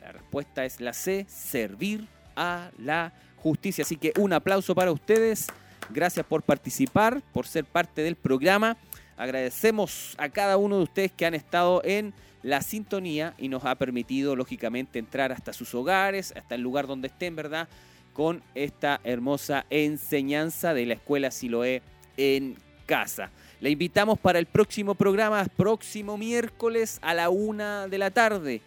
La 0.00 0.10
respuesta 0.10 0.64
es 0.64 0.80
la 0.80 0.92
C, 0.92 1.24
servir 1.28 2.04
a 2.34 2.72
la 2.78 3.12
justicia. 3.36 3.82
Así 3.82 3.96
que 3.96 4.12
un 4.18 4.32
aplauso 4.32 4.74
para 4.74 4.90
ustedes. 4.90 5.46
Gracias 5.90 6.26
por 6.26 6.42
participar, 6.42 7.22
por 7.32 7.46
ser 7.46 7.64
parte 7.64 8.02
del 8.02 8.16
programa. 8.16 8.76
Agradecemos 9.16 10.16
a 10.18 10.28
cada 10.30 10.56
uno 10.56 10.78
de 10.78 10.82
ustedes 10.82 11.12
que 11.12 11.26
han 11.26 11.34
estado 11.36 11.80
en 11.84 12.12
la 12.42 12.62
sintonía 12.62 13.34
y 13.38 13.48
nos 13.48 13.64
ha 13.64 13.74
permitido, 13.74 14.36
lógicamente, 14.36 14.98
entrar 14.98 15.32
hasta 15.32 15.52
sus 15.52 15.74
hogares, 15.74 16.32
hasta 16.36 16.54
el 16.54 16.60
lugar 16.60 16.86
donde 16.86 17.08
estén, 17.08 17.36
¿verdad? 17.36 17.68
Con 18.12 18.42
esta 18.54 19.00
hermosa 19.04 19.66
enseñanza 19.70 20.74
de 20.74 20.86
la 20.86 20.94
Escuela 20.94 21.30
Siloé 21.30 21.82
en 22.16 22.56
casa. 22.86 23.30
Le 23.60 23.70
invitamos 23.70 24.18
para 24.18 24.38
el 24.38 24.46
próximo 24.46 24.94
programa, 24.94 25.44
próximo 25.44 26.16
miércoles 26.16 26.98
a 27.02 27.12
la 27.14 27.28
una 27.28 27.88
de 27.88 27.98
la 27.98 28.10
tarde. 28.10 28.60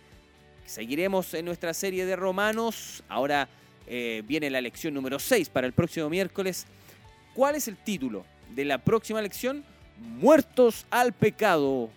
Seguiremos 0.65 1.33
en 1.33 1.45
nuestra 1.45 1.73
serie 1.73 2.05
de 2.05 2.15
romanos. 2.15 3.03
Ahora 3.07 3.47
eh, 3.87 4.21
viene 4.27 4.49
la 4.49 4.61
lección 4.61 4.93
número 4.93 5.17
6 5.17 5.49
para 5.49 5.67
el 5.67 5.73
próximo 5.73 6.09
miércoles. 6.09 6.65
¿Cuál 7.33 7.55
es 7.55 7.67
el 7.67 7.77
título 7.77 8.25
de 8.53 8.65
la 8.65 8.77
próxima 8.77 9.21
lección? 9.21 9.63
Muertos 9.97 10.85
al 10.89 11.13
pecado 11.13 11.89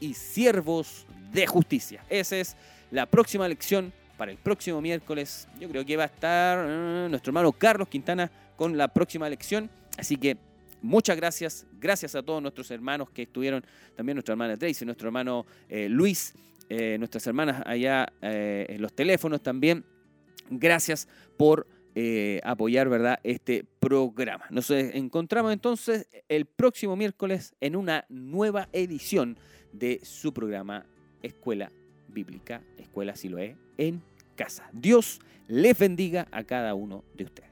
y 0.00 0.14
siervos 0.14 1.06
de 1.32 1.46
justicia. 1.46 2.04
Esa 2.08 2.36
es 2.36 2.56
la 2.90 3.06
próxima 3.06 3.48
lección 3.48 3.92
para 4.16 4.32
el 4.32 4.38
próximo 4.38 4.80
miércoles. 4.80 5.48
Yo 5.58 5.68
creo 5.68 5.84
que 5.84 5.96
va 5.96 6.02
a 6.02 6.06
estar 6.06 6.66
eh, 6.68 7.06
nuestro 7.08 7.30
hermano 7.30 7.52
Carlos 7.52 7.88
Quintana 7.88 8.30
con 8.56 8.76
la 8.76 8.88
próxima 8.88 9.28
lección. 9.28 9.70
Así 9.96 10.16
que 10.16 10.36
muchas 10.82 11.16
gracias. 11.16 11.66
Gracias 11.80 12.14
a 12.14 12.22
todos 12.22 12.42
nuestros 12.42 12.70
hermanos 12.70 13.08
que 13.10 13.22
estuvieron, 13.22 13.64
también 13.96 14.16
nuestra 14.16 14.32
hermana 14.32 14.56
Tracy, 14.56 14.84
nuestro 14.84 15.08
hermano 15.08 15.46
eh, 15.68 15.88
Luis, 15.88 16.34
eh, 16.68 16.96
nuestras 16.98 17.26
hermanas 17.26 17.62
allá 17.64 18.12
en 18.20 18.82
los 18.82 18.92
teléfonos 18.92 19.42
también. 19.42 19.84
Gracias 20.50 21.08
por 21.36 21.66
apoyar 22.44 22.88
¿verdad? 22.88 23.20
este 23.24 23.64
programa. 23.80 24.44
Nos 24.50 24.70
encontramos 24.70 25.52
entonces 25.52 26.08
el 26.28 26.46
próximo 26.46 26.96
miércoles 26.96 27.54
en 27.60 27.76
una 27.76 28.06
nueva 28.08 28.68
edición 28.72 29.38
de 29.72 30.00
su 30.02 30.32
programa 30.32 30.86
Escuela 31.22 31.70
Bíblica, 32.08 32.62
Escuela 32.78 33.16
Siloé, 33.16 33.56
en 33.78 34.02
casa. 34.36 34.68
Dios 34.72 35.20
les 35.48 35.78
bendiga 35.78 36.28
a 36.30 36.44
cada 36.44 36.74
uno 36.74 37.04
de 37.14 37.24
ustedes. 37.24 37.49